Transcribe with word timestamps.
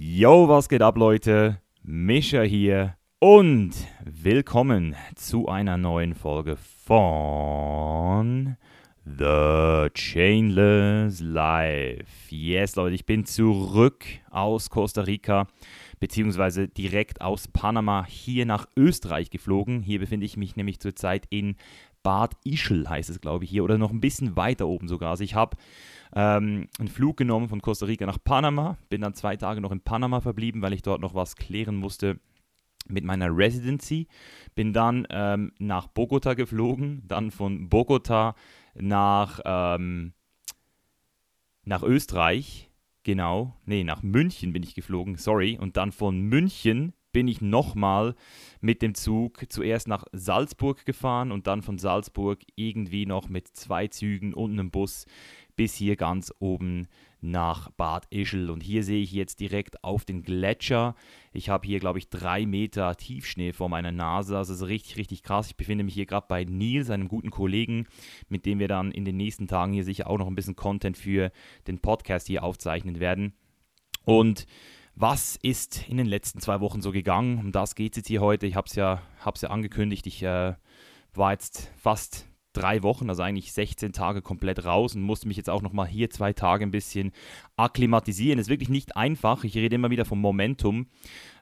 Yo, 0.00 0.48
was 0.48 0.68
geht 0.68 0.80
ab, 0.80 0.96
Leute? 0.96 1.60
Mischa 1.82 2.42
hier 2.42 2.94
und 3.18 3.72
willkommen 4.04 4.94
zu 5.16 5.48
einer 5.48 5.76
neuen 5.76 6.14
Folge 6.14 6.56
von 6.84 8.56
The 9.04 9.88
Chainless 9.92 11.18
Life. 11.18 12.32
Yes, 12.32 12.76
Leute, 12.76 12.94
ich 12.94 13.06
bin 13.06 13.24
zurück 13.24 14.04
aus 14.30 14.70
Costa 14.70 15.00
Rica, 15.00 15.48
beziehungsweise 15.98 16.68
direkt 16.68 17.20
aus 17.20 17.48
Panama 17.48 18.06
hier 18.06 18.46
nach 18.46 18.68
Österreich 18.76 19.30
geflogen. 19.30 19.82
Hier 19.82 19.98
befinde 19.98 20.26
ich 20.26 20.36
mich 20.36 20.54
nämlich 20.54 20.78
zurzeit 20.78 21.26
in 21.30 21.56
Bad 22.08 22.38
Ischl, 22.42 22.88
heißt 22.88 23.10
es, 23.10 23.20
glaube 23.20 23.44
ich, 23.44 23.50
hier, 23.50 23.62
oder 23.62 23.76
noch 23.76 23.90
ein 23.90 24.00
bisschen 24.00 24.34
weiter 24.34 24.66
oben 24.66 24.88
sogar. 24.88 25.10
Also 25.10 25.24
ich 25.24 25.34
habe 25.34 25.58
ähm, 26.16 26.66
einen 26.78 26.88
Flug 26.88 27.18
genommen 27.18 27.50
von 27.50 27.60
Costa 27.60 27.84
Rica 27.84 28.06
nach 28.06 28.16
Panama, 28.24 28.78
bin 28.88 29.02
dann 29.02 29.12
zwei 29.12 29.36
Tage 29.36 29.60
noch 29.60 29.72
in 29.72 29.82
Panama 29.82 30.22
verblieben, 30.22 30.62
weil 30.62 30.72
ich 30.72 30.80
dort 30.80 31.02
noch 31.02 31.14
was 31.14 31.36
klären 31.36 31.76
musste 31.76 32.18
mit 32.88 33.04
meiner 33.04 33.28
Residency. 33.36 34.06
Bin 34.54 34.72
dann 34.72 35.06
ähm, 35.10 35.52
nach 35.58 35.88
Bogota 35.88 36.32
geflogen, 36.32 37.02
dann 37.06 37.30
von 37.30 37.68
Bogota 37.68 38.34
nach, 38.74 39.40
ähm, 39.44 40.14
nach 41.66 41.82
Österreich, 41.82 42.70
genau, 43.02 43.54
nee, 43.66 43.84
nach 43.84 44.02
München 44.02 44.54
bin 44.54 44.62
ich 44.62 44.74
geflogen, 44.74 45.16
sorry, 45.16 45.58
und 45.60 45.76
dann 45.76 45.92
von 45.92 46.22
München 46.22 46.94
bin 47.12 47.28
ich 47.28 47.40
nochmal 47.40 48.14
mit 48.60 48.82
dem 48.82 48.94
Zug 48.94 49.44
zuerst 49.48 49.88
nach 49.88 50.04
Salzburg 50.12 50.84
gefahren 50.84 51.32
und 51.32 51.46
dann 51.46 51.62
von 51.62 51.78
Salzburg 51.78 52.40
irgendwie 52.56 53.06
noch 53.06 53.28
mit 53.28 53.48
zwei 53.48 53.88
Zügen 53.88 54.34
und 54.34 54.52
einem 54.52 54.70
Bus 54.70 55.06
bis 55.56 55.74
hier 55.74 55.96
ganz 55.96 56.32
oben 56.38 56.86
nach 57.20 57.70
Bad 57.72 58.06
Ischl. 58.10 58.48
Und 58.48 58.62
hier 58.62 58.84
sehe 58.84 59.02
ich 59.02 59.12
jetzt 59.12 59.40
direkt 59.40 59.82
auf 59.82 60.04
den 60.04 60.22
Gletscher. 60.22 60.94
Ich 61.32 61.48
habe 61.48 61.66
hier, 61.66 61.80
glaube 61.80 61.98
ich, 61.98 62.08
drei 62.08 62.46
Meter 62.46 62.94
Tiefschnee 62.96 63.52
vor 63.52 63.68
meiner 63.68 63.90
Nase. 63.90 64.36
Also 64.36 64.52
es 64.52 64.60
ist 64.60 64.68
richtig, 64.68 64.96
richtig 64.96 65.22
krass. 65.24 65.48
Ich 65.48 65.56
befinde 65.56 65.82
mich 65.82 65.94
hier 65.94 66.06
gerade 66.06 66.26
bei 66.28 66.44
Nils, 66.44 66.90
einem 66.90 67.08
guten 67.08 67.30
Kollegen, 67.30 67.86
mit 68.28 68.46
dem 68.46 68.60
wir 68.60 68.68
dann 68.68 68.92
in 68.92 69.04
den 69.04 69.16
nächsten 69.16 69.48
Tagen 69.48 69.72
hier 69.72 69.84
sicher 69.84 70.08
auch 70.08 70.18
noch 70.18 70.28
ein 70.28 70.36
bisschen 70.36 70.56
Content 70.56 70.96
für 70.96 71.32
den 71.66 71.80
Podcast 71.80 72.28
hier 72.28 72.44
aufzeichnen 72.44 73.00
werden. 73.00 73.32
Und 74.04 74.46
was 75.00 75.38
ist 75.42 75.88
in 75.88 75.96
den 75.96 76.06
letzten 76.06 76.40
zwei 76.40 76.60
Wochen 76.60 76.82
so 76.82 76.90
gegangen? 76.90 77.38
Um 77.38 77.52
das 77.52 77.74
geht 77.76 77.92
es 77.92 77.98
jetzt 77.98 78.08
hier 78.08 78.20
heute. 78.20 78.46
Ich 78.46 78.56
habe 78.56 78.66
es 78.66 78.74
ja, 78.74 79.00
ja 79.42 79.50
angekündigt. 79.50 80.06
Ich 80.06 80.22
äh, 80.22 80.54
war 81.14 81.32
jetzt 81.32 81.70
fast 81.76 82.27
drei 82.58 82.82
Wochen, 82.82 83.08
also 83.08 83.22
eigentlich 83.22 83.52
16 83.52 83.92
Tage 83.92 84.22
komplett 84.22 84.64
raus 84.64 84.94
und 84.94 85.02
musste 85.02 85.28
mich 85.28 85.36
jetzt 85.36 85.50
auch 85.50 85.62
nochmal 85.62 85.86
hier 85.86 86.10
zwei 86.10 86.32
Tage 86.32 86.64
ein 86.64 86.70
bisschen 86.70 87.12
akklimatisieren. 87.56 88.38
Ist 88.38 88.48
wirklich 88.48 88.68
nicht 88.68 88.96
einfach. 88.96 89.44
Ich 89.44 89.54
rede 89.54 89.76
immer 89.76 89.90
wieder 89.90 90.04
vom 90.04 90.20
Momentum 90.20 90.86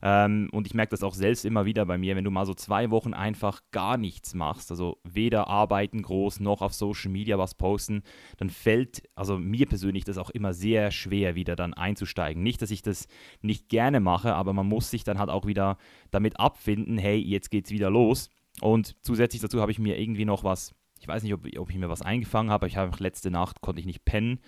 ähm, 0.02 0.48
und 0.52 0.66
ich 0.66 0.74
merke 0.74 0.90
das 0.90 1.02
auch 1.02 1.14
selbst 1.14 1.44
immer 1.44 1.64
wieder 1.64 1.86
bei 1.86 1.96
mir, 1.96 2.16
wenn 2.16 2.24
du 2.24 2.30
mal 2.30 2.46
so 2.46 2.54
zwei 2.54 2.90
Wochen 2.90 3.14
einfach 3.14 3.62
gar 3.70 3.96
nichts 3.96 4.34
machst, 4.34 4.70
also 4.70 4.98
weder 5.04 5.48
arbeiten 5.48 6.02
groß 6.02 6.40
noch 6.40 6.62
auf 6.62 6.74
Social 6.74 7.10
Media 7.10 7.38
was 7.38 7.54
posten, 7.54 8.02
dann 8.36 8.50
fällt, 8.50 9.02
also 9.14 9.38
mir 9.38 9.66
persönlich 9.66 10.04
das 10.04 10.18
auch 10.18 10.30
immer 10.30 10.52
sehr 10.52 10.90
schwer, 10.90 11.34
wieder 11.34 11.56
dann 11.56 11.74
einzusteigen. 11.74 12.42
Nicht, 12.42 12.60
dass 12.62 12.70
ich 12.70 12.82
das 12.82 13.08
nicht 13.40 13.68
gerne 13.68 14.00
mache, 14.00 14.34
aber 14.34 14.52
man 14.52 14.66
muss 14.66 14.90
sich 14.90 15.04
dann 15.04 15.18
halt 15.18 15.30
auch 15.30 15.46
wieder 15.46 15.78
damit 16.10 16.38
abfinden, 16.38 16.98
hey, 16.98 17.18
jetzt 17.18 17.50
geht's 17.50 17.70
wieder 17.70 17.90
los. 17.90 18.28
Und 18.60 18.96
zusätzlich 19.02 19.42
dazu 19.42 19.60
habe 19.60 19.70
ich 19.70 19.78
mir 19.78 19.98
irgendwie 19.98 20.24
noch 20.24 20.44
was 20.44 20.74
ich 21.00 21.08
weiß 21.08 21.22
nicht, 21.22 21.34
ob, 21.34 21.46
ob 21.58 21.70
ich 21.70 21.76
mir 21.76 21.88
was 21.88 22.02
eingefangen 22.02 22.50
habe. 22.50 22.66
Ich 22.66 22.76
habe 22.76 22.96
letzte 23.02 23.30
Nacht 23.30 23.60
konnte 23.60 23.80
ich 23.80 23.86
nicht 23.86 24.04
pennen, 24.04 24.40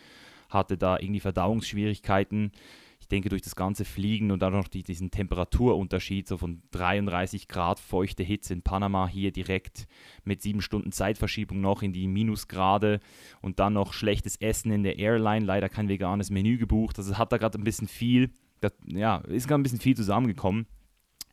hatte 0.48 0.78
da 0.78 0.98
irgendwie 0.98 1.20
Verdauungsschwierigkeiten. 1.20 2.52
Ich 3.00 3.08
denke, 3.08 3.28
durch 3.28 3.42
das 3.42 3.56
ganze 3.56 3.84
Fliegen 3.84 4.30
und 4.30 4.40
dann 4.40 4.52
noch 4.52 4.68
die, 4.68 4.82
diesen 4.82 5.10
Temperaturunterschied, 5.10 6.26
so 6.28 6.36
von 6.36 6.62
33 6.72 7.48
Grad 7.48 7.80
feuchte 7.80 8.22
Hitze 8.22 8.52
in 8.52 8.62
Panama, 8.62 9.08
hier 9.08 9.30
direkt 9.30 9.86
mit 10.24 10.42
sieben 10.42 10.60
Stunden 10.60 10.92
Zeitverschiebung 10.92 11.60
noch 11.60 11.82
in 11.82 11.92
die 11.92 12.08
Minusgrade 12.08 13.00
und 13.40 13.60
dann 13.60 13.74
noch 13.74 13.92
schlechtes 13.92 14.36
Essen 14.36 14.72
in 14.72 14.82
der 14.82 14.98
Airline, 14.98 15.46
leider 15.46 15.68
kein 15.68 15.88
veganes 15.88 16.30
Menü 16.30 16.58
gebucht. 16.58 16.98
Also 16.98 17.16
hat 17.16 17.32
da 17.32 17.38
gerade 17.38 17.58
ein 17.58 17.64
bisschen 17.64 17.88
viel, 17.88 18.30
das, 18.60 18.72
ja, 18.86 19.18
ist 19.18 19.48
gerade 19.48 19.60
ein 19.60 19.62
bisschen 19.62 19.80
viel 19.80 19.96
zusammengekommen 19.96 20.66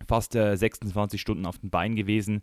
fast 0.08 0.36
äh, 0.36 0.56
26 0.56 1.20
Stunden 1.20 1.46
auf 1.46 1.58
den 1.58 1.70
Beinen 1.70 1.96
gewesen, 1.96 2.42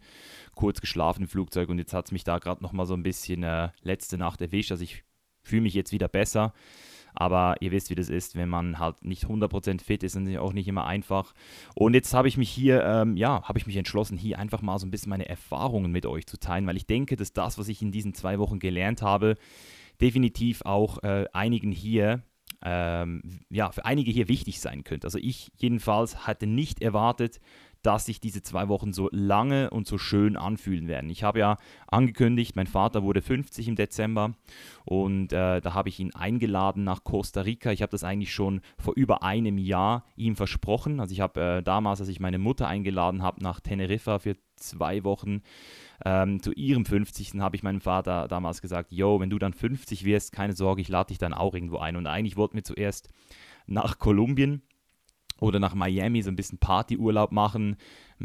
kurz 0.55 0.81
geschlafen 0.81 1.23
im 1.23 1.29
Flugzeug 1.29 1.69
und 1.69 1.79
jetzt 1.79 1.95
hat 1.95 2.07
es 2.07 2.13
mich 2.13 2.25
da 2.25 2.39
gerade 2.39 2.63
nochmal 2.63 2.87
so 2.87 2.95
ein 2.95 3.03
bisschen 3.03 3.43
äh, 3.43 3.71
letzte 3.83 4.19
Nacht 4.19 4.41
erwischt. 4.41 4.71
Also 4.71 4.85
ich 4.85 5.05
fühle 5.43 5.63
mich 5.63 5.75
jetzt 5.75 5.93
wieder 5.93 6.09
besser. 6.09 6.53
Aber 7.15 7.57
ihr 7.61 7.73
wisst, 7.73 7.91
wie 7.91 7.95
das 7.95 8.09
ist, 8.09 8.37
wenn 8.37 8.49
man 8.49 8.79
halt 8.79 9.05
nicht 9.05 9.27
100% 9.27 9.83
fit 9.83 10.03
ist, 10.03 10.17
ist 10.17 10.39
auch 10.39 10.53
nicht 10.53 10.69
immer 10.69 10.87
einfach. 10.87 11.35
Und 11.75 11.95
jetzt 11.95 12.15
habe 12.15 12.29
ich 12.29 12.39
mich 12.39 12.51
hier, 12.51 12.83
ähm, 12.85 13.17
ja, 13.17 13.43
habe 13.43 13.59
ich 13.59 13.67
mich 13.67 13.77
entschlossen, 13.77 14.17
hier 14.17 14.39
einfach 14.39 14.63
mal 14.63 14.79
so 14.79 14.87
ein 14.87 14.91
bisschen 14.91 15.11
meine 15.11 15.29
Erfahrungen 15.29 15.93
mit 15.93 16.07
euch 16.07 16.27
zu 16.27 16.39
teilen, 16.39 16.67
weil 16.67 16.77
ich 16.77 16.87
denke, 16.87 17.17
dass 17.17 17.33
das, 17.33 17.59
was 17.59 17.69
ich 17.69 17.83
in 17.83 17.93
diesen 17.93 18.15
zwei 18.15 18.39
Wochen 18.39 18.59
gelernt 18.59 19.03
habe, 19.03 19.37
definitiv 20.01 20.63
auch 20.63 21.03
äh, 21.03 21.27
einigen 21.33 21.71
hier 21.71 22.23
ähm, 22.65 23.41
ja, 23.51 23.73
für 23.73 23.85
einige 23.85 24.11
hier 24.11 24.29
wichtig 24.29 24.61
sein 24.61 24.85
könnte. 24.85 25.07
Also 25.07 25.19
ich 25.19 25.53
jedenfalls 25.57 26.27
hatte 26.27 26.47
nicht 26.47 26.83
erwartet, 26.83 27.41
dass 27.83 28.07
sich 28.07 28.21
diese 28.21 28.43
zwei 28.43 28.69
Wochen 28.69 28.93
so 28.93 29.09
lange 29.11 29.71
und 29.71 29.87
so 29.87 29.99
schön 29.99 30.37
anfühlen 30.37 30.87
werden. 30.87 31.11
Ich 31.11 31.25
habe 31.25 31.41
ja 31.41 31.57
angekündigt, 31.89 32.55
mein 32.55 32.67
Vater 32.69 33.03
wurde 33.03 33.23
50 33.23 33.69
im 33.69 33.77
Dezember 33.77 34.35
und 34.85 35.33
äh, 35.33 35.61
da 35.61 35.75
habe 35.75 35.89
ich 35.89 35.99
ihn 35.99 36.15
eingeladen 36.15 36.85
nach 36.85 37.03
Costa 37.03 37.41
Rica. 37.41 37.73
Ich 37.73 37.83
habe 37.83 37.91
das 37.91 38.05
eigentlich 38.05 38.33
schon 38.33 38.61
vor 38.79 38.95
über 38.95 39.23
einem 39.23 39.59
Jahr 39.59 40.05
ihm 40.17 40.37
versprochen. 40.37 41.01
Also 41.01 41.13
ich 41.13 41.21
habe 41.21 41.41
äh, 41.41 41.63
damals, 41.63 42.01
als 42.01 42.09
ich 42.09 42.21
meine 42.21 42.39
Mutter 42.39 42.69
eingeladen 42.69 43.23
habe 43.23 43.43
nach 43.43 43.61
Teneriffa 43.61 44.21
für 44.21 44.37
zwei 44.57 45.03
Wochen, 45.03 45.43
ähm, 46.05 46.43
zu 46.43 46.53
ihrem 46.53 46.85
50. 46.85 47.41
habe 47.41 47.57
ich 47.57 47.63
meinem 47.63 47.81
Vater 47.81 48.29
damals 48.29 48.63
gesagt, 48.63 48.93
yo, 48.93 49.21
wenn 49.21 49.31
du 49.31 49.39
dann 49.39 49.53
50 49.53 50.05
wirst, 50.05 50.33
keine 50.33 50.55
Sorge, 50.55 50.81
ich 50.81 50.89
lade 50.89 51.09
dich 51.09 51.19
dann 51.19 51.35
auch 51.35 51.55
irgendwo 51.55 51.79
ein. 51.79 51.97
Und 51.97 52.07
eigentlich 52.07 52.37
wollten 52.37 52.57
wir 52.57 52.65
zuerst 52.65 53.09
nach 53.67 53.99
Kolumbien 53.99 54.63
oder 55.43 55.59
nach 55.59 55.75
Miami 55.75 56.23
so 56.23 56.31
ein 56.31 56.37
bisschen 56.37 56.59
Partyurlaub 56.59 57.33
machen, 57.33 57.77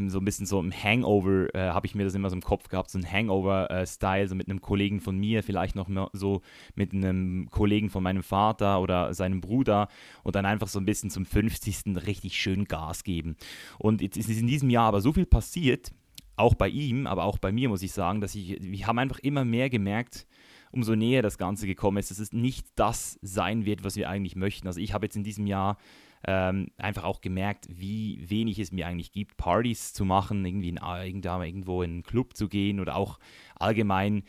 so 0.06 0.20
ein 0.20 0.26
bisschen 0.26 0.46
so 0.46 0.60
im 0.60 0.72
Hangover, 0.72 1.48
äh, 1.56 1.70
habe 1.70 1.88
ich 1.88 1.96
mir 1.96 2.04
das 2.04 2.14
immer 2.14 2.30
so 2.30 2.36
im 2.36 2.44
Kopf 2.44 2.70
gehabt, 2.70 2.92
so 2.92 3.00
ein 3.00 3.12
Hangover-Style, 3.12 4.24
äh, 4.24 4.28
so 4.28 4.36
mit 4.36 4.48
einem 4.48 4.62
Kollegen 4.62 5.02
von 5.02 5.18
mir, 5.18 5.42
vielleicht 5.42 5.76
noch 5.76 5.90
so 6.14 6.42
mit 6.76 6.94
einem 6.94 7.50
Kollegen 7.50 7.90
von 7.90 8.04
meinem 8.04 8.22
Vater 8.22 8.80
oder 8.82 9.16
seinem 9.16 9.42
Bruder 9.42 9.88
und 10.24 10.36
dann 10.36 10.46
einfach 10.46 10.68
so 10.68 10.80
ein 10.80 10.86
bisschen 10.86 11.10
zum 11.10 11.26
50. 11.26 12.06
richtig 12.06 12.40
schön 12.40 12.66
Gas 12.66 13.04
geben. 13.04 13.36
Und 13.80 14.04
jetzt 14.04 14.18
ist 14.18 14.30
in 14.30 14.48
diesem 14.48 14.70
Jahr 14.70 14.88
aber 14.88 15.02
so 15.02 15.12
viel 15.12 15.26
passiert, 15.26 15.92
auch 16.38 16.56
bei 16.56 16.70
ihm, 16.70 17.08
aber 17.08 17.26
auch 17.26 17.38
bei 17.38 17.52
mir 17.52 17.68
muss 17.68 17.82
ich 17.82 17.92
sagen, 17.92 18.22
dass 18.22 18.36
ich, 18.36 18.58
wir 18.62 18.88
haben 18.88 19.00
einfach 19.00 19.20
immer 19.20 19.44
mehr 19.44 19.70
gemerkt, 19.70 20.28
umso 20.72 20.96
näher 20.96 21.22
das 21.22 21.38
Ganze 21.38 21.68
gekommen 21.68 21.98
ist, 21.98 22.12
dass 22.12 22.20
es 22.20 22.32
nicht 22.32 22.68
das 22.76 23.18
sein 23.22 23.66
wird, 23.66 23.84
was 23.84 23.96
wir 23.96 24.10
eigentlich 24.10 24.36
möchten. 24.36 24.68
Also 24.68 24.80
ich 24.80 24.94
habe 24.94 25.06
jetzt 25.06 25.16
in 25.16 25.24
diesem 25.24 25.48
Jahr 25.48 25.78
ähm, 26.26 26.68
einfach 26.78 27.04
auch 27.04 27.22
gemerkt, 27.22 27.68
wie 27.70 28.20
wenig 28.30 28.60
es 28.60 28.72
mir 28.72 28.88
eigentlich 28.88 29.12
gibt, 29.12 29.38
Partys 29.38 29.94
zu 29.94 30.06
machen, 30.06 30.46
irgendwie 30.46 30.70
in, 30.70 30.78
irgendwo 30.78 31.82
in 31.82 31.92
einen 31.92 32.04
Club 32.04 32.36
zu 32.36 32.48
gehen 32.48 32.80
oder 32.80 32.96
auch 32.96 33.20
allgemein 33.56 34.24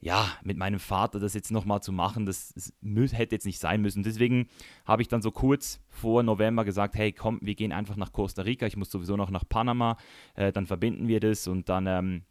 ja, 0.00 0.28
mit 0.42 0.56
meinem 0.56 0.78
Vater 0.78 1.18
das 1.18 1.34
jetzt 1.34 1.50
nochmal 1.50 1.82
zu 1.82 1.92
machen, 1.92 2.24
das, 2.24 2.54
das, 2.54 2.72
hätte 3.12 3.34
jetzt 3.34 3.46
nicht 3.46 3.58
sein 3.58 3.82
müssen. 3.82 4.02
Deswegen 4.02 4.48
habe 4.84 5.02
ich 5.02 5.08
dann 5.08 5.22
so 5.22 5.30
kurz 5.30 5.80
vor 5.88 6.22
November 6.22 6.64
gesagt, 6.64 6.94
hey, 6.94 7.12
komm, 7.12 7.40
wir 7.42 7.54
gehen 7.54 7.72
einfach 7.72 7.96
nach 7.96 8.12
Costa 8.12 8.42
Rica, 8.42 8.66
ich 8.66 8.76
muss 8.76 8.90
sowieso 8.90 9.16
noch 9.16 9.30
nach 9.30 9.48
Panama, 9.48 9.96
äh, 10.34 10.52
dann 10.52 10.66
verbinden 10.66 11.08
wir 11.08 11.18
das 11.20 11.48
und 11.48 11.68
dann 11.68 11.86
ähm, 11.86 12.22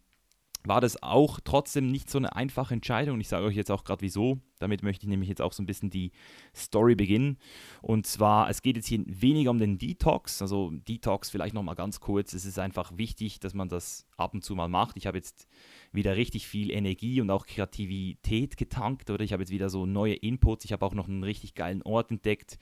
war 0.64 0.80
das 0.80 1.02
auch 1.02 1.40
trotzdem 1.40 1.90
nicht 1.90 2.10
so 2.10 2.18
eine 2.18 2.34
einfache 2.34 2.74
Entscheidung. 2.74 3.20
Ich 3.20 3.28
sage 3.28 3.44
euch 3.44 3.56
jetzt 3.56 3.70
auch 3.70 3.84
gerade 3.84 4.02
wieso. 4.02 4.38
Damit 4.58 4.82
möchte 4.82 5.06
ich 5.06 5.08
nämlich 5.08 5.28
jetzt 5.28 5.42
auch 5.42 5.52
so 5.52 5.62
ein 5.62 5.66
bisschen 5.66 5.90
die 5.90 6.12
Story 6.54 6.94
beginnen. 6.94 7.38
Und 7.82 8.06
zwar, 8.06 8.48
es 8.50 8.62
geht 8.62 8.76
jetzt 8.76 8.86
hier 8.86 9.02
weniger 9.06 9.50
um 9.50 9.58
den 9.58 9.78
Detox. 9.78 10.42
Also 10.42 10.70
Detox 10.70 11.30
vielleicht 11.30 11.54
nochmal 11.54 11.74
ganz 11.74 12.00
kurz. 12.00 12.32
Es 12.32 12.44
ist 12.44 12.58
einfach 12.58 12.96
wichtig, 12.96 13.40
dass 13.40 13.54
man 13.54 13.68
das 13.68 14.06
ab 14.16 14.34
und 14.34 14.44
zu 14.44 14.54
mal 14.54 14.68
macht. 14.68 14.96
Ich 14.96 15.06
habe 15.06 15.18
jetzt 15.18 15.48
wieder 15.92 16.16
richtig 16.16 16.46
viel 16.46 16.70
Energie 16.70 17.20
und 17.20 17.30
auch 17.30 17.46
Kreativität 17.46 18.56
getankt. 18.56 19.10
Oder 19.10 19.24
ich 19.24 19.32
habe 19.32 19.42
jetzt 19.42 19.50
wieder 19.50 19.70
so 19.70 19.86
neue 19.86 20.14
Inputs. 20.14 20.64
Ich 20.64 20.72
habe 20.72 20.84
auch 20.84 20.94
noch 20.94 21.08
einen 21.08 21.24
richtig 21.24 21.54
geilen 21.54 21.82
Ort 21.82 22.10
entdeckt. 22.10 22.58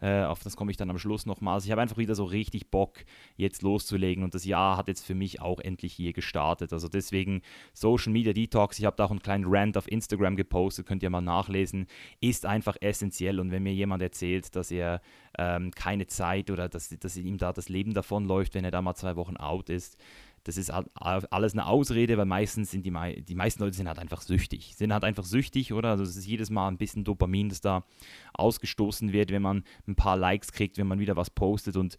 Äh, 0.00 0.22
auf 0.22 0.42
das 0.42 0.56
komme 0.56 0.70
ich 0.70 0.76
dann 0.76 0.90
am 0.90 0.98
Schluss 0.98 1.26
nochmal. 1.26 1.54
Also 1.54 1.66
ich 1.66 1.72
habe 1.72 1.82
einfach 1.82 1.96
wieder 1.96 2.14
so 2.14 2.24
richtig 2.24 2.70
Bock, 2.70 3.04
jetzt 3.36 3.62
loszulegen. 3.62 4.22
Und 4.22 4.34
das 4.34 4.44
Jahr 4.44 4.76
hat 4.76 4.88
jetzt 4.88 5.04
für 5.04 5.14
mich 5.14 5.40
auch 5.40 5.60
endlich 5.60 5.92
hier 5.92 6.12
gestartet. 6.12 6.72
Also 6.72 6.88
deswegen 6.88 7.42
Social 7.72 8.12
Media 8.12 8.32
Detox. 8.32 8.78
Ich 8.78 8.84
habe 8.84 8.96
da 8.96 9.04
auch 9.04 9.10
einen 9.10 9.22
kleinen 9.22 9.44
Rant 9.46 9.76
auf 9.76 9.90
Instagram 9.90 10.36
gepostet. 10.36 10.86
Könnt 10.86 11.02
ihr 11.02 11.10
mal 11.10 11.20
nachlesen. 11.38 11.86
Ist 12.20 12.46
einfach 12.46 12.76
essentiell. 12.80 13.40
Und 13.40 13.50
wenn 13.50 13.62
mir 13.62 13.74
jemand 13.74 14.02
erzählt, 14.02 14.54
dass 14.56 14.70
er 14.70 15.00
ähm, 15.38 15.70
keine 15.70 16.06
Zeit 16.06 16.50
oder 16.50 16.68
dass, 16.68 16.88
dass 16.88 17.16
ihm 17.16 17.38
da 17.38 17.52
das 17.52 17.68
Leben 17.68 17.94
davonläuft, 17.94 18.54
wenn 18.54 18.64
er 18.64 18.70
da 18.70 18.82
mal 18.82 18.94
zwei 18.94 19.16
Wochen 19.16 19.36
out 19.36 19.70
ist, 19.70 19.96
das 20.44 20.56
ist 20.56 20.70
alles 20.70 21.52
eine 21.52 21.66
Ausrede, 21.66 22.16
weil 22.16 22.24
meistens 22.24 22.70
sind 22.70 22.86
die, 22.86 23.22
die 23.22 23.34
meisten 23.34 23.62
Leute 23.62 23.76
sind 23.76 23.86
halt 23.86 23.98
einfach 23.98 24.22
süchtig. 24.22 24.74
Sind 24.76 24.92
halt 24.92 25.04
einfach 25.04 25.24
süchtig, 25.24 25.74
oder? 25.74 25.90
Also 25.90 26.04
es 26.04 26.16
ist 26.16 26.26
jedes 26.26 26.48
Mal 26.48 26.68
ein 26.68 26.78
bisschen 26.78 27.04
Dopamin, 27.04 27.50
das 27.50 27.60
da 27.60 27.84
ausgestoßen 28.32 29.12
wird, 29.12 29.30
wenn 29.30 29.42
man 29.42 29.64
ein 29.86 29.94
paar 29.94 30.16
Likes 30.16 30.52
kriegt, 30.52 30.78
wenn 30.78 30.86
man 30.86 31.00
wieder 31.00 31.16
was 31.16 31.28
postet. 31.28 31.76
Und 31.76 31.98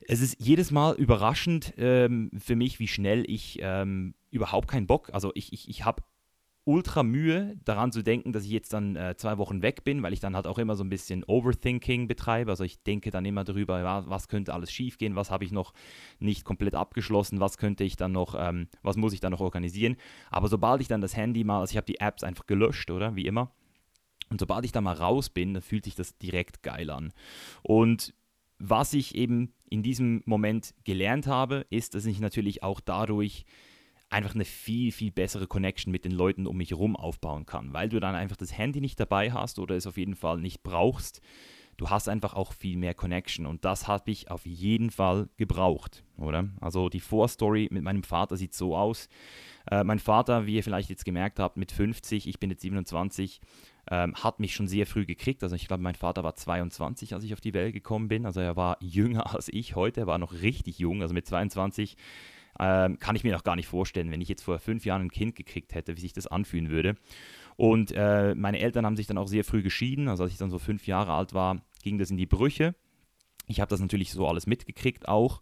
es 0.00 0.20
ist 0.20 0.36
jedes 0.38 0.72
Mal 0.72 0.94
überraschend 0.96 1.72
ähm, 1.78 2.30
für 2.36 2.56
mich, 2.56 2.80
wie 2.80 2.88
schnell 2.88 3.24
ich 3.26 3.58
ähm, 3.62 4.14
überhaupt 4.30 4.68
keinen 4.68 4.86
Bock, 4.86 5.10
also 5.14 5.32
ich, 5.34 5.52
ich, 5.52 5.68
ich 5.68 5.84
habe 5.84 6.02
ultra 6.66 7.02
Mühe, 7.02 7.56
daran 7.64 7.92
zu 7.92 8.02
denken, 8.02 8.32
dass 8.32 8.44
ich 8.44 8.50
jetzt 8.50 8.72
dann 8.72 8.96
äh, 8.96 9.16
zwei 9.16 9.36
Wochen 9.38 9.60
weg 9.60 9.84
bin, 9.84 10.02
weil 10.02 10.14
ich 10.14 10.20
dann 10.20 10.34
halt 10.34 10.46
auch 10.46 10.58
immer 10.58 10.76
so 10.76 10.84
ein 10.84 10.88
bisschen 10.88 11.22
Overthinking 11.24 12.08
betreibe. 12.08 12.50
Also 12.50 12.64
ich 12.64 12.82
denke 12.82 13.10
dann 13.10 13.24
immer 13.24 13.44
darüber, 13.44 14.04
was 14.08 14.28
könnte 14.28 14.54
alles 14.54 14.72
schiefgehen, 14.72 15.14
was 15.14 15.30
habe 15.30 15.44
ich 15.44 15.52
noch 15.52 15.74
nicht 16.20 16.44
komplett 16.44 16.74
abgeschlossen, 16.74 17.38
was 17.40 17.58
könnte 17.58 17.84
ich 17.84 17.96
dann 17.96 18.12
noch, 18.12 18.34
ähm, 18.38 18.68
was 18.82 18.96
muss 18.96 19.12
ich 19.12 19.20
dann 19.20 19.32
noch 19.32 19.40
organisieren. 19.40 19.96
Aber 20.30 20.48
sobald 20.48 20.80
ich 20.80 20.88
dann 20.88 21.02
das 21.02 21.16
Handy 21.16 21.44
mal, 21.44 21.60
also 21.60 21.72
ich 21.72 21.76
habe 21.76 21.86
die 21.86 22.00
Apps 22.00 22.24
einfach 22.24 22.46
gelöscht, 22.46 22.90
oder? 22.90 23.14
Wie 23.14 23.26
immer. 23.26 23.50
Und 24.30 24.40
sobald 24.40 24.64
ich 24.64 24.72
da 24.72 24.80
mal 24.80 24.94
raus 24.94 25.28
bin, 25.28 25.52
dann 25.52 25.62
fühlt 25.62 25.84
sich 25.84 25.94
das 25.94 26.16
direkt 26.16 26.62
geil 26.62 26.88
an. 26.88 27.12
Und 27.62 28.14
was 28.58 28.94
ich 28.94 29.14
eben 29.14 29.52
in 29.68 29.82
diesem 29.82 30.22
Moment 30.24 30.74
gelernt 30.84 31.26
habe, 31.26 31.66
ist, 31.68 31.94
dass 31.94 32.06
ich 32.06 32.20
natürlich 32.20 32.62
auch 32.62 32.80
dadurch 32.80 33.44
einfach 34.14 34.34
eine 34.34 34.44
viel, 34.44 34.92
viel 34.92 35.10
bessere 35.10 35.46
Connection 35.46 35.90
mit 35.90 36.04
den 36.04 36.12
Leuten 36.12 36.46
um 36.46 36.56
mich 36.56 36.70
herum 36.70 36.96
aufbauen 36.96 37.46
kann, 37.46 37.72
weil 37.72 37.88
du 37.88 37.98
dann 37.98 38.14
einfach 38.14 38.36
das 38.36 38.56
Handy 38.56 38.80
nicht 38.80 38.98
dabei 39.00 39.32
hast 39.32 39.58
oder 39.58 39.74
es 39.74 39.86
auf 39.86 39.96
jeden 39.96 40.14
Fall 40.14 40.38
nicht 40.38 40.62
brauchst. 40.62 41.20
Du 41.76 41.90
hast 41.90 42.08
einfach 42.08 42.34
auch 42.34 42.52
viel 42.52 42.76
mehr 42.76 42.94
Connection 42.94 43.46
und 43.46 43.64
das 43.64 43.88
habe 43.88 44.12
ich 44.12 44.30
auf 44.30 44.46
jeden 44.46 44.90
Fall 44.90 45.28
gebraucht, 45.36 46.04
oder? 46.16 46.48
Also 46.60 46.88
die 46.88 47.00
Vorstory 47.00 47.68
mit 47.72 47.82
meinem 47.82 48.04
Vater 48.04 48.36
sieht 48.36 48.54
so 48.54 48.76
aus. 48.76 49.08
Äh, 49.68 49.82
mein 49.82 49.98
Vater, 49.98 50.46
wie 50.46 50.54
ihr 50.54 50.62
vielleicht 50.62 50.90
jetzt 50.90 51.04
gemerkt 51.04 51.40
habt, 51.40 51.56
mit 51.56 51.72
50, 51.72 52.28
ich 52.28 52.38
bin 52.38 52.50
jetzt 52.50 52.62
27, 52.62 53.40
ähm, 53.90 54.14
hat 54.14 54.38
mich 54.38 54.54
schon 54.54 54.68
sehr 54.68 54.86
früh 54.86 55.04
gekriegt. 55.04 55.42
Also 55.42 55.56
ich 55.56 55.66
glaube, 55.66 55.82
mein 55.82 55.96
Vater 55.96 56.22
war 56.22 56.36
22, 56.36 57.14
als 57.14 57.24
ich 57.24 57.32
auf 57.32 57.40
die 57.40 57.54
Welt 57.54 57.74
gekommen 57.74 58.06
bin. 58.06 58.24
Also 58.26 58.38
er 58.38 58.54
war 58.54 58.76
jünger 58.80 59.26
als 59.34 59.48
ich 59.48 59.74
heute, 59.74 60.02
er 60.02 60.06
war 60.06 60.18
noch 60.18 60.32
richtig 60.32 60.78
jung. 60.78 61.02
Also 61.02 61.12
mit 61.12 61.26
22 61.26 61.96
ähm, 62.60 62.98
kann 62.98 63.16
ich 63.16 63.24
mir 63.24 63.32
noch 63.32 63.44
gar 63.44 63.56
nicht 63.56 63.68
vorstellen, 63.68 64.10
wenn 64.10 64.20
ich 64.20 64.28
jetzt 64.28 64.42
vor 64.42 64.58
fünf 64.58 64.84
Jahren 64.84 65.02
ein 65.02 65.10
Kind 65.10 65.36
gekriegt 65.36 65.74
hätte, 65.74 65.96
wie 65.96 66.00
sich 66.00 66.12
das 66.12 66.26
anfühlen 66.26 66.70
würde. 66.70 66.96
Und 67.56 67.92
äh, 67.92 68.34
meine 68.34 68.58
Eltern 68.58 68.84
haben 68.84 68.96
sich 68.96 69.06
dann 69.06 69.18
auch 69.18 69.28
sehr 69.28 69.44
früh 69.44 69.62
geschieden. 69.62 70.08
Also 70.08 70.24
als 70.24 70.32
ich 70.32 70.38
dann 70.38 70.50
so 70.50 70.58
fünf 70.58 70.86
Jahre 70.86 71.12
alt 71.12 71.34
war, 71.34 71.60
ging 71.82 71.98
das 71.98 72.10
in 72.10 72.16
die 72.16 72.26
Brüche. 72.26 72.74
Ich 73.46 73.60
habe 73.60 73.68
das 73.68 73.80
natürlich 73.80 74.10
so 74.12 74.26
alles 74.26 74.46
mitgekriegt 74.46 75.08
auch. 75.08 75.40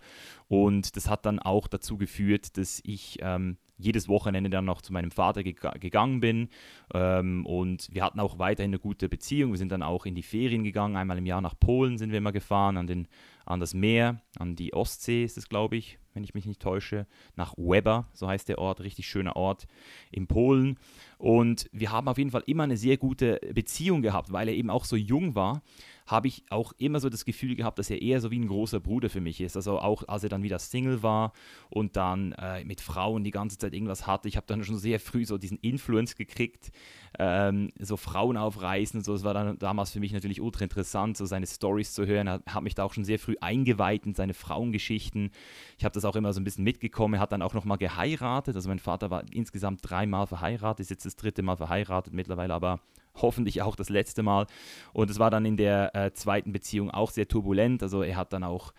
Und 0.49 0.97
das 0.97 1.09
hat 1.09 1.25
dann 1.25 1.39
auch 1.39 1.69
dazu 1.69 1.97
geführt, 1.97 2.57
dass 2.59 2.81
ich 2.85 3.19
ähm, 3.21 3.57
jedes 3.79 4.09
Wochenende 4.09 4.51
dann 4.51 4.65
noch 4.65 4.83
zu 4.83 4.93
meinem 4.93 5.11
Vater 5.11 5.43
ge 5.43 5.55
gegangen 5.81 6.21
bin. 6.21 6.49
Ähm, 6.95 7.47
und 7.47 7.89
wir 7.93 8.05
hatten 8.05 8.21
auch 8.21 8.39
weiterhin 8.39 8.71
eine 8.71 8.79
gute 8.79 9.09
Beziehung. 9.09 9.53
Wir 9.53 9.59
sind 9.59 9.73
dann 9.73 9.83
auch 9.83 10.07
in 10.07 10.15
die 10.15 10.23
Ferien 10.23 10.65
gegangen. 10.65 10.97
Einmal 10.97 11.19
im 11.19 11.27
Jahr 11.27 11.41
nach 11.41 11.59
Polen 11.59 11.99
sind 11.99 12.11
wir 12.11 12.19
immer 12.19 12.33
gefahren, 12.33 12.77
an, 12.77 12.87
den, 12.87 13.09
an 13.45 13.61
das 13.61 13.75
Meer, 13.75 14.21
an 14.39 14.57
die 14.57 14.75
Ostsee 14.75 15.25
ist 15.25 15.39
es, 15.39 15.49
glaube 15.49 15.77
ich, 15.77 15.99
wenn 16.15 16.25
ich 16.25 16.35
mich 16.35 16.47
nicht 16.47 16.61
täusche. 16.61 17.07
Nach 17.37 17.55
Weber, 17.57 18.09
so 18.13 18.29
heißt 18.29 18.49
der 18.49 18.59
Ort, 18.59 18.81
richtig 18.81 19.07
schöner 19.07 19.37
Ort 19.37 19.67
in 20.11 20.27
Polen. 20.27 20.79
Und 21.19 21.69
wir 21.73 21.91
haben 21.91 22.09
auf 22.09 22.19
jeden 22.19 22.31
Fall 22.31 22.43
immer 22.47 22.65
eine 22.65 22.77
sehr 22.77 22.97
gute 22.97 23.41
Beziehung 23.55 24.03
gehabt, 24.03 24.33
weil 24.33 24.49
er 24.49 24.55
eben 24.55 24.71
auch 24.71 24.85
so 24.85 24.97
jung 24.97 25.35
war 25.35 25.63
habe 26.07 26.29
ich 26.29 26.45
auch 26.51 26.73
immer 26.79 27.01
so 27.01 27.09
das 27.09 27.25
Gefühl 27.25 27.55
gehabt, 27.55 27.79
dass 27.79 27.91
er 27.91 28.03
eher 28.03 28.21
so 28.21 28.31
wie 28.31 28.39
ein 28.39 28.49
großer 28.49 28.81
Bruder 28.81 29.09
für 29.09 29.21
mich 29.21 29.41
ist. 29.41 29.57
Also 29.57 29.79
auch 29.79 30.07
als 30.09 30.23
er 30.23 30.29
dann 30.29 30.43
wieder 30.43 30.59
Single 30.59 31.03
war 31.03 31.33
und 31.71 31.97
dann 31.97 32.33
äh, 32.33 32.65
mit 32.65 32.81
Frauen 32.81 33.25
die 33.25 33.31
ganze 33.31 33.59
Zeit 33.59 33.73
irgendwas 33.73 34.07
hatte. 34.07 34.29
Ich 34.29 34.37
habe 34.37 34.47
dann 34.47 34.65
schon 34.65 34.77
sehr 34.77 35.01
früh 35.01 35.25
so 35.25 35.39
diesen 35.39 35.59
Influence 35.59 36.17
gekriegt, 36.17 36.71
ähm, 37.19 37.71
so 37.79 37.97
Frauen 37.97 38.37
aufreißen 38.37 38.99
und 38.99 39.05
so. 39.05 39.13
Das 39.13 39.25
war 39.25 39.35
dann 39.35 39.59
damals 39.59 39.91
für 39.91 40.01
mich 40.01 40.13
natürlich 40.13 40.41
ultra 40.41 40.65
interessant, 40.65 41.17
so 41.17 41.27
seine 41.27 41.47
Stories 41.47 41.93
zu 41.93 42.07
hören. 42.07 42.27
Er 42.27 42.43
hat 42.47 42.63
mich 42.63 42.75
da 42.75 42.85
auch 42.85 42.93
schon 42.93 43.05
sehr 43.05 43.19
früh 43.19 43.37
eingeweiht 43.41 44.07
in 44.07 44.15
seine 44.15 44.35
Frauengeschichten. 44.35 45.31
Ich 45.79 45.85
habe 45.85 45.93
das 45.93 46.05
auch 46.05 46.17
immer 46.17 46.33
so 46.33 46.41
ein 46.41 46.45
bisschen 46.45 46.65
mitgekommen. 46.65 47.15
Er 47.15 47.21
hat 47.21 47.33
dann 47.33 47.43
auch 47.43 47.55
nochmal 47.55 47.79
geheiratet. 47.79 48.57
Also 48.57 48.69
mein 48.69 48.79
Vater 48.79 49.11
war 49.11 49.25
insgesamt 49.33 49.81
dreimal 49.83 50.27
verheiratet, 50.27 50.81
ist 50.81 50.91
jetzt 50.91 51.07
das 51.07 51.17
dritte 51.17 51.43
Mal 51.43 51.57
verheiratet 51.57 52.15
mittlerweile, 52.15 52.55
aber 52.55 52.81
hoffentlich 53.15 53.63
auch 53.63 53.77
das 53.77 53.89
letzte 53.89 54.23
Mal. 54.23 54.47
Und 54.93 55.11
es 55.11 55.19
war 55.19 55.31
dann 55.31 55.45
in 55.45 55.57
der 55.57 55.95
äh, 55.95 56.13
zweiten 56.13 56.53
Beziehung 56.53 56.91
auch 56.91 57.11
sehr 57.11 57.29
turbulent. 57.29 57.83
Also 57.83 58.03
er 58.03 58.17
hat 58.17 58.33
dann 58.33 58.45
auch 58.45 58.73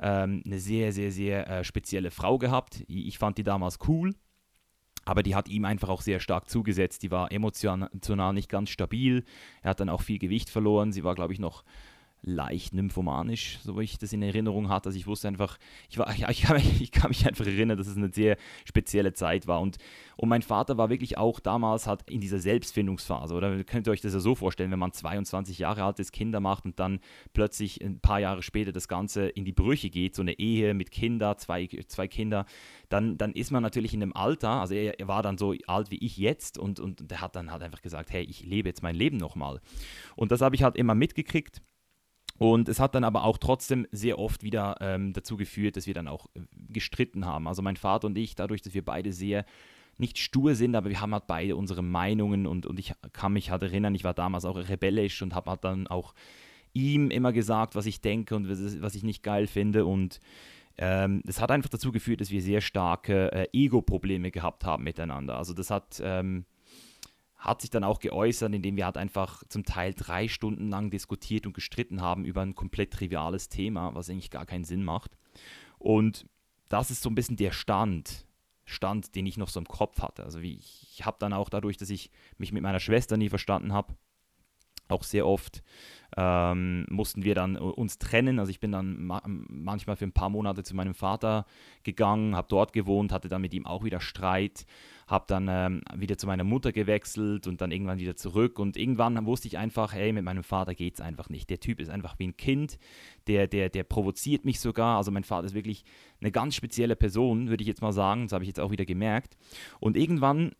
ähm, 0.00 0.42
eine 0.44 0.58
sehr, 0.58 0.92
sehr, 0.92 1.10
sehr 1.10 1.48
äh, 1.48 1.64
spezielle 1.64 2.10
Frau 2.10 2.38
gehabt. 2.38 2.84
Ich 2.86 3.18
fand 3.18 3.38
die 3.38 3.42
damals 3.42 3.78
cool, 3.88 4.14
aber 5.08 5.22
die 5.22 5.34
hat 5.34 5.48
ihm 5.48 5.64
einfach 5.64 5.88
auch 5.88 6.02
sehr 6.02 6.20
stark 6.20 6.48
zugesetzt. 6.48 7.02
Die 7.02 7.10
war 7.10 7.32
emotional 7.32 8.32
nicht 8.32 8.48
ganz 8.48 8.70
stabil. 8.70 9.24
Er 9.62 9.70
hat 9.70 9.80
dann 9.80 9.88
auch 9.88 10.02
viel 10.02 10.18
Gewicht 10.18 10.50
verloren. 10.50 10.92
Sie 10.92 11.04
war, 11.04 11.14
glaube 11.14 11.32
ich, 11.32 11.38
noch 11.38 11.64
leicht 12.22 12.74
nymphomanisch, 12.74 13.58
so 13.62 13.78
wie 13.78 13.84
ich 13.84 13.98
das 13.98 14.12
in 14.12 14.22
Erinnerung 14.22 14.68
hatte. 14.68 14.88
Also 14.88 14.98
ich 14.98 15.06
wusste 15.06 15.28
einfach, 15.28 15.58
ich, 15.88 15.98
war, 15.98 16.14
ja, 16.16 16.30
ich, 16.30 16.42
kann 16.42 16.56
mich, 16.56 16.80
ich 16.80 16.90
kann 16.90 17.10
mich 17.10 17.26
einfach 17.26 17.46
erinnern, 17.46 17.78
dass 17.78 17.86
es 17.86 17.96
eine 17.96 18.12
sehr 18.12 18.36
spezielle 18.64 19.12
Zeit 19.12 19.46
war. 19.46 19.60
Und, 19.60 19.78
und 20.16 20.28
mein 20.28 20.42
Vater 20.42 20.76
war 20.78 20.90
wirklich 20.90 21.16
auch 21.16 21.40
damals 21.40 21.86
halt 21.86 22.02
in 22.10 22.20
dieser 22.20 22.38
Selbstfindungsphase. 22.38 23.34
Oder 23.34 23.62
könnt 23.64 23.86
ihr 23.86 23.92
euch 23.92 24.00
das 24.00 24.14
ja 24.14 24.20
so 24.20 24.34
vorstellen, 24.34 24.70
wenn 24.70 24.78
man 24.78 24.92
22 24.92 25.58
Jahre 25.58 25.84
alt 25.84 25.98
ist, 26.00 26.12
Kinder 26.12 26.40
macht 26.40 26.64
und 26.64 26.78
dann 26.78 27.00
plötzlich 27.32 27.82
ein 27.82 28.00
paar 28.00 28.20
Jahre 28.20 28.42
später 28.42 28.72
das 28.72 28.88
Ganze 28.88 29.28
in 29.28 29.44
die 29.44 29.52
Brüche 29.52 29.90
geht, 29.90 30.14
so 30.14 30.22
eine 30.22 30.38
Ehe 30.38 30.74
mit 30.74 30.90
Kindern, 30.90 31.38
zwei, 31.38 31.68
zwei 31.86 32.08
Kinder, 32.08 32.46
dann, 32.88 33.16
dann 33.18 33.32
ist 33.32 33.50
man 33.50 33.62
natürlich 33.62 33.94
in 33.94 34.02
einem 34.02 34.12
Alter, 34.12 34.60
also 34.60 34.74
er, 34.74 34.98
er 34.98 35.08
war 35.08 35.22
dann 35.22 35.38
so 35.38 35.54
alt 35.66 35.90
wie 35.90 35.98
ich 35.98 36.16
jetzt 36.16 36.58
und, 36.58 36.80
und 36.80 37.10
der 37.10 37.20
hat 37.20 37.36
dann 37.36 37.50
halt 37.50 37.62
einfach 37.62 37.82
gesagt, 37.82 38.10
hey, 38.10 38.24
ich 38.24 38.44
lebe 38.44 38.68
jetzt 38.68 38.82
mein 38.82 38.94
Leben 38.94 39.16
nochmal. 39.16 39.60
Und 40.16 40.32
das 40.32 40.40
habe 40.40 40.56
ich 40.56 40.62
halt 40.62 40.76
immer 40.76 40.94
mitgekriegt. 40.94 41.62
Und 42.38 42.68
es 42.68 42.78
hat 42.78 42.94
dann 42.94 43.04
aber 43.04 43.24
auch 43.24 43.36
trotzdem 43.38 43.86
sehr 43.90 44.18
oft 44.18 44.42
wieder 44.42 44.76
ähm, 44.80 45.12
dazu 45.12 45.36
geführt, 45.36 45.76
dass 45.76 45.86
wir 45.86 45.94
dann 45.94 46.08
auch 46.08 46.26
äh, 46.34 46.40
gestritten 46.68 47.26
haben. 47.26 47.48
Also 47.48 47.62
mein 47.62 47.76
Vater 47.76 48.06
und 48.06 48.16
ich, 48.16 48.36
dadurch, 48.36 48.62
dass 48.62 48.74
wir 48.74 48.84
beide 48.84 49.12
sehr 49.12 49.44
nicht 49.98 50.18
stur 50.18 50.54
sind, 50.54 50.76
aber 50.76 50.90
wir 50.90 51.00
haben 51.00 51.12
halt 51.12 51.26
beide 51.26 51.56
unsere 51.56 51.82
Meinungen 51.82 52.46
und, 52.46 52.66
und 52.66 52.78
ich 52.78 52.92
kann 53.12 53.32
mich 53.32 53.50
halt 53.50 53.64
erinnern, 53.64 53.96
ich 53.96 54.04
war 54.04 54.14
damals 54.14 54.44
auch 54.44 54.56
rebellisch 54.56 55.20
und 55.22 55.34
habe 55.34 55.50
halt 55.50 55.64
dann 55.64 55.88
auch 55.88 56.14
ihm 56.72 57.10
immer 57.10 57.32
gesagt, 57.32 57.74
was 57.74 57.86
ich 57.86 58.00
denke 58.00 58.36
und 58.36 58.48
was 58.48 58.94
ich 58.94 59.02
nicht 59.02 59.24
geil 59.24 59.48
finde 59.48 59.84
und 59.84 60.20
ähm, 60.76 61.22
das 61.24 61.40
hat 61.40 61.50
einfach 61.50 61.68
dazu 61.68 61.90
geführt, 61.90 62.20
dass 62.20 62.30
wir 62.30 62.40
sehr 62.40 62.60
starke 62.60 63.32
äh, 63.32 63.48
Ego-Probleme 63.52 64.30
gehabt 64.30 64.64
haben 64.64 64.84
miteinander. 64.84 65.36
Also 65.36 65.52
das 65.52 65.70
hat 65.70 66.00
ähm, 66.04 66.44
hat 67.38 67.60
sich 67.60 67.70
dann 67.70 67.84
auch 67.84 68.00
geäußert, 68.00 68.52
indem 68.52 68.76
wir 68.76 68.84
halt 68.84 68.96
einfach 68.96 69.44
zum 69.48 69.64
Teil 69.64 69.94
drei 69.94 70.26
Stunden 70.26 70.68
lang 70.68 70.90
diskutiert 70.90 71.46
und 71.46 71.52
gestritten 71.52 72.02
haben 72.02 72.24
über 72.24 72.42
ein 72.42 72.56
komplett 72.56 72.92
triviales 72.92 73.48
Thema, 73.48 73.94
was 73.94 74.10
eigentlich 74.10 74.30
gar 74.30 74.44
keinen 74.44 74.64
Sinn 74.64 74.84
macht. 74.84 75.16
Und 75.78 76.26
das 76.68 76.90
ist 76.90 77.02
so 77.02 77.08
ein 77.08 77.14
bisschen 77.14 77.36
der 77.36 77.52
Stand, 77.52 78.26
Stand, 78.64 79.14
den 79.14 79.24
ich 79.24 79.38
noch 79.38 79.48
so 79.48 79.60
im 79.60 79.68
Kopf 79.68 80.02
hatte. 80.02 80.24
Also 80.24 80.40
ich, 80.40 80.88
ich 80.92 81.06
habe 81.06 81.16
dann 81.20 81.32
auch 81.32 81.48
dadurch, 81.48 81.76
dass 81.76 81.90
ich 81.90 82.10
mich 82.36 82.52
mit 82.52 82.62
meiner 82.62 82.80
Schwester 82.80 83.16
nie 83.16 83.28
verstanden 83.28 83.72
habe, 83.72 83.94
auch 84.88 85.04
sehr 85.04 85.26
oft 85.26 85.62
ähm, 86.16 86.86
mussten 86.88 87.22
wir 87.22 87.34
dann 87.34 87.56
uns 87.56 87.98
trennen. 87.98 88.38
Also 88.38 88.50
ich 88.50 88.60
bin 88.60 88.72
dann 88.72 89.04
ma 89.04 89.22
manchmal 89.26 89.96
für 89.96 90.06
ein 90.06 90.12
paar 90.12 90.30
Monate 90.30 90.64
zu 90.64 90.74
meinem 90.74 90.94
Vater 90.94 91.46
gegangen, 91.82 92.34
habe 92.34 92.48
dort 92.48 92.72
gewohnt, 92.72 93.12
hatte 93.12 93.28
dann 93.28 93.42
mit 93.42 93.54
ihm 93.54 93.66
auch 93.66 93.84
wieder 93.84 94.00
Streit 94.00 94.66
habe 95.08 95.24
dann 95.26 95.48
ähm, 95.50 95.82
wieder 95.96 96.18
zu 96.18 96.26
meiner 96.26 96.44
Mutter 96.44 96.70
gewechselt 96.70 97.46
und 97.46 97.60
dann 97.60 97.72
irgendwann 97.72 97.98
wieder 97.98 98.14
zurück. 98.14 98.58
Und 98.58 98.76
irgendwann 98.76 99.24
wusste 99.24 99.48
ich 99.48 99.56
einfach, 99.56 99.94
hey, 99.94 100.12
mit 100.12 100.22
meinem 100.22 100.44
Vater 100.44 100.74
geht 100.74 100.94
es 100.94 101.00
einfach 101.00 101.30
nicht. 101.30 101.48
Der 101.48 101.60
Typ 101.60 101.80
ist 101.80 101.88
einfach 101.88 102.18
wie 102.18 102.28
ein 102.28 102.36
Kind, 102.36 102.78
der, 103.28 103.46
der, 103.46 103.68
der 103.68 103.84
provoziert 103.84 104.44
mich 104.44 104.58
sogar. 104.58 104.96
Also 104.96 105.10
mein 105.10 105.24
Vater 105.24 105.46
ist 105.46 105.54
wirklich 105.54 105.84
eine 106.20 106.32
ganz 106.32 106.54
spezielle 106.54 106.96
Person, 106.96 107.48
würde 107.48 107.62
ich 107.62 107.68
jetzt 107.68 107.82
mal 107.82 107.92
sagen. 107.92 108.24
Das 108.24 108.32
habe 108.32 108.44
ich 108.44 108.48
jetzt 108.48 108.60
auch 108.60 108.70
wieder 108.70 108.84
gemerkt. 108.84 109.36
Und 109.78 109.96
irgendwann 109.96 110.52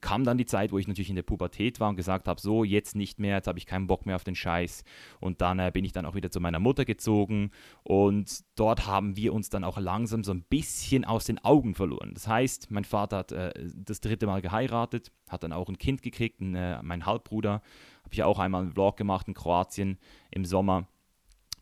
kam 0.00 0.24
dann 0.24 0.38
die 0.38 0.46
Zeit, 0.46 0.72
wo 0.72 0.78
ich 0.78 0.88
natürlich 0.88 1.10
in 1.10 1.16
der 1.16 1.22
Pubertät 1.22 1.80
war 1.80 1.88
und 1.88 1.96
gesagt 1.96 2.28
habe, 2.28 2.40
so, 2.40 2.64
jetzt 2.64 2.96
nicht 2.96 3.18
mehr, 3.18 3.36
jetzt 3.36 3.46
habe 3.46 3.58
ich 3.58 3.66
keinen 3.66 3.86
Bock 3.86 4.06
mehr 4.06 4.16
auf 4.16 4.24
den 4.24 4.34
Scheiß. 4.34 4.84
Und 5.20 5.40
dann 5.40 5.58
äh, 5.58 5.70
bin 5.72 5.84
ich 5.84 5.92
dann 5.92 6.06
auch 6.06 6.14
wieder 6.14 6.30
zu 6.30 6.40
meiner 6.40 6.58
Mutter 6.58 6.84
gezogen 6.84 7.50
und 7.82 8.40
dort 8.56 8.86
haben 8.86 9.16
wir 9.16 9.32
uns 9.32 9.50
dann 9.50 9.64
auch 9.64 9.78
langsam 9.78 10.24
so 10.24 10.32
ein 10.32 10.42
bisschen 10.42 11.04
aus 11.04 11.24
den 11.24 11.38
Augen 11.44 11.74
verloren. 11.74 12.12
Das 12.14 12.26
heißt, 12.26 12.70
mein 12.70 12.84
Vater 12.84 13.18
hat 13.18 13.32
äh, 13.32 13.52
das 13.74 14.00
dritte 14.00 14.26
Mal 14.26 14.42
geheiratet, 14.42 15.12
hat 15.28 15.42
dann 15.42 15.52
auch 15.52 15.68
ein 15.68 15.78
Kind 15.78 16.02
gekriegt, 16.02 16.40
ein, 16.40 16.54
äh, 16.54 16.82
mein 16.82 17.06
Halbbruder, 17.06 17.62
habe 18.02 18.14
ich 18.14 18.22
auch 18.22 18.38
einmal 18.38 18.62
einen 18.62 18.72
Vlog 18.72 18.96
gemacht 18.96 19.28
in 19.28 19.34
Kroatien 19.34 19.98
im 20.30 20.44
Sommer 20.44 20.86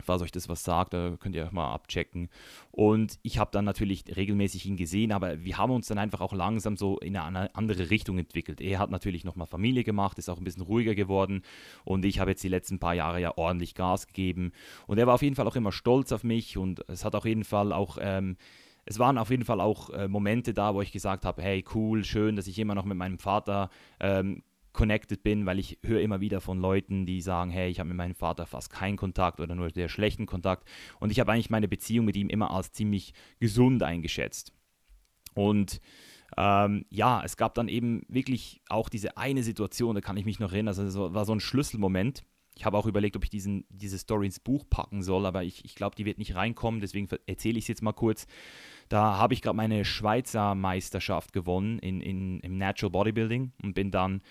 falls 0.03 0.21
euch 0.21 0.31
das 0.31 0.49
was 0.49 0.63
sagt, 0.63 0.93
da 0.93 1.15
könnt 1.19 1.35
ihr 1.35 1.47
auch 1.47 1.51
mal 1.51 1.73
abchecken. 1.73 2.29
Und 2.71 3.19
ich 3.23 3.37
habe 3.37 3.51
dann 3.51 3.65
natürlich 3.65 4.03
regelmäßig 4.15 4.65
ihn 4.65 4.77
gesehen, 4.77 5.11
aber 5.11 5.43
wir 5.43 5.57
haben 5.57 5.71
uns 5.71 5.87
dann 5.87 5.97
einfach 5.97 6.21
auch 6.21 6.33
langsam 6.33 6.77
so 6.77 6.99
in 6.99 7.15
eine 7.17 7.53
andere 7.55 7.89
Richtung 7.89 8.17
entwickelt. 8.17 8.61
Er 8.61 8.79
hat 8.79 8.91
natürlich 8.91 9.23
nochmal 9.23 9.47
Familie 9.47 9.83
gemacht, 9.83 10.17
ist 10.17 10.29
auch 10.29 10.37
ein 10.37 10.43
bisschen 10.43 10.63
ruhiger 10.63 10.95
geworden 10.95 11.43
und 11.83 12.05
ich 12.05 12.19
habe 12.19 12.31
jetzt 12.31 12.43
die 12.43 12.49
letzten 12.49 12.79
paar 12.79 12.93
Jahre 12.93 13.21
ja 13.21 13.37
ordentlich 13.37 13.75
Gas 13.75 14.07
gegeben. 14.07 14.51
Und 14.87 14.97
er 14.97 15.07
war 15.07 15.15
auf 15.15 15.21
jeden 15.21 15.35
Fall 15.35 15.47
auch 15.47 15.55
immer 15.55 15.71
stolz 15.71 16.11
auf 16.11 16.23
mich 16.23 16.57
und 16.57 16.87
es 16.89 17.05
hat 17.05 17.15
auf 17.15 17.25
jeden 17.25 17.43
Fall 17.43 17.73
auch... 17.73 17.97
Ähm, 17.99 18.37
es 18.87 18.99
waren 18.99 19.17
auf 19.17 19.31
jeden 19.31 19.45
Fall 19.45 19.61
auch 19.61 19.89
äh, 19.89 20.07
Momente 20.07 20.53
da, 20.53 20.75
wo 20.75 20.81
ich 20.81 20.91
gesagt 20.91 21.25
habe, 21.25 21.41
hey, 21.41 21.65
cool, 21.73 22.03
schön, 22.03 22.35
dass 22.35 22.45
ich 22.45 22.59
immer 22.59 22.75
noch 22.75 22.85
mit 22.85 22.97
meinem 22.97 23.17
Vater 23.17 23.71
ähm, 23.99 24.43
connected 24.75 25.23
bin, 25.23 25.45
weil 25.45 25.57
ich 25.57 25.79
höre 25.83 26.01
immer 26.01 26.21
wieder 26.21 26.41
von 26.41 26.59
Leuten, 26.59 27.05
die 27.05 27.21
sagen, 27.21 27.49
hey, 27.49 27.69
ich 27.69 27.79
habe 27.79 27.87
mit 27.87 27.97
meinem 27.97 28.13
Vater 28.13 28.45
fast 28.45 28.69
keinen 28.69 28.97
Kontakt 28.97 29.39
oder 29.39 29.55
nur 29.55 29.71
sehr 29.71 29.89
schlechten 29.89 30.25
Kontakt. 30.27 30.67
Und 30.99 31.11
ich 31.11 31.19
habe 31.19 31.31
eigentlich 31.31 31.49
meine 31.49 31.67
Beziehung 31.67 32.05
mit 32.05 32.15
ihm 32.15 32.29
immer 32.29 32.51
als 32.51 32.71
ziemlich 32.71 33.13
gesund 33.39 33.81
eingeschätzt. 33.81 34.53
Und 35.33 35.81
ähm, 36.37 36.85
ja, 36.89 37.21
es 37.23 37.37
gab 37.37 37.55
dann 37.55 37.67
eben 37.67 38.03
wirklich 38.07 38.61
auch 38.69 38.89
diese 38.89 39.17
eine 39.17 39.43
Situation, 39.43 39.95
da 39.95 40.01
kann 40.01 40.17
ich 40.17 40.25
mich 40.25 40.39
noch 40.39 40.51
erinnern, 40.51 40.77
also 40.77 40.83
es 40.83 41.13
war 41.13 41.25
so 41.25 41.33
ein 41.33 41.39
Schlüsselmoment. 41.39 42.23
Ich 42.57 42.65
habe 42.65 42.77
auch 42.77 42.85
überlegt, 42.85 43.17
ob 43.17 43.23
ich 43.23 43.29
diesen, 43.29 43.65
diese 43.69 43.97
Story 43.97 44.27
ins 44.27 44.39
Buch 44.39 44.63
packen 44.69 45.03
soll, 45.03 45.25
aber 45.25 45.43
ich, 45.43 45.65
ich 45.65 45.75
glaube, 45.75 45.95
die 45.97 46.05
wird 46.05 46.17
nicht 46.17 46.35
reinkommen, 46.35 46.79
deswegen 46.79 47.09
erzähle 47.25 47.57
ich 47.57 47.65
es 47.65 47.67
jetzt 47.67 47.81
mal 47.81 47.93
kurz. 47.93 48.27
Da 48.87 49.17
habe 49.17 49.33
ich 49.33 49.41
gerade 49.41 49.57
meine 49.57 49.83
Schweizer 49.83 50.55
Meisterschaft 50.55 51.33
gewonnen 51.33 51.79
in, 51.79 51.99
in, 51.99 52.39
im 52.39 52.57
Natural 52.57 52.91
Bodybuilding 52.91 53.51
und 53.61 53.73
bin 53.73 53.91
dann 53.91 54.21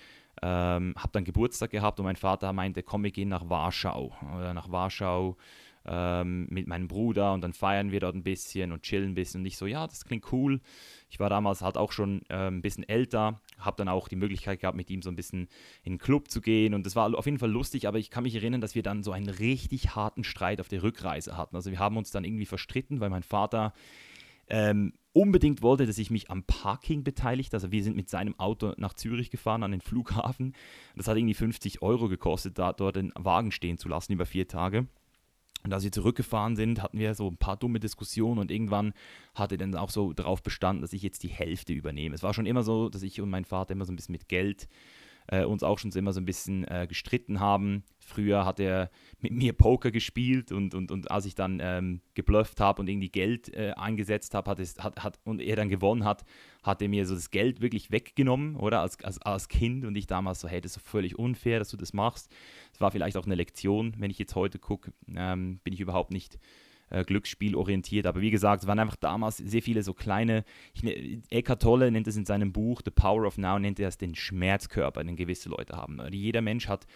ähm, 0.43 0.95
habe 0.97 1.11
dann 1.13 1.25
Geburtstag 1.25 1.71
gehabt 1.71 1.99
und 2.01 2.05
mein 2.05 2.17
Vater 2.17 2.53
meinte, 2.53 2.83
komm, 2.83 3.05
wir 3.05 3.11
gehen 3.11 3.29
nach 3.29 3.49
Warschau. 3.49 4.13
Oder 4.37 4.55
nach 4.55 4.71
Warschau 4.71 5.37
ähm, 5.87 6.47
mit 6.51 6.67
meinem 6.67 6.89
Bruder 6.89 7.33
und 7.33 7.43
dann 7.43 7.53
feiern 7.53 7.93
wir 7.93 8.01
dort 8.01 8.15
ein 8.15 8.23
bisschen 8.23 8.73
und 8.73 8.83
chillen 8.83 9.11
ein 9.11 9.15
bisschen. 9.15 9.43
Und 9.43 9.47
ich 9.47 9.57
so, 9.57 9.67
ja, 9.67 9.87
das 9.87 10.05
klingt 10.05 10.33
cool. 10.33 10.61
Ich 11.11 11.21
war 11.21 11.29
damals 11.29 11.63
halt 11.63 11.77
auch 11.77 11.93
schon 11.93 12.23
äh, 12.29 12.49
ein 12.49 12.63
bisschen 12.63 12.89
älter, 12.89 13.41
habe 13.59 13.77
dann 13.77 13.89
auch 13.89 14.09
die 14.09 14.17
Möglichkeit 14.17 14.61
gehabt, 14.61 14.77
mit 14.77 14.91
ihm 14.91 15.03
so 15.03 15.11
ein 15.11 15.17
bisschen 15.17 15.49
in 15.83 15.95
den 15.95 15.99
Club 15.99 16.31
zu 16.31 16.41
gehen. 16.41 16.75
Und 16.75 16.87
das 16.87 16.97
war 16.97 17.17
auf 17.17 17.27
jeden 17.27 17.39
Fall 17.39 17.51
lustig, 17.51 17.87
aber 17.87 17.99
ich 17.99 18.11
kann 18.11 18.25
mich 18.25 18.35
erinnern, 18.35 18.61
dass 18.61 18.75
wir 18.75 18.83
dann 18.83 19.03
so 19.03 19.13
einen 19.13 19.29
richtig 19.29 19.95
harten 19.95 20.25
Streit 20.25 20.61
auf 20.61 20.69
der 20.69 20.83
Rückreise 20.83 21.37
hatten. 21.37 21.55
Also 21.55 21.71
wir 21.71 21.79
haben 21.79 21.97
uns 21.97 22.11
dann 22.11 22.25
irgendwie 22.25 22.47
verstritten, 22.47 23.01
weil 23.01 23.11
mein 23.11 23.23
Vater 23.23 23.73
ähm, 24.49 24.93
unbedingt 25.13 25.63
wollte, 25.63 25.87
dass 25.87 25.99
ich 25.99 26.11
mich 26.11 26.31
am 26.31 26.43
Parking 26.43 27.05
beteiligt. 27.05 27.55
Also 27.55 27.71
wir 27.71 27.83
sind 27.83 27.97
mit 27.97 28.11
seinem 28.11 28.39
Auto 28.39 28.75
nach 28.77 28.95
Zürich 28.95 29.31
gefahren, 29.31 29.63
an 29.63 29.71
den 29.71 29.81
Flughafen. 29.81 30.55
Das 30.97 31.09
hat 31.09 31.17
irgendwie 31.17 31.35
50 31.35 31.83
Euro 31.83 32.09
gekostet, 32.09 32.59
da 32.59 32.73
dort 32.73 32.97
den 32.97 33.13
Wagen 33.15 33.53
stehen 33.53 33.79
zu 33.79 33.89
lassen 33.89 34.13
über 34.13 34.27
vier 34.27 34.49
Tage. 34.49 34.87
Und 35.63 35.73
als 35.73 35.85
wir 35.85 35.93
zurückgefahren 35.93 36.57
sind, 36.57 36.83
hatten 36.83 36.99
wir 36.99 37.15
so 37.15 37.27
ein 37.29 37.39
paar 37.39 37.57
dumme 37.57 37.81
Diskussionen 37.81 38.39
und 38.39 38.51
irgendwann 38.51 38.93
hat 39.35 39.51
er 39.51 39.57
dann 39.57 39.75
auch 39.77 39.89
so 39.89 40.13
darauf 40.13 40.43
bestanden, 40.43 40.83
dass 40.83 40.93
ich 40.93 41.03
jetzt 41.03 41.23
die 41.23 41.29
Hälfte 41.29 41.73
übernehme. 41.73 42.15
Es 42.15 42.23
war 42.23 42.35
schon 42.35 42.45
immer 42.45 42.63
so, 42.63 42.91
dass 42.91 43.03
ich 43.03 43.21
und 43.21 43.31
mein 43.31 43.47
Vater 43.47 43.73
immer 43.73 43.87
so 43.87 43.93
ein 43.93 43.97
bisschen 43.97 44.13
mit 44.13 44.29
Geld 44.29 44.69
äh, 45.29 45.45
uns 45.45 45.63
auch 45.63 45.79
schon 45.79 45.91
immer 45.93 46.13
so 46.13 46.21
ein 46.21 46.27
bisschen 46.27 46.65
äh, 46.65 46.87
gestritten 46.89 47.41
haben. 47.41 47.85
Früher 47.99 48.45
hat 48.45 48.61
er 48.61 48.91
mit 49.21 49.33
mir 49.33 49.53
Poker 49.53 49.91
gespielt 49.91 50.53
und, 50.53 50.75
und, 50.75 50.91
und 50.91 51.11
als 51.11 51.25
ich 51.25 51.35
dann 51.35 51.61
ähm, 51.63 52.03
geblufft 52.15 52.61
habe 52.61 52.81
und 52.81 52.89
irgendwie 52.89 53.09
Geld 53.09 53.55
äh, 53.55 53.73
eingesetzt 53.73 54.35
habe 54.35 54.51
hat 54.51 54.59
hat, 54.59 55.03
hat, 55.03 55.21
und 55.25 55.41
er 55.41 55.57
dann 55.57 55.69
gewonnen 55.69 56.05
hat, 56.05 56.25
hat 56.63 56.83
er 56.83 56.89
mir 56.89 57.07
so 57.07 57.15
das 57.15 57.31
Geld 57.31 57.61
wirklich 57.61 57.91
weggenommen, 57.91 58.57
oder? 58.57 58.81
Als, 58.81 59.03
als, 59.03 59.21
als 59.23 59.49
Kind 59.49 59.85
und 59.85 59.97
ich 59.97 60.07
damals 60.07 60.41
so, 60.41 60.49
hey, 60.49 60.61
das 60.61 60.77
ist 60.77 60.87
völlig 60.87 61.19
unfair, 61.19 61.59
dass 61.59 61.71
du 61.71 61.77
das 61.77 61.93
machst. 61.93 62.31
Es 62.73 62.81
war 62.81 62.91
vielleicht 62.91 63.17
auch 63.17 63.27
eine 63.27 63.35
Lektion, 63.35 63.95
wenn 63.99 64.11
ich 64.11 64.19
jetzt 64.19 64.35
heute 64.35 64.59
gucke, 64.59 64.93
ähm, 65.15 65.61
bin 65.65 65.73
ich 65.73 65.81
überhaupt 65.81 66.11
nicht 66.11 66.39
äh, 66.91 67.05
Glücksspiel 67.05 67.55
orientiert. 67.55 68.07
Aber 68.07 68.21
wie 68.21 68.31
gesagt, 68.31 68.63
es 68.63 68.69
waren 68.69 68.79
einfach 68.79 68.97
damals 68.97 69.39
sehr 69.39 69.63
viele 69.63 69.83
so 69.83 69.95
kleine, 69.95 70.45
ich, 70.75 70.83
ne, 70.83 71.23
Eckhart 71.31 71.63
Tolle 71.63 71.91
nennt 71.91 72.07
es 72.07 72.17
in 72.17 72.25
seinem 72.25 72.53
Buch 72.53 72.83
The 72.85 72.91
Power 72.91 73.27
of 73.27 73.39
Now, 73.39 73.59
nennt 73.59 73.81
er 73.81 73.89
es 73.89 73.99
den 73.99 74.15
Schmerzkörper, 74.15 75.05
den 75.05 75.17
gewisse 75.17 75.49
Leute 75.49 75.77
haben. 75.77 76.01
Jeder 76.11 76.43
Mensch 76.43 76.69
hat 76.69 76.87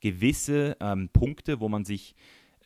gewisse 0.00 0.76
ähm, 0.80 1.08
Punkte, 1.12 1.60
wo 1.60 1.68
man 1.68 1.84
sich 1.84 2.14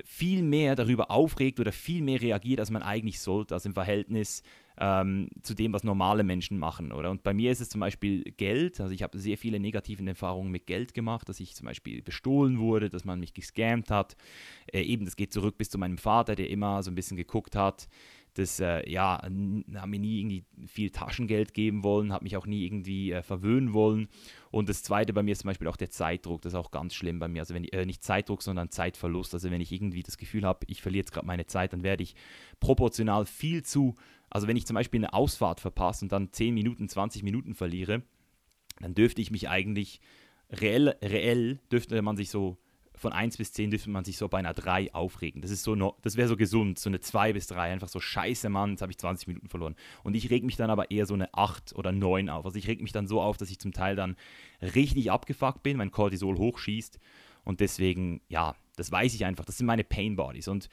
viel 0.05 0.43
mehr 0.43 0.77
darüber 0.77 1.11
aufregt 1.11 1.61
oder 1.61 1.73
viel 1.73 2.03
mehr 2.03 2.21
reagiert, 2.21 2.61
als 2.61 2.71
man 2.71 2.83
eigentlich 2.83 3.21
sollte, 3.21 3.55
also 3.55 3.69
im 3.69 3.75
Verhältnis 3.75 4.43
ähm, 4.81 5.29
zu 5.43 5.55
dem, 5.55 5.73
was 5.73 5.83
normale 5.83 6.23
Menschen 6.23 6.59
machen. 6.59 6.93
Oder? 6.93 7.11
Und 7.11 7.23
bei 7.23 7.35
mir 7.35 7.51
ist 7.51 7.61
es 7.61 7.69
zum 7.69 7.81
Beispiel 7.81 8.23
Geld. 8.23 8.81
Also 8.81 8.95
ich 8.95 9.03
habe 9.03 9.19
sehr 9.19 9.37
viele 9.37 9.59
negative 9.59 10.07
Erfahrungen 10.07 10.51
mit 10.51 10.67
Geld 10.67 10.95
gemacht, 10.95 11.29
dass 11.29 11.41
ich 11.41 11.55
zum 11.55 11.67
Beispiel 11.67 12.03
bestohlen 12.03 12.59
wurde, 12.59 12.89
dass 12.89 13.05
man 13.05 13.19
mich 13.19 13.35
gescammt 13.35 13.91
hat. 13.91 14.17
Äh, 14.73 14.83
eben, 14.83 15.05
das 15.05 15.17
geht 15.17 15.33
zurück 15.33 15.59
bis 15.59 15.71
zu 15.71 15.79
meinem 15.79 15.99
Vater, 15.99 16.37
der 16.37 16.51
immer 16.51 16.83
so 16.83 16.91
ein 16.91 16.95
bisschen 16.95 17.17
geguckt 17.17 17.57
hat, 17.57 17.89
das, 18.39 18.61
äh, 18.61 18.89
ja, 18.89 19.21
haben 19.23 19.65
mir 19.65 19.99
nie 19.99 20.21
irgendwie 20.21 20.45
viel 20.67 20.91
Taschengeld 20.91 21.55
geben 21.55 21.83
wollen, 21.83 22.13
hat 22.13 22.23
mich 22.23 22.37
auch 22.37 22.47
nie 22.47 22.65
irgendwie 22.65 23.13
äh, 23.13 23.23
verwöhnen 23.23 23.73
wollen. 23.73 24.09
Und 24.51 24.69
das 24.69 24.83
zweite 24.83 25.13
bei 25.13 25.23
mir 25.23 25.33
ist 25.33 25.41
zum 25.41 25.49
Beispiel 25.49 25.67
auch 25.67 25.77
der 25.77 25.91
Zeitdruck, 25.91 26.43
das 26.43 26.53
ist 26.53 26.59
auch 26.59 26.71
ganz 26.71 26.95
schlimm 26.95 27.19
bei 27.19 27.27
mir. 27.27 27.41
Also 27.41 27.55
wenn 27.55 27.65
ich, 27.65 27.73
äh, 27.73 27.85
nicht 27.85 28.05
Zeitdruck, 28.05 28.43
sondern 28.43 28.71
Zeitverlust. 28.71 29.35
Also 29.35 29.51
wenn 29.51 29.61
ich 29.61 29.73
irgendwie 29.73 30.03
das 30.03 30.19
Gefühl 30.19 30.45
habe, 30.45 30.67
ich 30.69 30.83
verliere 30.83 31.01
jetzt 31.01 31.13
gerade 31.13 31.27
meine 31.27 31.47
Zeit, 31.47 31.73
dann 31.73 31.83
werde 31.83 32.05
ich 32.05 32.15
proportional 32.61 33.27
viel 33.27 33.65
zu, 33.65 33.97
also 34.31 34.47
wenn 34.47 34.57
ich 34.57 34.67
zum 34.67 34.75
Beispiel 34.75 35.01
eine 35.01 35.13
Ausfahrt 35.13 35.61
verpasse 35.61 36.05
und 36.05 36.13
dann 36.13 36.33
10 36.33 36.55
Minuten, 36.55 36.89
20 36.89 37.25
Minuten 37.25 37.55
verliere, 37.55 38.03
dann 38.81 38.95
dürfte 38.95 39.21
ich 39.21 39.33
mich 39.33 39.49
eigentlich 39.49 40.01
reell, 40.51 40.95
reell 41.03 41.59
dürfte 41.73 42.01
man 42.03 42.17
sich 42.17 42.31
so 42.31 42.57
von 42.99 43.13
1 43.13 43.37
bis 43.37 43.53
10 43.53 43.71
dürfte 43.71 43.91
man 43.91 44.05
sich 44.05 44.17
so 44.17 44.29
bei 44.29 44.39
einer 44.39 44.55
3 44.55 44.95
aufregen. 44.95 45.41
Das 45.41 45.51
so, 45.63 45.95
das 46.03 46.17
wäre 46.17 46.29
so 46.29 46.37
gesund, 46.37 46.79
so 46.79 46.91
eine 46.91 47.01
2 47.01 47.33
bis 47.33 47.47
3. 47.47 47.73
Einfach 47.73 47.89
so, 47.89 48.01
scheiße, 48.01 48.49
Mann, 48.49 48.71
jetzt 48.71 48.83
habe 48.83 48.93
ich 48.93 48.99
20 48.99 49.29
Minuten 49.29 49.49
verloren. 49.49 49.77
Und 50.03 50.15
ich 50.15 50.31
reg 50.31 50.45
mich 50.45 50.57
dann 50.57 50.71
aber 50.71 50.91
eher 50.91 51.07
so 51.07 51.15
eine 51.15 51.33
8 51.35 51.75
oder 51.75 51.93
9 51.93 52.29
auf. 52.29 52.45
Also 52.45 52.59
ich 52.59 52.69
reg 52.69 52.83
mich 52.83 52.93
dann 52.93 53.07
so 53.07 53.21
auf, 53.21 53.37
dass 53.37 53.51
ich 53.51 53.59
zum 53.59 53.73
Teil 53.73 53.97
dann 53.97 54.17
richtig 54.61 55.11
abgefuckt 55.11 55.63
bin, 55.63 55.77
mein 55.77 55.91
Cortisol 55.91 56.37
hochschießt. 56.37 56.99
Und 57.45 57.61
deswegen, 57.61 58.21
ja, 58.29 58.55
das 58.77 58.93
weiß 58.93 59.15
ich 59.15 59.25
einfach. 59.25 59.45
Das 59.45 59.57
sind 59.57 59.67
meine 59.67 59.85
Pain 59.85 60.17
Bodies. 60.17 60.49
Und 60.49 60.69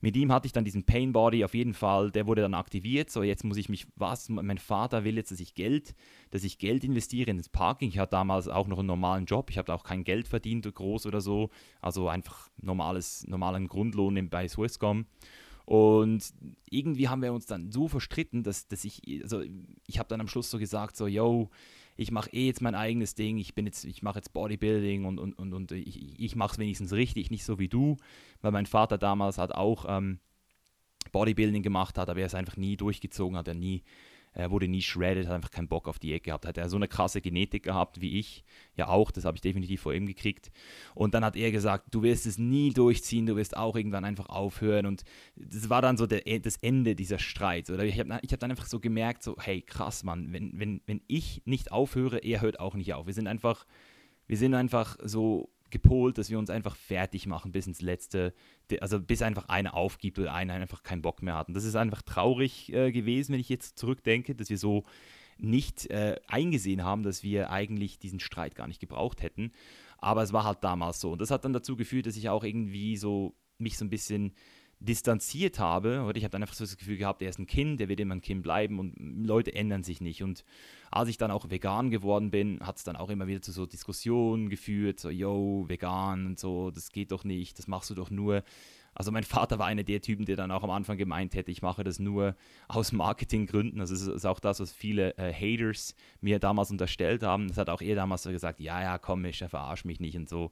mit 0.00 0.16
ihm 0.16 0.32
hatte 0.32 0.46
ich 0.46 0.52
dann 0.52 0.64
diesen 0.64 0.84
Pain 0.84 1.12
Body 1.12 1.44
auf 1.44 1.54
jeden 1.54 1.74
Fall, 1.74 2.10
der 2.10 2.26
wurde 2.26 2.42
dann 2.42 2.54
aktiviert. 2.54 3.10
So, 3.10 3.22
jetzt 3.22 3.44
muss 3.44 3.58
ich 3.58 3.68
mich, 3.68 3.86
was? 3.96 4.28
Mein 4.30 4.58
Vater 4.58 5.04
will 5.04 5.16
jetzt, 5.16 5.30
dass 5.30 5.40
ich 5.40 5.54
Geld, 5.54 5.94
dass 6.30 6.42
ich 6.42 6.58
Geld 6.58 6.84
investiere 6.84 7.30
ins 7.30 7.50
Parking. 7.50 7.90
Ich 7.90 7.98
hatte 7.98 8.12
damals 8.12 8.48
auch 8.48 8.66
noch 8.66 8.78
einen 8.78 8.86
normalen 8.86 9.26
Job. 9.26 9.50
Ich 9.50 9.58
habe 9.58 9.74
auch 9.74 9.84
kein 9.84 10.04
Geld 10.04 10.26
verdient, 10.26 10.72
groß 10.74 11.06
oder 11.06 11.20
so. 11.20 11.50
Also 11.82 12.08
einfach 12.08 12.50
normales, 12.60 13.26
normalen 13.26 13.68
Grundlohn 13.68 14.30
bei 14.30 14.48
Swisscom. 14.48 15.04
Und 15.66 16.32
irgendwie 16.68 17.08
haben 17.08 17.22
wir 17.22 17.32
uns 17.32 17.46
dann 17.46 17.70
so 17.70 17.86
verstritten, 17.86 18.42
dass, 18.42 18.66
dass 18.66 18.84
ich, 18.84 19.02
also 19.22 19.42
ich 19.86 19.98
habe 19.98 20.08
dann 20.08 20.20
am 20.20 20.28
Schluss 20.28 20.50
so 20.50 20.58
gesagt, 20.58 20.96
so, 20.96 21.06
yo, 21.06 21.50
ich 22.00 22.10
mache 22.12 22.30
eh 22.30 22.46
jetzt 22.46 22.62
mein 22.62 22.74
eigenes 22.74 23.14
Ding, 23.14 23.36
ich 23.36 23.54
bin 23.54 23.66
jetzt, 23.66 23.84
ich 23.84 24.02
mache 24.02 24.18
jetzt 24.18 24.32
Bodybuilding 24.32 25.04
und, 25.04 25.18
und, 25.18 25.34
und, 25.34 25.52
und 25.52 25.70
ich, 25.72 26.18
ich 26.18 26.34
mache 26.34 26.52
es 26.52 26.58
wenigstens 26.58 26.94
richtig, 26.94 27.30
nicht 27.30 27.44
so 27.44 27.58
wie 27.58 27.68
du, 27.68 27.98
weil 28.40 28.52
mein 28.52 28.64
Vater 28.64 28.96
damals 28.96 29.36
hat 29.36 29.52
auch 29.52 29.84
ähm, 29.86 30.18
Bodybuilding 31.12 31.62
gemacht 31.62 31.98
hat, 31.98 32.08
aber 32.08 32.20
er 32.20 32.26
es 32.26 32.34
einfach 32.34 32.56
nie 32.56 32.78
durchgezogen 32.78 33.36
hat, 33.36 33.48
er 33.48 33.54
nie 33.54 33.82
er 34.32 34.50
wurde 34.50 34.68
nie 34.68 34.82
shredded, 34.82 35.26
hat 35.26 35.34
einfach 35.34 35.50
keinen 35.50 35.68
Bock 35.68 35.88
auf 35.88 35.98
Diät 35.98 36.22
gehabt. 36.22 36.46
Hat 36.46 36.56
er 36.56 36.68
so 36.68 36.76
eine 36.76 36.86
krasse 36.86 37.20
Genetik 37.20 37.64
gehabt 37.64 38.00
wie 38.00 38.18
ich, 38.18 38.44
ja 38.76 38.88
auch, 38.88 39.10
das 39.10 39.24
habe 39.24 39.36
ich 39.36 39.40
definitiv 39.40 39.80
vor 39.80 39.92
ihm 39.92 40.06
gekriegt. 40.06 40.52
Und 40.94 41.14
dann 41.14 41.24
hat 41.24 41.36
er 41.36 41.50
gesagt, 41.50 41.86
du 41.90 42.02
wirst 42.02 42.26
es 42.26 42.38
nie 42.38 42.72
durchziehen, 42.72 43.26
du 43.26 43.36
wirst 43.36 43.56
auch 43.56 43.74
irgendwann 43.74 44.04
einfach 44.04 44.28
aufhören. 44.28 44.86
Und 44.86 45.02
das 45.34 45.68
war 45.68 45.82
dann 45.82 45.96
so 45.96 46.06
der, 46.06 46.22
das 46.38 46.56
Ende 46.58 46.94
dieser 46.94 47.18
Streits. 47.18 47.70
Oder 47.70 47.84
ich 47.84 47.98
habe 47.98 48.20
ich 48.22 48.32
hab 48.32 48.40
dann 48.40 48.50
einfach 48.50 48.66
so 48.66 48.78
gemerkt, 48.78 49.22
so, 49.22 49.36
hey, 49.38 49.62
krass, 49.62 50.04
Mann, 50.04 50.32
wenn, 50.32 50.58
wenn, 50.58 50.80
wenn 50.86 51.00
ich 51.08 51.42
nicht 51.44 51.72
aufhöre, 51.72 52.18
er 52.18 52.40
hört 52.40 52.60
auch 52.60 52.74
nicht 52.74 52.94
auf. 52.94 53.06
Wir 53.06 53.14
sind 53.14 53.26
einfach, 53.26 53.66
wir 54.28 54.36
sind 54.36 54.54
einfach 54.54 54.96
so 55.02 55.50
gepolt, 55.70 56.18
dass 56.18 56.30
wir 56.30 56.38
uns 56.38 56.50
einfach 56.50 56.76
fertig 56.76 57.26
machen 57.26 57.52
bis 57.52 57.66
ins 57.66 57.80
Letzte, 57.80 58.34
also 58.80 59.00
bis 59.00 59.22
einfach 59.22 59.48
einer 59.48 59.74
aufgibt 59.74 60.18
oder 60.18 60.34
einer 60.34 60.54
einfach 60.54 60.82
keinen 60.82 61.02
Bock 61.02 61.22
mehr 61.22 61.36
hat. 61.36 61.48
Und 61.48 61.54
das 61.54 61.64
ist 61.64 61.76
einfach 61.76 62.02
traurig 62.02 62.72
äh, 62.72 62.92
gewesen, 62.92 63.32
wenn 63.32 63.40
ich 63.40 63.48
jetzt 63.48 63.78
zurückdenke, 63.78 64.34
dass 64.34 64.50
wir 64.50 64.58
so 64.58 64.84
nicht 65.38 65.90
äh, 65.90 66.16
eingesehen 66.26 66.84
haben, 66.84 67.02
dass 67.02 67.22
wir 67.22 67.50
eigentlich 67.50 67.98
diesen 67.98 68.20
Streit 68.20 68.54
gar 68.54 68.66
nicht 68.66 68.80
gebraucht 68.80 69.22
hätten. 69.22 69.52
Aber 69.98 70.22
es 70.22 70.32
war 70.32 70.44
halt 70.44 70.62
damals 70.62 71.00
so. 71.00 71.12
Und 71.12 71.20
das 71.20 71.30
hat 71.30 71.44
dann 71.44 71.52
dazu 71.52 71.76
geführt, 71.76 72.06
dass 72.06 72.16
ich 72.16 72.28
auch 72.28 72.44
irgendwie 72.44 72.96
so 72.96 73.34
mich 73.58 73.76
so 73.76 73.84
ein 73.84 73.90
bisschen 73.90 74.34
distanziert 74.80 75.58
habe, 75.58 76.02
oder 76.02 76.16
ich 76.16 76.24
habe 76.24 76.32
dann 76.32 76.42
einfach 76.42 76.54
so 76.54 76.64
das 76.64 76.78
Gefühl 76.78 76.96
gehabt, 76.96 77.20
er 77.20 77.28
ist 77.28 77.38
ein 77.38 77.46
Kind, 77.46 77.80
der 77.80 77.88
wird 77.88 78.00
immer 78.00 78.14
ein 78.14 78.22
Kind 78.22 78.42
bleiben 78.42 78.78
und 78.78 78.94
Leute 79.26 79.54
ändern 79.54 79.84
sich 79.84 80.00
nicht. 80.00 80.22
Und 80.22 80.44
als 80.90 81.08
ich 81.10 81.18
dann 81.18 81.30
auch 81.30 81.50
vegan 81.50 81.90
geworden 81.90 82.30
bin, 82.30 82.60
hat 82.60 82.78
es 82.78 82.84
dann 82.84 82.96
auch 82.96 83.10
immer 83.10 83.26
wieder 83.26 83.42
zu 83.42 83.52
so 83.52 83.66
Diskussionen 83.66 84.48
geführt, 84.48 84.98
so, 84.98 85.10
yo, 85.10 85.66
vegan 85.68 86.26
und 86.26 86.38
so, 86.38 86.70
das 86.70 86.92
geht 86.92 87.12
doch 87.12 87.24
nicht, 87.24 87.58
das 87.58 87.68
machst 87.68 87.90
du 87.90 87.94
doch 87.94 88.10
nur, 88.10 88.42
also 88.94 89.12
mein 89.12 89.22
Vater 89.24 89.58
war 89.58 89.66
einer 89.66 89.82
der 89.82 90.00
Typen, 90.00 90.24
der 90.24 90.36
dann 90.36 90.50
auch 90.50 90.62
am 90.62 90.70
Anfang 90.70 90.96
gemeint 90.96 91.34
hätte, 91.34 91.50
ich 91.50 91.62
mache 91.62 91.84
das 91.84 91.98
nur 91.98 92.34
aus 92.68 92.92
Marketinggründen. 92.92 93.80
Also 93.80 93.94
es 93.94 94.06
ist 94.06 94.24
auch 94.24 94.40
das, 94.40 94.60
was 94.60 94.72
viele 94.72 95.16
äh, 95.18 95.32
Haters 95.32 95.94
mir 96.20 96.38
damals 96.38 96.70
unterstellt 96.70 97.22
haben. 97.22 97.48
Das 97.48 97.58
hat 97.58 97.68
auch 97.68 97.82
er 97.82 97.96
damals 97.96 98.22
so 98.22 98.30
gesagt, 98.30 98.60
ja, 98.60 98.82
ja, 98.82 98.98
komm, 98.98 99.24
ich 99.26 99.38
verarsch 99.38 99.84
mich 99.84 100.00
nicht 100.00 100.16
und 100.16 100.28
so. 100.28 100.50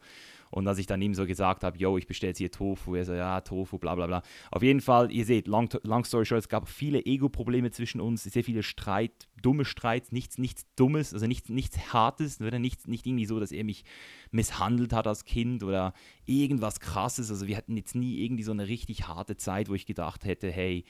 Und 0.50 0.66
als 0.66 0.78
ich 0.78 0.86
dann 0.86 1.02
ihm 1.02 1.14
so 1.14 1.26
gesagt 1.26 1.64
habe, 1.64 1.78
yo, 1.78 1.98
ich 1.98 2.06
bestelle 2.06 2.30
jetzt 2.30 2.38
hier 2.38 2.50
Tofu, 2.50 2.94
er 2.94 3.04
so, 3.04 3.12
ja, 3.12 3.40
Tofu, 3.40 3.78
bla 3.78 3.94
bla 3.94 4.06
bla. 4.06 4.22
Auf 4.50 4.62
jeden 4.62 4.80
Fall, 4.80 5.12
ihr 5.12 5.24
seht, 5.24 5.46
long, 5.46 5.68
long 5.82 6.04
story 6.04 6.24
short, 6.24 6.40
es 6.40 6.48
gab 6.48 6.68
viele 6.68 7.04
Ego-Probleme 7.04 7.70
zwischen 7.70 8.00
uns, 8.00 8.24
sehr 8.24 8.44
viele 8.44 8.62
Streit, 8.62 9.28
dumme 9.42 9.64
Streits, 9.64 10.12
nichts, 10.12 10.38
nichts 10.38 10.66
Dummes, 10.76 11.12
also 11.12 11.26
nichts, 11.26 11.48
nichts 11.48 11.92
Hartes, 11.92 12.40
oder 12.40 12.58
nicht, 12.58 12.88
nicht 12.88 13.06
irgendwie 13.06 13.26
so, 13.26 13.40
dass 13.40 13.52
er 13.52 13.64
mich 13.64 13.84
misshandelt 14.30 14.92
hat 14.92 15.06
als 15.06 15.24
Kind 15.24 15.62
oder 15.62 15.92
irgendwas 16.26 16.80
Krasses. 16.80 17.30
Also 17.30 17.46
wir 17.46 17.56
hatten 17.56 17.76
jetzt 17.76 17.94
nie 17.94 18.24
irgendwie 18.24 18.44
so 18.44 18.52
eine 18.52 18.68
richtig 18.68 19.08
harte 19.08 19.36
Zeit, 19.36 19.68
wo 19.68 19.74
ich 19.74 19.86
gedacht 19.86 20.24
hätte, 20.24 20.50
hey, 20.50 20.84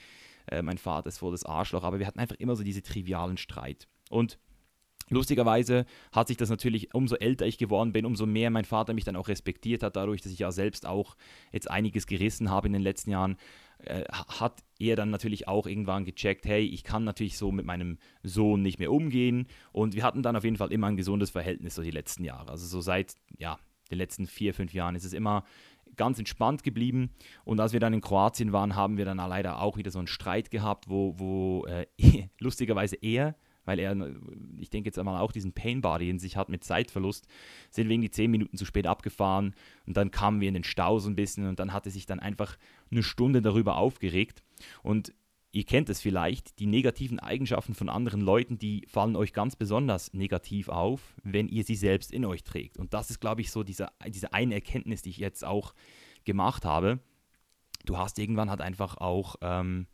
äh, 0.50 0.62
mein 0.62 0.78
Vater 0.78 1.08
ist 1.08 1.18
voll 1.18 1.32
das 1.32 1.44
Arschloch, 1.44 1.84
aber 1.84 1.98
wir 1.98 2.06
hatten 2.06 2.18
einfach 2.18 2.36
immer 2.36 2.56
so 2.56 2.64
diese 2.64 2.82
trivialen 2.82 3.36
Streit. 3.36 3.88
Und 4.10 4.38
Lustigerweise 5.10 5.86
hat 6.12 6.28
sich 6.28 6.36
das 6.36 6.50
natürlich, 6.50 6.94
umso 6.94 7.16
älter 7.16 7.46
ich 7.46 7.58
geworden 7.58 7.92
bin, 7.92 8.04
umso 8.04 8.26
mehr 8.26 8.50
mein 8.50 8.64
Vater 8.64 8.94
mich 8.94 9.04
dann 9.04 9.16
auch 9.16 9.28
respektiert 9.28 9.82
hat, 9.82 9.96
dadurch, 9.96 10.22
dass 10.22 10.32
ich 10.32 10.38
ja 10.38 10.52
selbst 10.52 10.86
auch 10.86 11.16
jetzt 11.52 11.70
einiges 11.70 12.06
gerissen 12.06 12.50
habe 12.50 12.66
in 12.66 12.72
den 12.72 12.82
letzten 12.82 13.10
Jahren, 13.10 13.36
äh, 13.84 14.04
hat 14.10 14.64
er 14.78 14.96
dann 14.96 15.10
natürlich 15.10 15.46
auch 15.46 15.66
irgendwann 15.66 16.04
gecheckt, 16.04 16.46
hey, 16.46 16.64
ich 16.64 16.84
kann 16.84 17.04
natürlich 17.04 17.38
so 17.38 17.52
mit 17.52 17.64
meinem 17.64 17.98
Sohn 18.22 18.62
nicht 18.62 18.78
mehr 18.78 18.92
umgehen. 18.92 19.46
Und 19.72 19.94
wir 19.94 20.02
hatten 20.02 20.22
dann 20.22 20.36
auf 20.36 20.44
jeden 20.44 20.56
Fall 20.56 20.72
immer 20.72 20.88
ein 20.88 20.96
gesundes 20.96 21.30
Verhältnis 21.30 21.74
so 21.74 21.82
die 21.82 21.90
letzten 21.90 22.24
Jahre. 22.24 22.50
Also 22.50 22.66
so 22.66 22.80
seit, 22.80 23.14
ja, 23.38 23.58
den 23.90 23.98
letzten 23.98 24.26
vier, 24.26 24.52
fünf 24.52 24.74
Jahren 24.74 24.94
ist 24.94 25.04
es 25.04 25.12
immer 25.12 25.44
ganz 25.96 26.18
entspannt 26.18 26.62
geblieben. 26.62 27.10
Und 27.44 27.60
als 27.60 27.72
wir 27.72 27.80
dann 27.80 27.92
in 27.92 28.00
Kroatien 28.00 28.52
waren, 28.52 28.74
haben 28.74 28.96
wir 28.96 29.04
dann 29.04 29.18
leider 29.18 29.60
auch 29.60 29.76
wieder 29.76 29.90
so 29.90 29.98
einen 29.98 30.08
Streit 30.08 30.50
gehabt, 30.50 30.88
wo, 30.88 31.18
wo 31.18 31.66
äh, 31.66 31.86
lustigerweise 32.38 32.96
er 32.96 33.36
weil 33.68 33.78
er, 33.78 33.94
ich 34.56 34.70
denke 34.70 34.88
jetzt 34.88 34.98
einmal 34.98 35.20
auch 35.20 35.30
diesen 35.30 35.52
Pain 35.52 35.82
Body 35.82 36.08
in 36.08 36.18
sich 36.18 36.38
hat 36.38 36.48
mit 36.48 36.64
Zeitverlust, 36.64 37.26
sind 37.68 37.88
wir 37.88 37.94
irgendwie 37.94 38.10
zehn 38.10 38.30
Minuten 38.30 38.56
zu 38.56 38.64
spät 38.64 38.86
abgefahren 38.86 39.54
und 39.86 39.94
dann 39.94 40.10
kamen 40.10 40.40
wir 40.40 40.48
in 40.48 40.54
den 40.54 40.64
Stau 40.64 40.98
so 40.98 41.10
ein 41.10 41.16
bisschen 41.16 41.46
und 41.46 41.60
dann 41.60 41.74
hat 41.74 41.84
er 41.84 41.92
sich 41.92 42.06
dann 42.06 42.18
einfach 42.18 42.56
eine 42.90 43.02
Stunde 43.02 43.42
darüber 43.42 43.76
aufgeregt 43.76 44.42
und 44.82 45.12
ihr 45.52 45.64
kennt 45.64 45.90
es 45.90 46.00
vielleicht, 46.00 46.58
die 46.60 46.66
negativen 46.66 47.20
Eigenschaften 47.20 47.74
von 47.74 47.90
anderen 47.90 48.22
Leuten, 48.22 48.58
die 48.58 48.86
fallen 48.88 49.16
euch 49.16 49.34
ganz 49.34 49.54
besonders 49.54 50.14
negativ 50.14 50.70
auf, 50.70 51.14
wenn 51.22 51.46
ihr 51.48 51.62
sie 51.62 51.76
selbst 51.76 52.10
in 52.10 52.24
euch 52.24 52.44
trägt. 52.44 52.78
Und 52.78 52.94
das 52.94 53.10
ist, 53.10 53.20
glaube 53.20 53.42
ich, 53.42 53.50
so 53.50 53.64
diese, 53.64 53.88
diese 54.06 54.32
eine 54.32 54.54
Erkenntnis, 54.54 55.02
die 55.02 55.10
ich 55.10 55.18
jetzt 55.18 55.44
auch 55.44 55.74
gemacht 56.24 56.64
habe. 56.64 57.00
Du 57.84 57.98
hast 57.98 58.18
irgendwann 58.18 58.48
halt 58.48 58.62
einfach 58.62 58.96
auch 58.96 59.36
ähm, 59.42 59.86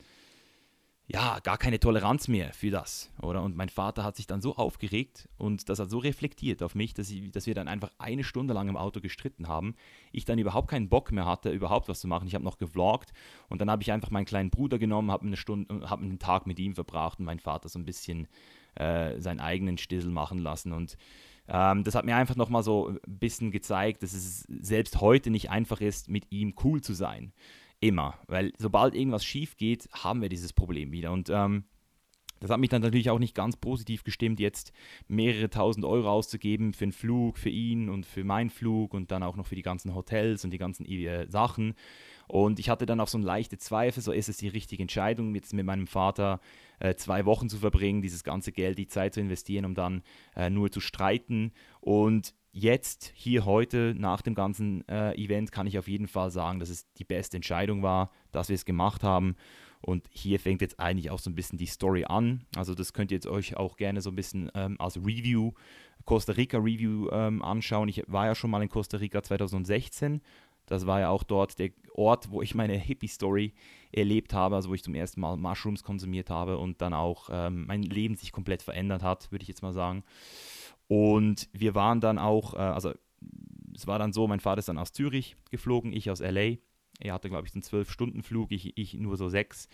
ja, 1.06 1.38
gar 1.40 1.58
keine 1.58 1.78
Toleranz 1.78 2.28
mehr 2.28 2.54
für 2.54 2.70
das, 2.70 3.12
oder? 3.20 3.42
Und 3.42 3.56
mein 3.56 3.68
Vater 3.68 4.04
hat 4.04 4.16
sich 4.16 4.26
dann 4.26 4.40
so 4.40 4.56
aufgeregt 4.56 5.28
und 5.36 5.68
das 5.68 5.78
hat 5.78 5.90
so 5.90 5.98
reflektiert 5.98 6.62
auf 6.62 6.74
mich, 6.74 6.94
dass, 6.94 7.10
ich, 7.10 7.30
dass 7.30 7.46
wir 7.46 7.54
dann 7.54 7.68
einfach 7.68 7.90
eine 7.98 8.24
Stunde 8.24 8.54
lang 8.54 8.68
im 8.68 8.76
Auto 8.78 9.00
gestritten 9.00 9.46
haben. 9.46 9.74
Ich 10.12 10.24
dann 10.24 10.38
überhaupt 10.38 10.68
keinen 10.68 10.88
Bock 10.88 11.12
mehr 11.12 11.26
hatte, 11.26 11.50
überhaupt 11.50 11.88
was 11.88 12.00
zu 12.00 12.08
machen. 12.08 12.26
Ich 12.26 12.34
habe 12.34 12.44
noch 12.44 12.56
gevloggt 12.56 13.12
und 13.50 13.60
dann 13.60 13.70
habe 13.70 13.82
ich 13.82 13.92
einfach 13.92 14.10
meinen 14.10 14.24
kleinen 14.24 14.48
Bruder 14.48 14.78
genommen, 14.78 15.10
habe 15.10 15.26
eine 15.26 15.36
Stunde, 15.36 15.90
habe 15.90 16.04
einen 16.04 16.18
Tag 16.18 16.46
mit 16.46 16.58
ihm 16.58 16.74
verbracht 16.74 17.18
und 17.18 17.26
mein 17.26 17.38
Vater 17.38 17.68
so 17.68 17.78
ein 17.78 17.84
bisschen 17.84 18.26
äh, 18.76 19.20
seinen 19.20 19.40
eigenen 19.40 19.76
Stissel 19.76 20.10
machen 20.10 20.38
lassen 20.38 20.72
und 20.72 20.96
ähm, 21.46 21.84
das 21.84 21.94
hat 21.94 22.06
mir 22.06 22.16
einfach 22.16 22.36
nochmal 22.36 22.62
so 22.62 22.88
ein 22.88 23.18
bisschen 23.18 23.50
gezeigt, 23.50 24.02
dass 24.02 24.14
es 24.14 24.46
selbst 24.48 25.02
heute 25.02 25.30
nicht 25.30 25.50
einfach 25.50 25.82
ist, 25.82 26.08
mit 26.08 26.32
ihm 26.32 26.54
cool 26.64 26.80
zu 26.80 26.94
sein. 26.94 27.34
Immer. 27.84 28.18
Weil 28.28 28.50
sobald 28.56 28.94
irgendwas 28.94 29.26
schief 29.26 29.58
geht, 29.58 29.90
haben 29.92 30.22
wir 30.22 30.30
dieses 30.30 30.54
Problem 30.54 30.90
wieder. 30.90 31.12
Und 31.12 31.28
ähm, 31.28 31.64
das 32.40 32.48
hat 32.50 32.58
mich 32.58 32.70
dann 32.70 32.80
natürlich 32.80 33.10
auch 33.10 33.18
nicht 33.18 33.34
ganz 33.34 33.58
positiv 33.58 34.04
gestimmt, 34.04 34.40
jetzt 34.40 34.72
mehrere 35.06 35.50
tausend 35.50 35.84
Euro 35.84 36.10
auszugeben 36.10 36.72
für 36.72 36.86
einen 36.86 36.92
Flug, 36.92 37.36
für 37.36 37.50
ihn 37.50 37.90
und 37.90 38.06
für 38.06 38.24
meinen 38.24 38.48
Flug 38.48 38.94
und 38.94 39.10
dann 39.10 39.22
auch 39.22 39.36
noch 39.36 39.46
für 39.46 39.54
die 39.54 39.60
ganzen 39.60 39.94
Hotels 39.94 40.46
und 40.46 40.50
die 40.50 40.56
ganzen 40.56 40.86
äh, 40.86 41.30
Sachen. 41.30 41.74
Und 42.26 42.58
ich 42.58 42.70
hatte 42.70 42.86
dann 42.86 43.00
auch 43.00 43.08
so 43.08 43.18
eine 43.18 43.26
leichte 43.26 43.58
Zweifel, 43.58 44.02
so 44.02 44.12
ist 44.12 44.30
es 44.30 44.38
die 44.38 44.48
richtige 44.48 44.82
Entscheidung, 44.82 45.34
jetzt 45.34 45.52
mit 45.52 45.66
meinem 45.66 45.86
Vater 45.86 46.40
äh, 46.80 46.94
zwei 46.94 47.26
Wochen 47.26 47.50
zu 47.50 47.58
verbringen, 47.58 48.00
dieses 48.00 48.24
ganze 48.24 48.50
Geld, 48.50 48.78
die 48.78 48.86
Zeit 48.86 49.12
zu 49.12 49.20
investieren, 49.20 49.66
um 49.66 49.74
dann 49.74 50.02
äh, 50.34 50.48
nur 50.48 50.72
zu 50.72 50.80
streiten. 50.80 51.52
Und 51.82 52.34
jetzt, 52.54 53.12
hier 53.14 53.44
heute, 53.44 53.94
nach 53.98 54.22
dem 54.22 54.34
ganzen 54.34 54.88
äh, 54.88 55.12
Event, 55.16 55.52
kann 55.52 55.66
ich 55.66 55.78
auf 55.78 55.88
jeden 55.88 56.06
Fall 56.06 56.30
sagen, 56.30 56.60
dass 56.60 56.70
es 56.70 56.90
die 56.94 57.04
beste 57.04 57.36
Entscheidung 57.36 57.82
war, 57.82 58.10
dass 58.30 58.48
wir 58.48 58.54
es 58.54 58.64
gemacht 58.64 59.02
haben. 59.02 59.34
Und 59.80 60.08
hier 60.12 60.40
fängt 60.40 60.62
jetzt 60.62 60.80
eigentlich 60.80 61.10
auch 61.10 61.18
so 61.18 61.28
ein 61.28 61.34
bisschen 61.34 61.58
die 61.58 61.66
Story 61.66 62.04
an. 62.06 62.46
Also 62.56 62.74
das 62.74 62.92
könnt 62.94 63.10
ihr 63.10 63.16
jetzt 63.16 63.26
euch 63.26 63.56
auch 63.56 63.76
gerne 63.76 64.00
so 64.00 64.10
ein 64.10 64.16
bisschen 64.16 64.50
ähm, 64.54 64.80
als 64.80 64.96
Review, 64.96 65.52
Costa 66.06 66.32
Rica 66.32 66.56
Review 66.56 67.10
ähm, 67.10 67.42
anschauen. 67.42 67.88
Ich 67.88 68.02
war 68.06 68.26
ja 68.26 68.34
schon 68.34 68.50
mal 68.50 68.62
in 68.62 68.70
Costa 68.70 68.96
Rica 68.96 69.22
2016. 69.22 70.22
Das 70.66 70.86
war 70.86 71.00
ja 71.00 71.10
auch 71.10 71.24
dort 71.24 71.58
der 71.58 71.70
Ort, 71.92 72.30
wo 72.30 72.40
ich 72.40 72.54
meine 72.54 72.74
Hippie-Story 72.74 73.52
erlebt 73.92 74.32
habe, 74.32 74.56
also 74.56 74.70
wo 74.70 74.74
ich 74.74 74.82
zum 74.82 74.94
ersten 74.94 75.20
Mal 75.20 75.36
Mushrooms 75.36 75.82
konsumiert 75.82 76.30
habe 76.30 76.56
und 76.56 76.80
dann 76.80 76.94
auch 76.94 77.28
ähm, 77.30 77.66
mein 77.66 77.82
Leben 77.82 78.14
sich 78.14 78.32
komplett 78.32 78.62
verändert 78.62 79.02
hat, 79.02 79.30
würde 79.30 79.42
ich 79.42 79.48
jetzt 79.48 79.62
mal 79.62 79.74
sagen. 79.74 80.04
Und 80.88 81.48
wir 81.52 81.74
waren 81.74 82.00
dann 82.00 82.18
auch, 82.18 82.54
äh, 82.54 82.58
also 82.58 82.92
es 83.74 83.86
war 83.86 83.98
dann 83.98 84.12
so, 84.12 84.26
mein 84.26 84.40
Vater 84.40 84.60
ist 84.60 84.68
dann 84.68 84.78
aus 84.78 84.92
Zürich 84.92 85.36
geflogen, 85.50 85.92
ich 85.92 86.10
aus 86.10 86.20
LA. 86.20 86.56
Er 87.00 87.14
hatte, 87.14 87.28
glaube 87.28 87.46
ich, 87.46 87.54
einen 87.54 87.62
Zwölf-Stunden-Flug, 87.62 88.52
ich, 88.52 88.76
ich 88.78 88.94
nur 88.94 89.16
so 89.16 89.28
sechs. 89.28 89.68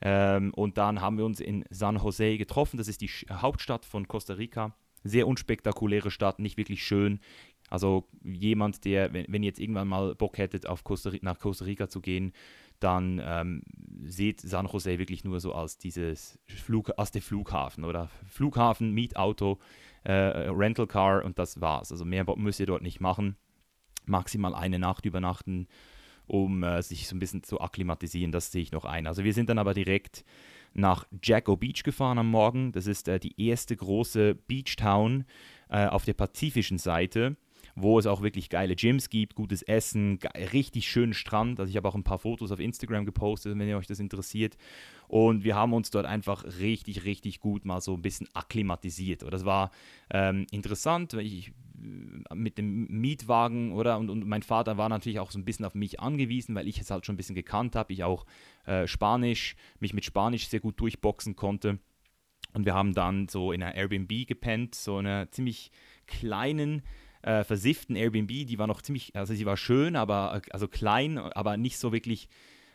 Ähm, 0.00 0.52
und 0.54 0.78
dann 0.78 1.00
haben 1.00 1.18
wir 1.18 1.24
uns 1.24 1.40
in 1.40 1.64
San 1.70 1.96
Jose 1.96 2.38
getroffen. 2.38 2.76
Das 2.76 2.88
ist 2.88 3.00
die 3.02 3.10
Hauptstadt 3.30 3.84
von 3.84 4.08
Costa 4.08 4.34
Rica. 4.34 4.74
Sehr 5.04 5.26
unspektakuläre 5.26 6.10
Stadt, 6.10 6.38
nicht 6.38 6.56
wirklich 6.56 6.84
schön. 6.84 7.20
Also 7.68 8.08
jemand, 8.22 8.84
der, 8.84 9.12
wenn, 9.12 9.26
wenn 9.28 9.42
ihr 9.42 9.48
jetzt 9.48 9.60
irgendwann 9.60 9.88
mal 9.88 10.14
Bock 10.14 10.38
hättet, 10.38 10.66
auf 10.66 10.84
Costa, 10.84 11.10
nach 11.22 11.38
Costa 11.38 11.64
Rica 11.64 11.88
zu 11.88 12.00
gehen, 12.00 12.32
dann 12.82 13.20
ähm, 13.24 13.62
seht 14.04 14.40
San 14.40 14.66
Jose 14.66 14.98
wirklich 14.98 15.24
nur 15.24 15.40
so 15.40 15.54
als 15.54 15.78
dieses 15.78 16.38
Flug, 16.46 16.92
als 16.96 17.10
der 17.10 17.22
Flughafen 17.22 17.84
oder 17.84 18.08
Flughafen, 18.28 18.92
Mietauto, 18.92 19.58
äh, 20.04 20.12
Rental 20.12 20.86
Car 20.86 21.24
und 21.24 21.38
das 21.38 21.60
war's. 21.60 21.92
Also 21.92 22.04
mehr 22.04 22.24
müsst 22.36 22.60
ihr 22.60 22.66
dort 22.66 22.82
nicht 22.82 23.00
machen. 23.00 23.36
Maximal 24.04 24.54
eine 24.54 24.78
Nacht 24.78 25.06
übernachten, 25.06 25.68
um 26.26 26.62
äh, 26.62 26.82
sich 26.82 27.06
so 27.06 27.14
ein 27.14 27.20
bisschen 27.20 27.42
zu 27.42 27.60
akklimatisieren. 27.60 28.32
Das 28.32 28.50
sehe 28.50 28.62
ich 28.62 28.72
noch 28.72 28.84
ein. 28.84 29.06
Also 29.06 29.24
wir 29.24 29.34
sind 29.34 29.48
dann 29.48 29.58
aber 29.58 29.74
direkt 29.74 30.24
nach 30.74 31.06
Jacko 31.22 31.56
Beach 31.56 31.82
gefahren 31.84 32.18
am 32.18 32.30
Morgen. 32.30 32.72
Das 32.72 32.86
ist 32.86 33.08
äh, 33.08 33.20
die 33.20 33.40
erste 33.40 33.76
große 33.76 34.34
Beach 34.34 34.76
Town 34.76 35.24
äh, 35.68 35.86
auf 35.86 36.04
der 36.04 36.14
pazifischen 36.14 36.78
Seite 36.78 37.36
wo 37.74 37.98
es 37.98 38.06
auch 38.06 38.22
wirklich 38.22 38.48
geile 38.48 38.76
Gyms 38.76 39.08
gibt, 39.08 39.34
gutes 39.34 39.62
Essen, 39.62 40.18
richtig 40.52 40.88
schönen 40.88 41.14
Strand. 41.14 41.58
Also 41.58 41.70
ich 41.70 41.76
habe 41.76 41.88
auch 41.88 41.94
ein 41.94 42.04
paar 42.04 42.18
Fotos 42.18 42.52
auf 42.52 42.60
Instagram 42.60 43.04
gepostet, 43.04 43.58
wenn 43.58 43.68
ihr 43.68 43.76
euch 43.76 43.86
das 43.86 44.00
interessiert. 44.00 44.56
Und 45.08 45.44
wir 45.44 45.56
haben 45.56 45.72
uns 45.72 45.90
dort 45.90 46.06
einfach 46.06 46.44
richtig, 46.58 47.04
richtig 47.04 47.40
gut 47.40 47.64
mal 47.64 47.80
so 47.80 47.94
ein 47.94 48.02
bisschen 48.02 48.28
akklimatisiert. 48.34 49.22
Und 49.22 49.32
das 49.32 49.44
war 49.44 49.70
ähm, 50.10 50.46
interessant, 50.50 51.14
weil 51.14 51.26
ich 51.26 51.48
äh, 51.48 52.34
mit 52.34 52.58
dem 52.58 52.86
Mietwagen 52.88 53.72
oder 53.72 53.98
und, 53.98 54.10
und 54.10 54.26
mein 54.26 54.42
Vater 54.42 54.76
war 54.78 54.88
natürlich 54.88 55.20
auch 55.20 55.30
so 55.30 55.38
ein 55.38 55.44
bisschen 55.44 55.64
auf 55.64 55.74
mich 55.74 56.00
angewiesen, 56.00 56.54
weil 56.54 56.68
ich 56.68 56.80
es 56.80 56.90
halt 56.90 57.06
schon 57.06 57.14
ein 57.14 57.18
bisschen 57.18 57.34
gekannt 57.34 57.76
habe. 57.76 57.92
Ich 57.92 58.04
auch 58.04 58.26
äh, 58.66 58.86
Spanisch, 58.86 59.56
mich 59.80 59.94
mit 59.94 60.04
Spanisch 60.04 60.48
sehr 60.48 60.60
gut 60.60 60.80
durchboxen 60.80 61.36
konnte. 61.36 61.78
Und 62.54 62.66
wir 62.66 62.74
haben 62.74 62.92
dann 62.92 63.28
so 63.28 63.52
in 63.52 63.62
einer 63.62 63.74
Airbnb 63.74 64.26
gepennt, 64.26 64.74
so 64.74 64.96
einer 64.96 65.30
ziemlich 65.30 65.70
kleinen 66.06 66.82
äh, 67.22 67.44
versifften 67.44 67.96
Airbnb, 67.96 68.28
die 68.28 68.58
war 68.58 68.66
noch 68.66 68.82
ziemlich, 68.82 69.14
also 69.14 69.34
sie 69.34 69.46
war 69.46 69.56
schön, 69.56 69.96
aber 69.96 70.42
also 70.50 70.68
klein, 70.68 71.18
aber 71.18 71.56
nicht 71.56 71.78
so 71.78 71.92
wirklich, 71.92 72.28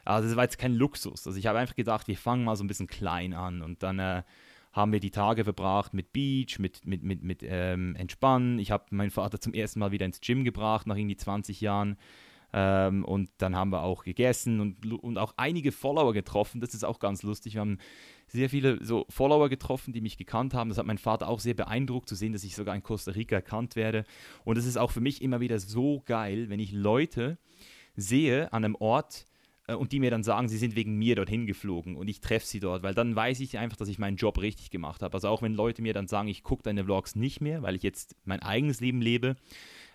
also 0.05 0.27
es 0.27 0.35
war 0.35 0.43
jetzt 0.43 0.57
kein 0.57 0.73
Luxus. 0.73 1.27
Also 1.27 1.37
ich 1.37 1.47
habe 1.47 1.59
einfach 1.59 1.75
gedacht, 1.75 2.07
wir 2.07 2.17
fangen 2.17 2.43
mal 2.43 2.55
so 2.55 2.63
ein 2.63 2.67
bisschen 2.67 2.87
klein 2.87 3.33
an 3.33 3.61
und 3.61 3.83
dann 3.83 3.99
äh, 3.99 4.23
haben 4.71 4.91
wir 4.91 4.99
die 4.99 5.11
Tage 5.11 5.43
verbracht 5.43 5.93
mit 5.93 6.13
Beach, 6.13 6.59
mit, 6.59 6.85
mit, 6.85 7.03
mit, 7.03 7.23
mit 7.23 7.43
ähm, 7.43 7.95
Entspannen. 7.95 8.59
Ich 8.59 8.71
habe 8.71 8.85
meinen 8.91 9.11
Vater 9.11 9.39
zum 9.39 9.53
ersten 9.53 9.79
Mal 9.79 9.91
wieder 9.91 10.05
ins 10.05 10.21
Gym 10.21 10.43
gebracht, 10.43 10.87
nach 10.87 10.95
irgendwie 10.95 11.17
20 11.17 11.61
Jahren. 11.61 11.97
Ähm, 12.53 13.03
und 13.03 13.29
dann 13.39 13.55
haben 13.55 13.71
wir 13.71 13.83
auch 13.83 14.03
gegessen 14.03 14.59
und, 14.61 14.93
und 14.93 15.17
auch 15.17 15.33
einige 15.37 15.71
Follower 15.71 16.13
getroffen. 16.13 16.61
Das 16.61 16.73
ist 16.73 16.83
auch 16.83 16.99
ganz 16.99 17.23
lustig. 17.23 17.55
Wir 17.55 17.61
haben 17.61 17.77
sehr 18.27 18.49
viele 18.49 18.83
so 18.83 19.05
Follower 19.09 19.49
getroffen, 19.49 19.93
die 19.93 20.01
mich 20.01 20.17
gekannt 20.17 20.53
haben. 20.53 20.69
Das 20.69 20.77
hat 20.77 20.85
mein 20.85 20.97
Vater 20.97 21.27
auch 21.27 21.39
sehr 21.39 21.53
beeindruckt, 21.53 22.07
zu 22.07 22.15
sehen, 22.15 22.33
dass 22.33 22.43
ich 22.43 22.55
sogar 22.55 22.75
in 22.75 22.83
Costa 22.83 23.11
Rica 23.11 23.35
erkannt 23.35 23.75
werde. 23.75 24.05
Und 24.45 24.57
es 24.57 24.65
ist 24.65 24.77
auch 24.77 24.91
für 24.91 25.01
mich 25.01 25.21
immer 25.21 25.39
wieder 25.39 25.59
so 25.59 26.01
geil, 26.05 26.49
wenn 26.49 26.59
ich 26.59 26.71
Leute 26.71 27.37
sehe 27.95 28.51
an 28.53 28.63
einem 28.63 28.75
Ort, 28.75 29.25
äh, 29.67 29.75
und 29.75 29.91
die 29.91 29.99
mir 29.99 30.11
dann 30.11 30.23
sagen, 30.23 30.47
sie 30.49 30.57
sind 30.57 30.75
wegen 30.75 30.97
mir 30.97 31.15
dorthin 31.15 31.45
geflogen 31.45 31.95
und 31.95 32.07
ich 32.07 32.21
treffe 32.21 32.45
sie 32.45 32.59
dort, 32.59 32.83
weil 32.83 32.93
dann 32.93 33.15
weiß 33.15 33.39
ich 33.41 33.57
einfach, 33.57 33.77
dass 33.77 33.89
ich 33.89 33.99
meinen 33.99 34.17
Job 34.17 34.39
richtig 34.39 34.71
gemacht 34.71 35.01
habe. 35.01 35.13
Also 35.13 35.27
auch 35.27 35.41
wenn 35.41 35.53
Leute 35.53 35.81
mir 35.81 35.93
dann 35.93 36.07
sagen, 36.07 36.27
ich 36.27 36.43
gucke 36.43 36.63
deine 36.63 36.83
Vlogs 36.83 37.15
nicht 37.15 37.41
mehr, 37.41 37.61
weil 37.61 37.75
ich 37.75 37.83
jetzt 37.83 38.15
mein 38.25 38.41
eigenes 38.41 38.79
Leben 38.79 39.01
lebe, 39.01 39.35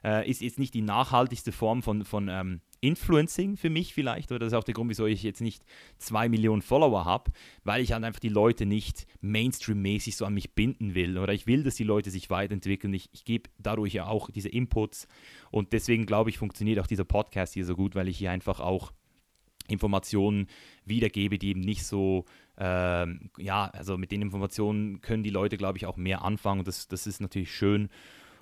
äh, 0.05 0.29
ist 0.29 0.41
jetzt 0.41 0.59
nicht 0.59 0.75
die 0.75 0.83
nachhaltigste 0.83 1.53
Form 1.53 1.83
von, 1.83 2.05
von 2.05 2.29
ähm, 2.29 2.61
Influencing 2.81 3.57
für 3.57 3.71
mich 3.71 3.95
vielleicht, 3.95 4.33
oder 4.33 4.41
das 4.41 4.53
ist 4.53 4.59
auch 4.59 4.65
der 4.65 4.75
Grund, 4.75 4.91
wieso 4.91 5.07
ich 5.07 5.23
jetzt 5.23 5.41
nicht 5.41 5.63
zwei 5.99 6.29
Millionen 6.29 6.63
Follower 6.63 7.05
habe, 7.05 7.31
weil 7.63 7.81
ich 7.81 7.93
halt 7.93 8.03
einfach 8.03 8.21
die 8.21 8.29
Leute 8.29 8.67
nicht 8.67 9.07
Mainstream-mäßig 9.21 10.17
so 10.17 10.25
an 10.25 10.35
mich 10.35 10.55
binden 10.55 10.95
will, 10.95 11.19
oder 11.19 11.33
ich 11.33 11.47
will, 11.47 11.63
dass 11.63 11.77
die 11.77 11.85
Leute 11.85 12.11
sich 12.11 12.29
weiterentwickeln. 12.29 12.93
Ich, 12.93 13.09
ich 13.13 13.25
gebe 13.25 13.51
dadurch 13.59 13.95
ja 13.95 14.07
auch 14.07 14.31
diese 14.31 14.49
Inputs 14.49 15.07
und 15.53 15.73
deswegen 15.73 16.07
glaube 16.07 16.31
ich, 16.31 16.39
funktioniert 16.39 16.81
auch 16.81 16.89
dieser 16.89 17.05
Podcast 17.05 17.55
hier 17.55 17.65
so 17.65 17.77
gut, 17.77 17.95
weil 17.95 18.09
ich 18.09 18.19
hier 18.19 18.33
einfach 18.33 18.59
auch 18.59 18.93
Informationen 19.69 20.49
wiedergebe, 20.85 21.39
die 21.39 21.51
eben 21.51 21.61
nicht 21.61 21.85
so, 21.85 22.25
ähm, 22.59 23.31
ja, 23.39 23.67
also 23.67 23.97
mit 23.97 24.11
den 24.11 24.23
Informationen 24.23 25.01
können 25.01 25.23
die 25.23 25.31
Leute, 25.31 25.57
glaube 25.57 25.79
ich, 25.79 25.87
auch 25.87 25.97
mehr 25.97 26.23
anfangen. 26.23 26.65
Das, 26.65 26.89
das 26.89 27.07
ist 27.07 27.21
natürlich 27.21 27.55
schön. 27.55 27.89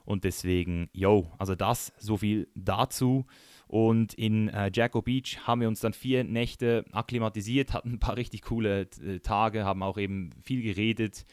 Und 0.05 0.25
deswegen, 0.25 0.89
yo, 0.93 1.31
also 1.39 1.55
das, 1.55 1.93
so 1.99 2.17
viel 2.17 2.49
dazu. 2.55 3.27
Und 3.67 4.15
in 4.15 4.49
äh, 4.49 4.71
Jacko 4.75 5.01
Beach 5.01 5.39
haben 5.47 5.61
wir 5.61 5.69
uns 5.69 5.81
dann 5.81 5.93
vier 5.93 6.25
Nächte 6.25 6.85
akklimatisiert, 6.93 7.73
hatten 7.73 7.93
ein 7.93 8.01
paar 8.01 8.17
richtig 8.17 8.43
coole 8.43 8.89
äh, 9.05 9.21
Tage, 9.21 9.65
haben 9.65 9.83
auch 9.83 9.99
eben 9.99 10.31
viel 10.43 10.63
geredet. 10.63 11.25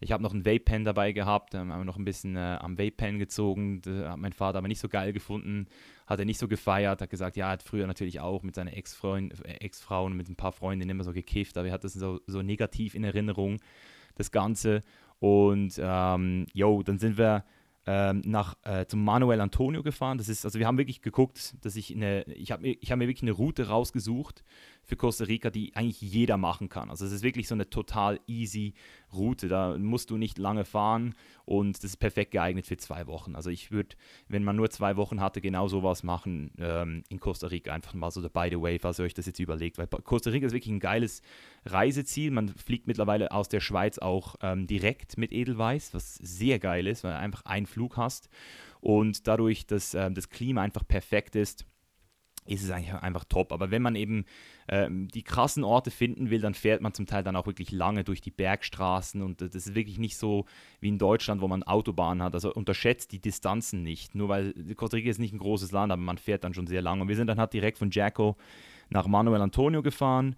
Ich 0.00 0.10
habe 0.10 0.22
noch 0.22 0.32
einen 0.32 0.44
Vape-Pen 0.44 0.84
dabei 0.84 1.12
gehabt, 1.12 1.54
haben 1.54 1.68
wir 1.68 1.84
noch 1.84 1.96
ein 1.96 2.04
bisschen 2.04 2.36
äh, 2.36 2.58
am 2.60 2.76
Vape-Pen 2.76 3.18
gezogen. 3.18 3.82
Das 3.82 4.08
hat 4.08 4.18
mein 4.18 4.32
Vater 4.32 4.58
aber 4.58 4.68
nicht 4.68 4.80
so 4.80 4.88
geil 4.88 5.12
gefunden, 5.12 5.66
hat 6.06 6.18
er 6.18 6.24
nicht 6.24 6.38
so 6.38 6.48
gefeiert, 6.48 7.00
hat 7.00 7.10
gesagt, 7.10 7.36
ja, 7.36 7.46
er 7.46 7.52
hat 7.52 7.62
früher 7.62 7.86
natürlich 7.86 8.18
auch 8.18 8.42
mit 8.42 8.56
Ex-Frauen 8.56 9.30
äh, 9.44 9.64
Ex 9.64 9.86
mit 10.10 10.28
ein 10.28 10.36
paar 10.36 10.52
Freundinnen 10.52 10.90
immer 10.90 11.04
so 11.04 11.12
gekifft, 11.12 11.56
aber 11.56 11.68
er 11.68 11.74
hat 11.74 11.84
das 11.84 11.92
so, 11.92 12.20
so 12.26 12.42
negativ 12.42 12.94
in 12.94 13.04
Erinnerung, 13.04 13.58
das 14.16 14.32
Ganze. 14.32 14.80
Und 15.20 15.78
ähm, 15.80 16.46
yo, 16.52 16.82
dann 16.82 16.98
sind 16.98 17.16
wir 17.16 17.44
ähm, 17.86 18.22
nach, 18.24 18.56
äh, 18.62 18.86
zum 18.86 19.04
Manuel 19.04 19.40
Antonio 19.40 19.82
gefahren. 19.82 20.18
Das 20.18 20.28
ist, 20.28 20.44
also 20.44 20.58
wir 20.58 20.66
haben 20.66 20.78
wirklich 20.78 21.02
geguckt, 21.02 21.54
dass 21.62 21.76
ich 21.76 21.94
eine, 21.94 22.24
ich 22.24 22.52
habe 22.52 22.62
mir, 22.62 22.74
hab 22.74 22.98
mir 22.98 23.08
wirklich 23.08 23.22
eine 23.22 23.32
Route 23.32 23.68
rausgesucht 23.68 24.44
für 24.92 24.96
Costa 24.96 25.24
Rica, 25.24 25.48
die 25.48 25.74
eigentlich 25.74 26.02
jeder 26.02 26.36
machen 26.36 26.68
kann. 26.68 26.90
Also 26.90 27.06
es 27.06 27.12
ist 27.12 27.22
wirklich 27.22 27.48
so 27.48 27.54
eine 27.54 27.70
total 27.70 28.20
easy 28.26 28.74
Route. 29.14 29.48
Da 29.48 29.78
musst 29.78 30.10
du 30.10 30.18
nicht 30.18 30.36
lange 30.36 30.66
fahren 30.66 31.14
und 31.46 31.78
das 31.78 31.84
ist 31.84 31.96
perfekt 31.96 32.32
geeignet 32.32 32.66
für 32.66 32.76
zwei 32.76 33.06
Wochen. 33.06 33.34
Also 33.34 33.48
ich 33.48 33.70
würde, 33.70 33.96
wenn 34.28 34.44
man 34.44 34.54
nur 34.54 34.68
zwei 34.68 34.98
Wochen 34.98 35.22
hatte, 35.22 35.40
genau 35.40 35.66
sowas 35.66 36.02
machen 36.02 36.50
ähm, 36.58 37.04
in 37.08 37.20
Costa 37.20 37.46
Rica. 37.46 37.72
Einfach 37.72 37.94
mal 37.94 38.10
so 38.10 38.20
by 38.20 38.48
the 38.50 38.60
way, 38.60 38.78
falls 38.78 38.98
ihr 38.98 39.06
euch 39.06 39.14
das 39.14 39.24
jetzt 39.24 39.38
überlegt. 39.40 39.78
Weil 39.78 39.86
Costa 39.86 40.28
Rica 40.28 40.44
ist 40.44 40.52
wirklich 40.52 40.74
ein 40.74 40.78
geiles 40.78 41.22
Reiseziel. 41.64 42.30
Man 42.30 42.48
fliegt 42.48 42.86
mittlerweile 42.86 43.32
aus 43.32 43.48
der 43.48 43.60
Schweiz 43.60 43.96
auch 43.98 44.36
ähm, 44.42 44.66
direkt 44.66 45.16
mit 45.16 45.32
Edelweiß, 45.32 45.94
was 45.94 46.16
sehr 46.16 46.58
geil 46.58 46.86
ist, 46.86 47.02
weil 47.02 47.12
du 47.12 47.18
einfach 47.18 47.46
einen 47.46 47.64
Flug 47.64 47.96
hast 47.96 48.28
und 48.82 49.28
dadurch, 49.28 49.64
dass 49.64 49.94
ähm, 49.94 50.14
das 50.14 50.28
Klima 50.28 50.60
einfach 50.60 50.86
perfekt 50.86 51.36
ist 51.36 51.64
ist 52.44 52.64
es 52.64 52.70
eigentlich 52.70 52.92
einfach 52.94 53.24
top. 53.24 53.52
Aber 53.52 53.70
wenn 53.70 53.82
man 53.82 53.94
eben 53.94 54.24
ähm, 54.68 55.08
die 55.08 55.22
krassen 55.22 55.64
Orte 55.64 55.90
finden 55.90 56.30
will, 56.30 56.40
dann 56.40 56.54
fährt 56.54 56.80
man 56.80 56.92
zum 56.92 57.06
Teil 57.06 57.22
dann 57.22 57.36
auch 57.36 57.46
wirklich 57.46 57.70
lange 57.70 58.04
durch 58.04 58.20
die 58.20 58.30
Bergstraßen 58.30 59.22
und 59.22 59.40
das 59.40 59.54
ist 59.54 59.74
wirklich 59.74 59.98
nicht 59.98 60.16
so 60.16 60.46
wie 60.80 60.88
in 60.88 60.98
Deutschland, 60.98 61.40
wo 61.40 61.48
man 61.48 61.62
Autobahnen 61.62 62.22
hat. 62.22 62.34
Also 62.34 62.52
unterschätzt 62.52 63.12
die 63.12 63.20
Distanzen 63.20 63.82
nicht. 63.82 64.14
Nur 64.14 64.28
weil 64.28 64.52
Costa 64.74 64.96
Rica 64.96 65.10
ist 65.10 65.18
nicht 65.18 65.32
ein 65.32 65.38
großes 65.38 65.72
Land, 65.72 65.92
aber 65.92 66.02
man 66.02 66.18
fährt 66.18 66.44
dann 66.44 66.54
schon 66.54 66.66
sehr 66.66 66.82
lange. 66.82 67.02
Und 67.02 67.08
wir 67.08 67.16
sind 67.16 67.28
dann 67.28 67.38
halt 67.38 67.52
direkt 67.52 67.78
von 67.78 67.90
Jacko 67.90 68.36
nach 68.92 69.06
Manuel 69.06 69.40
Antonio 69.40 69.82
gefahren 69.82 70.36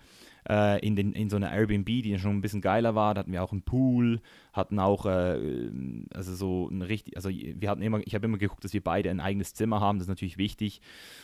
äh, 0.48 0.84
in, 0.86 0.96
den, 0.96 1.12
in 1.12 1.30
so 1.30 1.36
einer 1.36 1.52
Airbnb, 1.52 1.86
die 1.86 2.18
schon 2.18 2.36
ein 2.36 2.40
bisschen 2.40 2.60
geiler 2.60 2.94
war. 2.94 3.14
Da 3.14 3.20
hatten 3.20 3.32
wir 3.32 3.42
auch 3.42 3.52
einen 3.52 3.62
Pool, 3.62 4.20
hatten 4.52 4.78
auch, 4.78 5.06
äh, 5.06 5.70
also 6.12 6.34
so 6.34 6.68
ein 6.68 6.82
richtig, 6.82 7.16
also 7.16 7.30
wir 7.30 7.68
hatten 7.68 7.82
immer, 7.82 8.00
ich 8.04 8.14
habe 8.14 8.26
immer 8.26 8.38
geguckt, 8.38 8.64
dass 8.64 8.72
wir 8.72 8.82
beide 8.82 9.10
ein 9.10 9.20
eigenes 9.20 9.54
Zimmer 9.54 9.80
haben, 9.80 9.98
das 9.98 10.04
ist 10.04 10.10
natürlich 10.10 10.38
wichtig. 10.38 10.80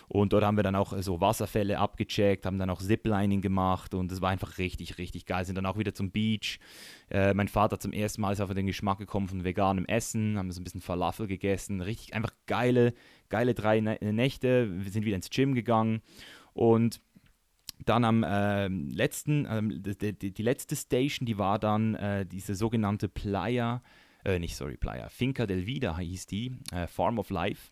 Und 0.09 0.33
dort 0.33 0.45
haben 0.45 0.57
wir 0.57 0.63
dann 0.63 0.75
auch 0.75 0.97
so 1.01 1.21
Wasserfälle 1.21 1.79
abgecheckt, 1.79 2.47
haben 2.47 2.59
dann 2.59 2.71
auch 2.71 2.81
Ziplining 2.81 3.41
gemacht 3.41 3.95
und 3.95 4.11
das 4.11 4.21
war 4.21 4.31
einfach 4.31 4.59
richtig, 4.59 4.99
richtig 4.99 5.27
geil. 5.27 5.45
Sind 5.45 5.57
dann 5.57 5.67
auch 5.67 5.79
wieder 5.79 5.95
zum 5.95 6.11
Beach. 6.11 6.59
Äh, 7.11 7.35
mein 7.35 7.49
Vater 7.49 7.79
zum 7.79 7.93
ersten 7.93 8.23
Mal 8.23 8.33
ist 8.33 8.41
auf 8.41 8.53
den 8.53 8.67
Geschmack 8.67 8.99
gekommen 8.99 9.29
von 9.29 9.45
veganem 9.45 9.85
Essen, 9.85 10.39
haben 10.39 10.51
so 10.51 10.61
ein 10.61 10.65
bisschen 10.65 10.81
Falafel 10.81 11.27
gegessen. 11.27 11.81
Richtig 11.81 12.15
einfach 12.15 12.33
geile, 12.47 12.95
geile 13.29 13.55
drei 13.55 13.81
Nächte. 13.81 14.71
Wir 14.83 14.91
sind 14.91 15.05
wieder 15.05 15.17
ins 15.17 15.31
Gym 15.31 15.55
gegangen 15.55 16.01
und 16.53 17.01
dann 17.85 18.05
am 18.05 18.23
äh, 18.23 18.69
letzten, 18.69 19.47
äh, 19.47 19.63
die, 19.95 20.13
die, 20.19 20.33
die, 20.33 20.43
letzte 20.43 20.77
Station, 20.77 21.27
die 21.27 21.39
war 21.39 21.59
dann 21.59 21.95
äh, 21.95 22.27
diese 22.27 22.55
sogenannte 22.55 23.09
Playa, 23.09 23.83
äh, 24.25 24.39
nicht 24.39 24.57
sorry, 24.57 24.77
Playa, 24.77 25.09
Finca 25.09 25.47
del 25.47 25.67
Vida 25.67 25.97
hieß 25.97 26.27
die, 26.27 26.53
äh, 26.73 26.87
Farm 26.87 27.19
of 27.19 27.31
Life. 27.31 27.71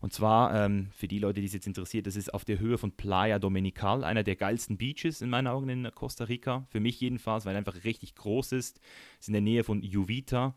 Und 0.00 0.12
zwar, 0.12 0.54
ähm, 0.54 0.88
für 0.92 1.08
die 1.08 1.18
Leute, 1.18 1.40
die 1.40 1.46
es 1.46 1.54
jetzt 1.54 1.66
interessiert, 1.66 2.06
das 2.06 2.16
ist 2.16 2.32
auf 2.34 2.44
der 2.44 2.58
Höhe 2.58 2.78
von 2.78 2.92
Playa 2.92 3.38
Dominical, 3.38 4.04
einer 4.04 4.22
der 4.22 4.36
geilsten 4.36 4.76
Beaches 4.76 5.22
in 5.22 5.30
meinen 5.30 5.46
Augen 5.46 5.68
in 5.68 5.90
Costa 5.94 6.24
Rica. 6.24 6.66
Für 6.68 6.80
mich 6.80 7.00
jedenfalls, 7.00 7.46
weil 7.46 7.54
er 7.54 7.58
einfach 7.58 7.84
richtig 7.84 8.14
groß 8.14 8.52
ist. 8.52 8.80
Ist 9.18 9.28
in 9.28 9.32
der 9.32 9.42
Nähe 9.42 9.64
von 9.64 9.78
Uvita. 9.78 10.54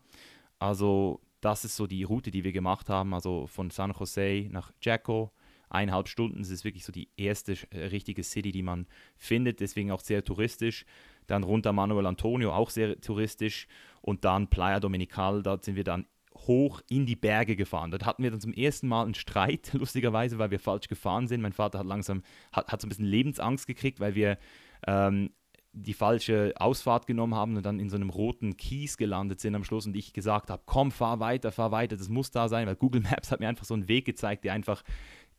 Also, 0.58 1.20
das 1.40 1.64
ist 1.64 1.76
so 1.76 1.86
die 1.86 2.02
Route, 2.02 2.30
die 2.30 2.44
wir 2.44 2.52
gemacht 2.52 2.90
haben. 2.90 3.14
Also 3.14 3.46
von 3.46 3.70
San 3.70 3.92
Jose 3.92 4.46
nach 4.50 4.72
Jaco 4.82 5.32
eineinhalb 5.70 6.08
Stunden. 6.08 6.38
Das 6.38 6.50
ist 6.50 6.64
wirklich 6.64 6.84
so 6.84 6.92
die 6.92 7.08
erste 7.16 7.56
äh, 7.70 7.86
richtige 7.86 8.22
City, 8.22 8.52
die 8.52 8.62
man 8.62 8.86
findet, 9.16 9.60
deswegen 9.60 9.90
auch 9.90 10.00
sehr 10.00 10.24
touristisch. 10.24 10.84
Dann 11.26 11.42
runter 11.42 11.72
Manuel 11.72 12.06
Antonio, 12.06 12.52
auch 12.52 12.70
sehr 12.70 13.00
touristisch. 13.00 13.66
Und 14.02 14.24
dann 14.24 14.48
Playa 14.48 14.80
Dominical, 14.80 15.42
dort 15.42 15.64
sind 15.64 15.76
wir 15.76 15.84
dann 15.84 16.06
hoch 16.46 16.80
in 16.88 17.06
die 17.06 17.16
Berge 17.16 17.56
gefahren. 17.56 17.90
Dort 17.90 18.06
hatten 18.06 18.22
wir 18.22 18.30
dann 18.30 18.40
zum 18.40 18.52
ersten 18.52 18.88
Mal 18.88 19.04
einen 19.04 19.14
Streit, 19.14 19.70
lustigerweise, 19.72 20.38
weil 20.38 20.50
wir 20.50 20.60
falsch 20.60 20.88
gefahren 20.88 21.28
sind. 21.28 21.40
Mein 21.40 21.52
Vater 21.52 21.78
hat 21.78 21.86
langsam, 21.86 22.22
hat, 22.52 22.68
hat 22.68 22.80
so 22.80 22.86
ein 22.86 22.90
bisschen 22.90 23.04
Lebensangst 23.04 23.66
gekriegt, 23.66 24.00
weil 24.00 24.14
wir 24.14 24.38
ähm, 24.86 25.30
die 25.72 25.94
falsche 25.94 26.52
Ausfahrt 26.56 27.06
genommen 27.06 27.34
haben 27.34 27.56
und 27.56 27.64
dann 27.64 27.78
in 27.78 27.90
so 27.90 27.96
einem 27.96 28.10
roten 28.10 28.56
Kies 28.56 28.96
gelandet 28.96 29.40
sind 29.40 29.54
am 29.54 29.62
Schluss 29.62 29.86
und 29.86 29.94
ich 29.94 30.12
gesagt 30.12 30.50
habe, 30.50 30.62
komm, 30.66 30.90
fahr 30.90 31.20
weiter, 31.20 31.52
fahr 31.52 31.70
weiter, 31.70 31.96
das 31.96 32.08
muss 32.08 32.32
da 32.32 32.48
sein, 32.48 32.66
weil 32.66 32.74
Google 32.74 33.02
Maps 33.02 33.30
hat 33.30 33.40
mir 33.40 33.48
einfach 33.48 33.64
so 33.64 33.74
einen 33.74 33.86
Weg 33.86 34.04
gezeigt, 34.04 34.44
der 34.44 34.52
einfach 34.52 34.82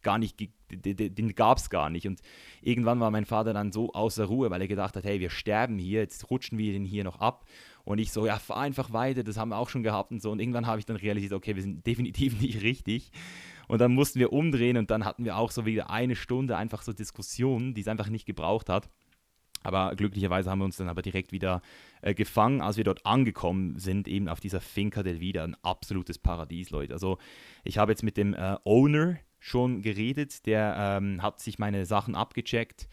gar 0.03 0.17
nicht, 0.17 0.37
den 0.69 1.35
gab 1.35 1.57
es 1.57 1.69
gar 1.69 1.89
nicht. 1.89 2.07
Und 2.07 2.21
irgendwann 2.61 2.99
war 2.99 3.11
mein 3.11 3.25
Vater 3.25 3.53
dann 3.53 3.71
so 3.71 3.93
außer 3.93 4.25
Ruhe, 4.25 4.49
weil 4.49 4.61
er 4.61 4.67
gedacht 4.67 4.95
hat, 4.95 5.03
hey, 5.03 5.19
wir 5.19 5.29
sterben 5.29 5.77
hier, 5.77 6.01
jetzt 6.01 6.29
rutschen 6.29 6.57
wir 6.57 6.73
den 6.73 6.85
hier 6.85 7.03
noch 7.03 7.19
ab. 7.19 7.45
Und 7.83 7.99
ich 7.99 8.11
so, 8.11 8.25
ja, 8.25 8.37
fahr 8.37 8.57
einfach 8.57 8.93
weiter, 8.93 9.23
das 9.23 9.37
haben 9.37 9.49
wir 9.49 9.57
auch 9.57 9.69
schon 9.69 9.83
gehabt 9.83 10.11
und 10.11 10.21
so. 10.21 10.31
Und 10.31 10.39
irgendwann 10.39 10.67
habe 10.67 10.79
ich 10.79 10.85
dann 10.85 10.95
realisiert, 10.95 11.33
okay, 11.33 11.55
wir 11.55 11.63
sind 11.63 11.85
definitiv 11.87 12.39
nicht 12.39 12.61
richtig. 12.61 13.11
Und 13.67 13.79
dann 13.79 13.93
mussten 13.93 14.19
wir 14.19 14.33
umdrehen 14.33 14.77
und 14.77 14.91
dann 14.91 15.05
hatten 15.05 15.23
wir 15.23 15.37
auch 15.37 15.51
so 15.51 15.65
wieder 15.65 15.89
eine 15.89 16.15
Stunde 16.15 16.57
einfach 16.57 16.81
so 16.81 16.93
Diskussionen, 16.93 17.73
die 17.73 17.81
es 17.81 17.87
einfach 17.87 18.09
nicht 18.09 18.25
gebraucht 18.25 18.69
hat. 18.69 18.89
Aber 19.63 19.95
glücklicherweise 19.95 20.49
haben 20.49 20.59
wir 20.59 20.65
uns 20.65 20.77
dann 20.77 20.89
aber 20.89 21.01
direkt 21.01 21.31
wieder 21.31 21.61
äh, 22.01 22.13
gefangen, 22.13 22.61
als 22.61 22.77
wir 22.77 22.83
dort 22.83 23.05
angekommen 23.05 23.77
sind, 23.77 24.07
eben 24.07 24.27
auf 24.27 24.39
dieser 24.39 24.59
Finca 24.59 25.03
del 25.03 25.19
Vida. 25.19 25.43
Ein 25.43 25.55
absolutes 25.61 26.17
Paradies, 26.17 26.71
Leute. 26.71 26.93
Also 26.93 27.17
ich 27.63 27.77
habe 27.77 27.91
jetzt 27.91 28.03
mit 28.03 28.17
dem 28.17 28.33
äh, 28.33 28.57
Owner 28.63 29.17
schon 29.41 29.81
geredet. 29.81 30.45
Der 30.45 30.75
ähm, 30.77 31.21
hat 31.21 31.41
sich 31.41 31.59
meine 31.59 31.85
Sachen 31.85 32.15
abgecheckt. 32.15 32.87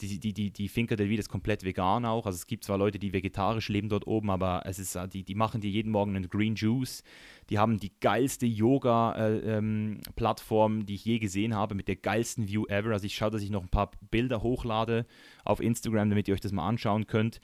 Die, 0.00 0.18
die, 0.18 0.32
die, 0.32 0.50
die 0.50 0.68
Finca 0.68 0.96
del 0.96 1.08
Vida 1.08 1.20
ist 1.20 1.28
komplett 1.28 1.62
vegan 1.64 2.04
auch. 2.04 2.26
Also 2.26 2.34
es 2.36 2.48
gibt 2.48 2.64
zwar 2.64 2.78
Leute, 2.78 2.98
die 2.98 3.12
vegetarisch 3.12 3.68
leben 3.68 3.88
dort 3.88 4.08
oben, 4.08 4.28
aber 4.28 4.62
es 4.66 4.78
ist, 4.78 4.96
äh, 4.96 5.08
die, 5.08 5.24
die 5.24 5.34
machen 5.34 5.60
dir 5.60 5.70
jeden 5.70 5.90
Morgen 5.90 6.14
einen 6.14 6.28
Green 6.28 6.54
Juice. 6.56 7.02
Die 7.48 7.58
haben 7.58 7.78
die 7.78 7.92
geilste 8.00 8.46
Yoga-Plattform, 8.46 10.72
äh, 10.72 10.76
ähm, 10.76 10.86
die 10.86 10.94
ich 10.94 11.04
je 11.04 11.18
gesehen 11.18 11.54
habe, 11.54 11.74
mit 11.74 11.88
der 11.88 11.96
geilsten 11.96 12.48
View 12.48 12.66
ever. 12.66 12.92
Also 12.92 13.06
ich 13.06 13.14
schaue, 13.14 13.30
dass 13.30 13.42
ich 13.42 13.50
noch 13.50 13.62
ein 13.62 13.68
paar 13.68 13.90
Bilder 14.10 14.42
hochlade 14.42 15.06
auf 15.44 15.60
Instagram, 15.60 16.10
damit 16.10 16.28
ihr 16.28 16.34
euch 16.34 16.40
das 16.40 16.52
mal 16.52 16.68
anschauen 16.68 17.06
könnt 17.06 17.40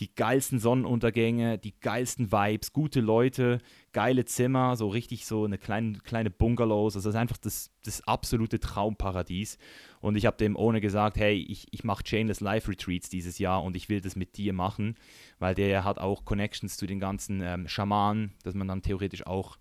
die 0.00 0.14
geilsten 0.14 0.60
Sonnenuntergänge, 0.60 1.58
die 1.58 1.78
geilsten 1.80 2.30
Vibes, 2.30 2.72
gute 2.72 3.00
Leute, 3.00 3.58
geile 3.92 4.24
Zimmer, 4.24 4.76
so 4.76 4.88
richtig 4.88 5.26
so 5.26 5.44
eine 5.44 5.58
kleine, 5.58 5.98
kleine 5.98 6.30
Bungalows. 6.30 6.94
Also 6.94 7.08
das 7.08 7.14
ist 7.14 7.20
einfach 7.20 7.38
das, 7.38 7.70
das 7.84 8.06
absolute 8.06 8.60
Traumparadies. 8.60 9.58
Und 10.00 10.16
ich 10.16 10.26
habe 10.26 10.36
dem 10.36 10.56
ohne 10.56 10.80
gesagt, 10.80 11.16
hey, 11.16 11.34
ich, 11.34 11.66
ich 11.72 11.82
mache 11.82 12.04
Chainless 12.04 12.40
Life 12.40 12.70
Retreats 12.70 13.08
dieses 13.08 13.38
Jahr 13.38 13.62
und 13.64 13.76
ich 13.76 13.88
will 13.88 14.00
das 14.00 14.14
mit 14.14 14.36
dir 14.36 14.52
machen, 14.52 14.94
weil 15.38 15.54
der 15.54 15.84
hat 15.84 15.98
auch 15.98 16.24
Connections 16.24 16.76
zu 16.76 16.86
den 16.86 17.00
ganzen 17.00 17.40
ähm, 17.42 17.66
Schamanen, 17.66 18.32
dass 18.44 18.54
man 18.54 18.68
dann 18.68 18.82
theoretisch 18.82 19.26
auch 19.26 19.58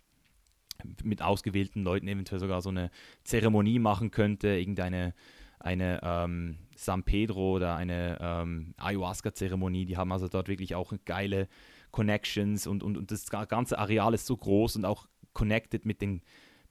mit 1.03 1.23
ausgewählten 1.23 1.83
Leuten 1.83 2.07
eventuell 2.07 2.39
sogar 2.39 2.61
so 2.61 2.69
eine 2.69 2.91
Zeremonie 3.23 3.79
machen 3.79 4.11
könnte, 4.11 4.49
irgendeine 4.49 5.15
eine 5.59 5.99
ähm, 6.03 6.57
San 6.75 7.03
Pedro 7.03 7.53
oder 7.53 7.75
eine 7.75 8.17
ähm, 8.21 8.73
Ayahuasca-Zeremonie. 8.77 9.85
Die 9.85 9.97
haben 9.97 10.11
also 10.11 10.27
dort 10.27 10.47
wirklich 10.47 10.75
auch 10.75 10.93
geile 11.05 11.47
Connections 11.91 12.67
und, 12.67 12.83
und, 12.83 12.97
und 12.97 13.11
das 13.11 13.29
ganze 13.29 13.79
Areal 13.79 14.13
ist 14.13 14.25
so 14.25 14.37
groß 14.37 14.75
und 14.75 14.85
auch 14.85 15.07
connected 15.33 15.85
mit 15.85 16.01
den 16.01 16.21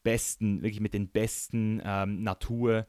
besten, 0.03 0.63
wirklich 0.63 0.81
mit 0.81 0.95
den 0.95 1.09
besten 1.09 1.83
ähm, 1.85 2.23
Natur. 2.23 2.87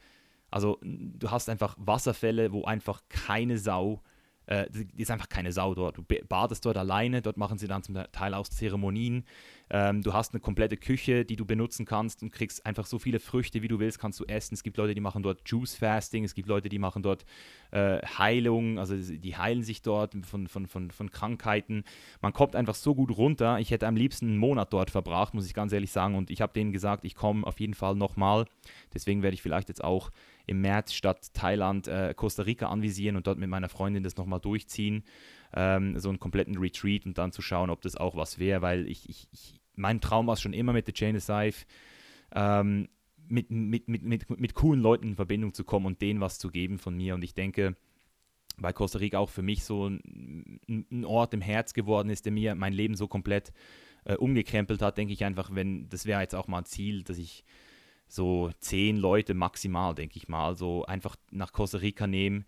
Also 0.52 0.80
du 0.82 1.32
hast 1.32 1.50
einfach 1.50 1.76
Wasserfälle, 1.80 2.52
wo 2.52 2.64
einfach 2.64 3.02
keine 3.10 3.58
Sau 3.58 4.02
äh, 4.48 4.68
ist 4.96 5.12
einfach 5.12 5.30
keine 5.30 5.52
Sau 5.52 5.76
dort. 5.76 5.98
Du 5.98 6.04
badest 6.04 6.66
dort 6.66 6.78
alleine, 6.78 7.22
dort 7.22 7.38
machen 7.38 7.58
sie 7.58 7.68
dann 7.68 7.84
zum 7.84 7.96
Teil 8.12 8.34
auch 8.34 8.48
Zeremonien. 8.48 9.26
Ähm, 9.69 10.01
du 10.01 10.13
hast 10.13 10.34
eine 10.34 10.39
komplette 10.39 10.77
Küche, 10.77 11.25
die 11.25 11.36
du 11.36 11.45
benutzen 11.45 11.86
kannst 11.86 12.23
und 12.23 12.32
kriegst 12.32 12.65
einfach 12.65 12.86
so 12.86 12.99
viele 12.99 13.19
Früchte, 13.19 13.62
wie 13.62 13.67
du 13.67 13.80
willst, 13.80 13.99
kannst 13.99 14.19
du 14.19 14.25
essen. 14.25 14.53
Es 14.53 14.63
gibt 14.63 14.77
Leute, 14.77 14.93
die 14.93 15.01
machen 15.01 15.23
dort 15.23 15.41
Juice 15.45 15.75
Fasting, 15.75 16.23
es 16.23 16.34
gibt 16.34 16.47
Leute, 16.47 16.69
die 16.69 16.80
machen 16.80 17.03
dort 17.03 17.25
äh, 17.71 17.99
Heilung, 18.17 18.80
also 18.80 18.95
die 18.95 19.36
heilen 19.36 19.63
sich 19.63 19.82
dort 19.82 20.15
von, 20.25 20.47
von, 20.47 20.67
von, 20.67 20.91
von 20.91 21.12
Krankheiten. 21.12 21.84
Man 22.21 22.34
kommt 22.34 22.56
einfach 22.56 22.75
so 22.75 22.95
gut 22.95 23.17
runter. 23.17 23.60
Ich 23.60 23.71
hätte 23.71 23.88
am 23.88 23.95
liebsten 23.95 24.27
einen 24.27 24.38
Monat 24.38 24.71
dort 24.71 24.89
verbracht, 24.89 25.34
muss 25.34 25.45
ich 25.45 25.53
ganz 25.53 25.73
ehrlich 25.73 25.91
sagen. 25.91 26.15
Und 26.15 26.30
ich 26.30 26.41
habe 26.41 26.53
denen 26.53 26.71
gesagt, 26.71 27.03
ich 27.03 27.15
komme 27.15 27.45
auf 27.45 27.60
jeden 27.60 27.73
Fall 27.73 27.95
nochmal. 27.95 28.45
Deswegen 28.93 29.21
werde 29.21 29.34
ich 29.34 29.41
vielleicht 29.41 29.69
jetzt 29.69 29.84
auch 29.84 30.12
im 30.45 30.62
März 30.62 30.93
statt 30.93 31.34
Thailand 31.34 31.88
äh, 31.88 32.13
Costa 32.15 32.43
Rica 32.43 32.67
anvisieren 32.69 33.17
und 33.17 33.27
dort 33.27 33.38
mit 33.38 33.49
meiner 33.49 33.69
Freundin 33.69 34.03
das 34.03 34.15
nochmal 34.15 34.39
durchziehen. 34.39 35.03
Ähm, 35.53 35.99
so 35.99 36.10
einen 36.10 36.19
kompletten 36.19 36.58
Retreat 36.58 37.06
und 37.06 37.17
dann 37.17 37.32
zu 37.32 37.41
schauen, 37.41 37.69
ob 37.69 37.82
das 37.82 37.95
auch 37.95 38.15
was 38.15 38.39
wäre, 38.39 38.62
weil 38.62 38.88
ich, 38.88 39.08
ich, 39.10 39.27
ich, 39.32 39.57
mein 39.78 40.02
Traum 40.02 40.28
war 40.28 40.34
es 40.34 40.42
schon 40.42 40.54
immer 40.54 40.74
mit 40.74 40.86
The 40.86 40.92
Chain 40.92 41.16
of 41.16 41.24
Scythe. 41.24 41.66
Ähm, 42.34 42.90
mit, 43.30 43.52
mit, 43.52 43.88
mit, 43.88 44.04
mit, 44.04 44.30
mit 44.40 44.54
coolen 44.54 44.82
Leuten 44.82 45.10
in 45.10 45.16
Verbindung 45.16 45.54
zu 45.54 45.63
kommen 45.63 45.86
und 45.86 46.02
denen 46.02 46.22
was 46.22 46.40
zu 46.40 46.50
geben 46.50 46.80
von 46.80 46.96
mir. 46.96 47.16
Und 47.16 47.24
ich 47.24 47.34
denke, 47.34 47.76
weil 48.58 48.74
Costa 48.74 49.00
Rica 49.00 49.20
auch 49.20 49.30
für 49.30 49.42
mich 49.42 49.63
so 49.63 49.88
ein, 49.88 50.60
ein 50.68 51.06
Ort 51.06 51.34
im 51.34 51.42
Herz 51.42 51.74
geworden 51.74 52.10
ist, 52.10 52.26
der 52.26 52.32
mir 52.32 52.56
mein 52.56 52.74
Leben 52.74 52.96
so 52.96 53.08
komplett 53.08 53.54
äh, 54.06 54.16
umgekrempelt 54.16 54.82
hat, 54.82 54.98
denke 54.98 55.13
ich 55.13 55.24
einfach, 55.26 55.54
wenn, 55.54 55.90
das 55.90 56.06
wäre 56.06 56.22
jetzt 56.22 56.36
auch 56.36 56.48
mal 56.48 56.60
ein 56.60 56.66
Ziel, 56.66 57.04
dass 57.04 57.18
ich 57.18 57.44
so 58.08 58.52
zehn 58.60 58.98
Leute 58.98 59.34
maximal, 59.34 59.94
denke 59.94 60.18
ich 60.18 60.28
mal, 60.28 60.56
so 60.56 60.86
einfach 60.86 61.16
nach 61.30 61.52
Costa 61.52 61.80
Rica 61.80 62.08
nehme, 62.08 62.46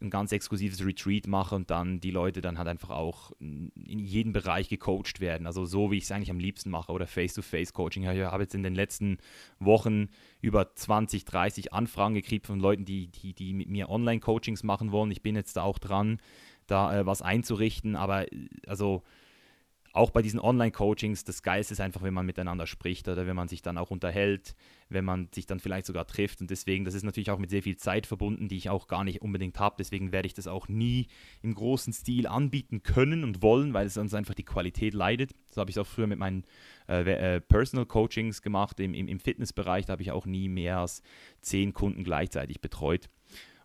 ein 0.00 0.10
ganz 0.10 0.32
exklusives 0.32 0.84
Retreat 0.84 1.26
mache 1.26 1.54
und 1.54 1.70
dann 1.70 2.00
die 2.00 2.10
Leute 2.10 2.40
dann 2.40 2.58
halt 2.58 2.68
einfach 2.68 2.90
auch 2.90 3.32
in 3.40 3.70
jedem 3.76 4.32
Bereich 4.32 4.68
gecoacht 4.68 5.20
werden. 5.20 5.46
Also 5.46 5.64
so, 5.64 5.90
wie 5.90 5.98
ich 5.98 6.04
es 6.04 6.12
eigentlich 6.12 6.30
am 6.30 6.38
liebsten 6.38 6.70
mache 6.70 6.92
oder 6.92 7.06
Face-to-Face-Coaching. 7.06 8.04
Ich 8.04 8.22
habe 8.22 8.42
jetzt 8.42 8.54
in 8.54 8.62
den 8.62 8.74
letzten 8.74 9.18
Wochen 9.58 10.08
über 10.40 10.74
20, 10.74 11.24
30 11.24 11.72
Anfragen 11.72 12.14
gekriegt 12.14 12.46
von 12.46 12.60
Leuten, 12.60 12.84
die, 12.84 13.08
die, 13.08 13.34
die 13.34 13.52
mit 13.52 13.68
mir 13.68 13.88
Online-Coachings 13.88 14.62
machen 14.62 14.92
wollen. 14.92 15.10
Ich 15.10 15.22
bin 15.22 15.34
jetzt 15.34 15.56
da 15.56 15.62
auch 15.62 15.78
dran, 15.78 16.18
da 16.66 17.00
äh, 17.00 17.06
was 17.06 17.22
einzurichten, 17.22 17.96
aber 17.96 18.32
äh, 18.32 18.48
also 18.66 19.02
auch 19.92 20.10
bei 20.10 20.22
diesen 20.22 20.38
Online-Coachings, 20.38 21.24
das 21.24 21.42
Geilste 21.42 21.74
ist 21.74 21.80
einfach, 21.80 22.02
wenn 22.02 22.14
man 22.14 22.24
miteinander 22.24 22.66
spricht 22.66 23.08
oder 23.08 23.26
wenn 23.26 23.34
man 23.34 23.48
sich 23.48 23.60
dann 23.60 23.76
auch 23.76 23.90
unterhält, 23.90 24.54
wenn 24.88 25.04
man 25.04 25.28
sich 25.32 25.46
dann 25.46 25.58
vielleicht 25.58 25.86
sogar 25.86 26.06
trifft. 26.06 26.40
Und 26.40 26.50
deswegen, 26.50 26.84
das 26.84 26.94
ist 26.94 27.02
natürlich 27.02 27.30
auch 27.30 27.38
mit 27.38 27.50
sehr 27.50 27.62
viel 27.62 27.76
Zeit 27.76 28.06
verbunden, 28.06 28.48
die 28.48 28.56
ich 28.56 28.70
auch 28.70 28.86
gar 28.86 29.02
nicht 29.02 29.20
unbedingt 29.20 29.58
habe. 29.58 29.76
Deswegen 29.78 30.12
werde 30.12 30.26
ich 30.26 30.34
das 30.34 30.46
auch 30.46 30.68
nie 30.68 31.08
im 31.42 31.54
großen 31.54 31.92
Stil 31.92 32.28
anbieten 32.28 32.82
können 32.82 33.24
und 33.24 33.42
wollen, 33.42 33.74
weil 33.74 33.86
es 33.86 33.94
sonst 33.94 34.14
einfach 34.14 34.34
die 34.34 34.44
Qualität 34.44 34.94
leidet. 34.94 35.34
So 35.50 35.60
habe 35.60 35.70
ich 35.70 35.76
es 35.76 35.80
auch 35.80 35.86
früher 35.86 36.06
mit 36.06 36.18
meinen 36.18 36.44
äh, 36.88 37.36
äh, 37.36 37.40
Personal 37.40 37.86
Coachings 37.86 38.42
gemacht. 38.42 38.78
Im, 38.78 38.94
im, 38.94 39.08
im 39.08 39.18
Fitnessbereich 39.18 39.86
da 39.86 39.92
habe 39.92 40.02
ich 40.02 40.12
auch 40.12 40.26
nie 40.26 40.48
mehr 40.48 40.78
als 40.78 41.02
zehn 41.40 41.74
Kunden 41.74 42.04
gleichzeitig 42.04 42.60
betreut. 42.60 43.08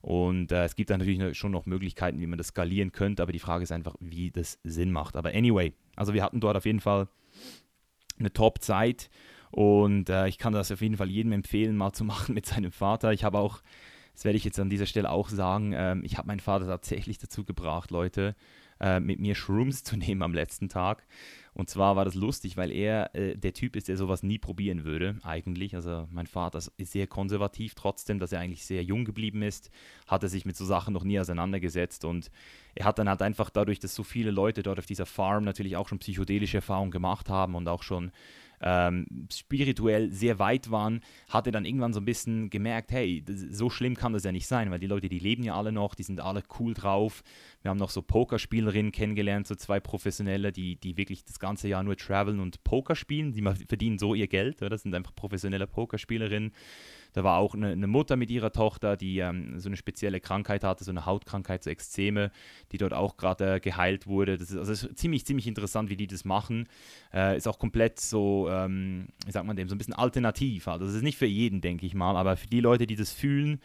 Und 0.05 0.51
äh, 0.51 0.65
es 0.65 0.75
gibt 0.75 0.91
dann 0.91 0.99
natürlich 0.99 1.35
schon 1.35 1.51
noch 1.51 1.65
Möglichkeiten, 1.65 2.19
wie 2.19 2.27
man 2.27 2.37
das 2.37 2.49
skalieren 2.49 2.91
könnte, 2.91 3.23
aber 3.23 3.31
die 3.31 3.39
Frage 3.39 3.63
ist 3.63 3.71
einfach, 3.71 3.95
wie 3.99 4.29
das 4.29 4.59
Sinn 4.63 4.91
macht. 4.91 5.15
Aber 5.15 5.29
anyway, 5.29 5.73
also 5.95 6.13
wir 6.13 6.21
hatten 6.21 6.39
dort 6.39 6.55
auf 6.55 6.67
jeden 6.67 6.79
Fall 6.79 7.07
eine 8.19 8.31
Top-Zeit 8.31 9.09
und 9.49 10.11
äh, 10.11 10.27
ich 10.27 10.37
kann 10.37 10.53
das 10.53 10.71
auf 10.71 10.81
jeden 10.81 10.97
Fall 10.97 11.09
jedem 11.09 11.31
empfehlen, 11.31 11.75
mal 11.75 11.91
zu 11.91 12.03
machen 12.05 12.35
mit 12.35 12.45
seinem 12.45 12.71
Vater. 12.71 13.13
Ich 13.13 13.23
habe 13.23 13.39
auch, 13.39 13.63
das 14.13 14.25
werde 14.25 14.37
ich 14.37 14.43
jetzt 14.43 14.59
an 14.59 14.69
dieser 14.69 14.85
Stelle 14.85 15.09
auch 15.09 15.27
sagen, 15.29 15.73
ähm, 15.75 16.03
ich 16.03 16.19
habe 16.19 16.27
meinen 16.27 16.39
Vater 16.39 16.67
tatsächlich 16.67 17.17
dazu 17.17 17.43
gebracht, 17.43 17.89
Leute, 17.89 18.35
äh, 18.79 18.99
mit 18.99 19.19
mir 19.19 19.35
Shrooms 19.35 19.83
zu 19.83 19.97
nehmen 19.97 20.21
am 20.21 20.33
letzten 20.33 20.69
Tag. 20.69 21.05
Und 21.53 21.69
zwar 21.69 21.95
war 21.95 22.03
das 22.03 22.15
lustig, 22.15 22.57
weil 22.57 22.69
er 22.69 23.15
äh, 23.15 23.37
der 23.37 23.53
Typ 23.53 23.77
ist, 23.77 23.87
der 23.87 23.95
sowas 23.95 24.23
nie 24.23 24.37
probieren 24.37 24.83
würde, 24.83 25.17
eigentlich. 25.23 25.73
Also 25.73 26.05
mein 26.11 26.27
Vater 26.27 26.57
ist 26.57 26.91
sehr 26.91 27.07
konservativ, 27.07 27.75
trotzdem, 27.75 28.19
dass 28.19 28.33
er 28.33 28.41
eigentlich 28.41 28.65
sehr 28.65 28.83
jung 28.83 29.05
geblieben 29.05 29.41
ist, 29.41 29.71
hat 30.05 30.23
er 30.23 30.29
sich 30.29 30.43
mit 30.43 30.57
so 30.57 30.65
Sachen 30.65 30.93
noch 30.93 31.05
nie 31.05 31.17
auseinandergesetzt. 31.17 32.03
Und 32.03 32.29
er 32.75 32.85
hat 32.85 32.99
dann 32.99 33.07
halt 33.07 33.21
einfach 33.21 33.49
dadurch, 33.49 33.79
dass 33.79 33.95
so 33.95 34.03
viele 34.03 34.31
Leute 34.31 34.63
dort 34.63 34.79
auf 34.79 34.85
dieser 34.85 35.05
Farm 35.05 35.45
natürlich 35.45 35.77
auch 35.77 35.87
schon 35.87 35.99
psychedelische 35.99 36.57
Erfahrungen 36.57 36.91
gemacht 36.91 37.29
haben 37.29 37.55
und 37.55 37.69
auch 37.69 37.83
schon 37.83 38.11
ähm, 38.61 39.05
spirituell 39.33 40.11
sehr 40.11 40.39
weit 40.39 40.71
waren, 40.71 41.01
hat 41.29 41.45
er 41.45 41.51
dann 41.51 41.65
irgendwann 41.65 41.93
so 41.93 41.99
ein 41.99 42.05
bisschen 42.05 42.49
gemerkt, 42.49 42.91
hey, 42.91 43.23
so 43.27 43.69
schlimm 43.69 43.95
kann 43.95 44.13
das 44.13 44.23
ja 44.23 44.31
nicht 44.31 44.47
sein, 44.47 44.71
weil 44.71 44.79
die 44.79 44.87
Leute, 44.87 45.09
die 45.09 45.19
leben 45.19 45.43
ja 45.43 45.55
alle 45.55 45.71
noch, 45.71 45.95
die 45.95 46.03
sind 46.03 46.19
alle 46.19 46.43
cool 46.59 46.73
drauf. 46.73 47.23
Wir 47.61 47.69
haben 47.69 47.77
noch 47.77 47.89
so 47.89 48.01
Pokerspielerinnen 48.01 48.91
kennengelernt, 48.91 49.47
so 49.47 49.55
zwei 49.55 49.79
Professionelle, 49.79 50.51
die, 50.51 50.75
die 50.75 50.97
wirklich 50.97 51.25
das 51.25 51.39
ganze 51.39 51.67
Jahr 51.67 51.83
nur 51.83 51.97
traveln 51.97 52.39
und 52.39 52.63
Poker 52.63 52.95
spielen. 52.95 53.33
Die 53.33 53.41
verdienen 53.41 53.97
so 53.97 54.13
ihr 54.13 54.27
Geld, 54.27 54.61
oder? 54.61 54.69
das 54.69 54.83
sind 54.83 54.93
einfach 54.93 55.15
professionelle 55.15 55.67
Pokerspielerinnen. 55.67 56.51
Da 57.15 57.23
war 57.23 57.37
auch 57.37 57.55
eine, 57.55 57.69
eine 57.69 57.87
Mutter 57.87 58.17
mit 58.17 58.29
ihrer 58.29 58.51
Tochter, 58.51 58.97
die 58.97 59.19
ähm, 59.19 59.57
so 59.57 59.69
eine 59.69 59.77
spezielle 59.77 60.19
Krankheit 60.19 60.65
hatte, 60.65 60.83
so 60.83 60.91
eine 60.91 61.05
Hautkrankheit, 61.05 61.63
so 61.63 61.69
Extreme, 61.69 62.29
die 62.73 62.77
dort 62.77 62.93
auch 62.93 63.15
gerade 63.15 63.55
äh, 63.55 63.59
geheilt 63.61 64.05
wurde. 64.05 64.37
Das 64.37 64.51
ist, 64.51 64.57
also 64.57 64.73
ist 64.73 64.97
ziemlich, 64.97 65.25
ziemlich 65.25 65.47
interessant, 65.47 65.89
wie 65.89 65.95
die 65.95 66.07
das 66.07 66.25
machen. 66.25 66.67
Äh, 67.13 67.37
ist 67.37 67.47
auch 67.47 67.57
komplett 67.57 68.01
so, 68.01 68.49
ähm, 68.51 69.07
wie 69.25 69.31
sagt 69.31 69.47
man 69.47 69.55
dem, 69.55 69.69
so 69.69 69.75
ein 69.75 69.77
bisschen 69.77 69.93
alternativ. 69.93 70.67
Also 70.67 70.85
das 70.85 70.93
ist 70.93 71.03
nicht 71.03 71.17
für 71.17 71.25
jeden, 71.25 71.61
denke 71.61 71.85
ich 71.85 71.93
mal, 71.93 72.17
aber 72.17 72.35
für 72.35 72.47
die 72.47 72.59
Leute, 72.59 72.85
die 72.85 72.97
das 72.97 73.13
fühlen, 73.13 73.61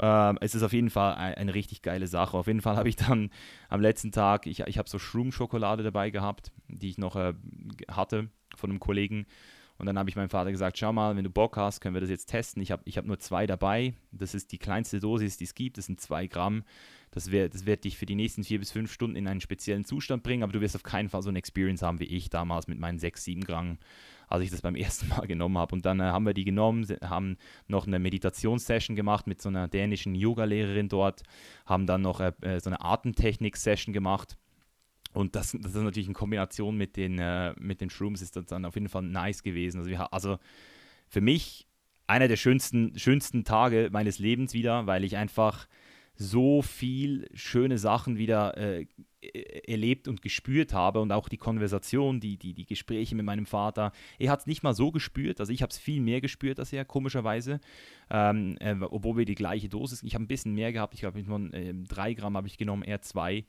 äh, 0.00 0.34
es 0.40 0.56
ist 0.56 0.64
auf 0.64 0.72
jeden 0.72 0.90
Fall 0.90 1.14
ein, 1.14 1.34
eine 1.34 1.54
richtig 1.54 1.82
geile 1.82 2.08
Sache. 2.08 2.36
Auf 2.36 2.48
jeden 2.48 2.62
Fall 2.62 2.76
habe 2.76 2.88
ich 2.88 2.96
dann 2.96 3.30
am 3.68 3.80
letzten 3.80 4.10
Tag, 4.10 4.48
ich, 4.48 4.58
ich 4.66 4.76
habe 4.76 4.88
so 4.88 4.98
Shroom-Schokolade 4.98 5.84
dabei 5.84 6.10
gehabt, 6.10 6.50
die 6.66 6.90
ich 6.90 6.98
noch 6.98 7.14
äh, 7.14 7.34
hatte 7.88 8.28
von 8.56 8.70
einem 8.70 8.80
Kollegen. 8.80 9.26
Und 9.78 9.86
dann 9.86 9.96
habe 9.96 10.10
ich 10.10 10.16
meinem 10.16 10.28
Vater 10.28 10.50
gesagt, 10.50 10.76
schau 10.76 10.92
mal, 10.92 11.16
wenn 11.16 11.24
du 11.24 11.30
Bock 11.30 11.56
hast, 11.56 11.80
können 11.80 11.94
wir 11.94 12.00
das 12.00 12.10
jetzt 12.10 12.26
testen. 12.26 12.60
Ich 12.60 12.72
habe 12.72 12.82
ich 12.84 12.98
hab 12.98 13.06
nur 13.06 13.20
zwei 13.20 13.46
dabei. 13.46 13.94
Das 14.10 14.34
ist 14.34 14.50
die 14.50 14.58
kleinste 14.58 14.98
Dosis, 14.98 15.36
die 15.36 15.44
es 15.44 15.54
gibt. 15.54 15.78
Das 15.78 15.86
sind 15.86 16.00
zwei 16.00 16.26
Gramm. 16.26 16.64
Das, 17.12 17.30
wär, 17.30 17.48
das 17.48 17.64
wird 17.64 17.84
dich 17.84 17.96
für 17.96 18.04
die 18.04 18.16
nächsten 18.16 18.42
vier 18.44 18.58
bis 18.58 18.72
fünf 18.72 18.92
Stunden 18.92 19.16
in 19.16 19.28
einen 19.28 19.40
speziellen 19.40 19.84
Zustand 19.84 20.22
bringen, 20.22 20.42
aber 20.42 20.52
du 20.52 20.60
wirst 20.60 20.76
auf 20.76 20.82
keinen 20.82 21.08
Fall 21.08 21.22
so 21.22 21.30
eine 21.30 21.38
Experience 21.38 21.80
haben 21.80 22.00
wie 22.00 22.04
ich 22.04 22.28
damals 22.28 22.66
mit 22.66 22.78
meinen 22.78 22.98
sechs, 22.98 23.24
sieben 23.24 23.44
Gramm, 23.44 23.78
als 24.26 24.42
ich 24.42 24.50
das 24.50 24.60
beim 24.60 24.74
ersten 24.76 25.08
Mal 25.08 25.26
genommen 25.26 25.56
habe. 25.56 25.74
Und 25.74 25.86
dann 25.86 26.00
äh, 26.00 26.04
haben 26.04 26.26
wir 26.26 26.34
die 26.34 26.44
genommen, 26.44 26.86
haben 27.02 27.36
noch 27.68 27.86
eine 27.86 27.98
Meditationssession 27.98 28.96
gemacht 28.96 29.26
mit 29.26 29.40
so 29.40 29.48
einer 29.48 29.68
dänischen 29.68 30.14
Yoga-Lehrerin 30.14 30.88
dort, 30.88 31.22
haben 31.66 31.86
dann 31.86 32.02
noch 32.02 32.20
äh, 32.20 32.32
äh 32.40 32.60
so 32.60 32.68
eine 32.68 32.80
Atemtechnik-Session 32.80 33.92
gemacht 33.92 34.36
und 35.18 35.34
das, 35.34 35.50
das 35.50 35.74
ist 35.74 35.82
natürlich 35.82 36.06
in 36.06 36.14
Kombination 36.14 36.76
mit 36.76 36.96
den, 36.96 37.18
äh, 37.18 37.52
mit 37.58 37.80
den 37.80 37.90
Shrooms 37.90 38.22
ist 38.22 38.36
das 38.36 38.46
dann 38.46 38.64
auf 38.64 38.76
jeden 38.76 38.88
Fall 38.88 39.02
nice 39.02 39.42
gewesen. 39.42 39.78
Also, 39.78 39.90
wir, 39.90 40.12
also 40.12 40.38
für 41.08 41.20
mich 41.20 41.66
einer 42.06 42.28
der 42.28 42.36
schönsten, 42.36 42.96
schönsten 42.96 43.42
Tage 43.42 43.88
meines 43.90 44.20
Lebens 44.20 44.54
wieder, 44.54 44.86
weil 44.86 45.02
ich 45.02 45.16
einfach 45.16 45.66
so 46.14 46.62
viel 46.62 47.28
schöne 47.34 47.78
Sachen 47.78 48.16
wieder 48.16 48.56
äh, 48.56 48.86
e-, 49.20 49.72
erlebt 49.72 50.06
und 50.06 50.22
gespürt 50.22 50.72
habe 50.72 51.00
und 51.00 51.10
auch 51.10 51.28
die 51.28 51.36
Konversation, 51.36 52.20
die, 52.20 52.36
die, 52.36 52.54
die 52.54 52.66
Gespräche 52.66 53.16
mit 53.16 53.26
meinem 53.26 53.46
Vater. 53.46 53.90
Er 54.20 54.30
hat 54.30 54.40
es 54.40 54.46
nicht 54.46 54.62
mal 54.62 54.74
so 54.74 54.92
gespürt, 54.92 55.40
also 55.40 55.52
ich 55.52 55.62
habe 55.62 55.70
es 55.70 55.78
viel 55.78 56.00
mehr 56.00 56.20
gespürt 56.20 56.60
als 56.60 56.72
er, 56.72 56.84
komischerweise, 56.84 57.58
ähm, 58.08 58.56
äh, 58.60 58.76
obwohl 58.82 59.16
wir 59.16 59.24
die 59.24 59.34
gleiche 59.34 59.68
Dosis, 59.68 60.04
ich 60.04 60.14
habe 60.14 60.22
ein 60.22 60.28
bisschen 60.28 60.54
mehr 60.54 60.72
gehabt, 60.72 60.94
ich 60.94 61.00
glaube, 61.00 61.18
äh, 61.18 61.74
drei 61.88 62.14
Gramm 62.14 62.36
habe 62.36 62.46
ich 62.46 62.56
genommen, 62.56 62.84
er 62.84 63.02
zwei. 63.02 63.44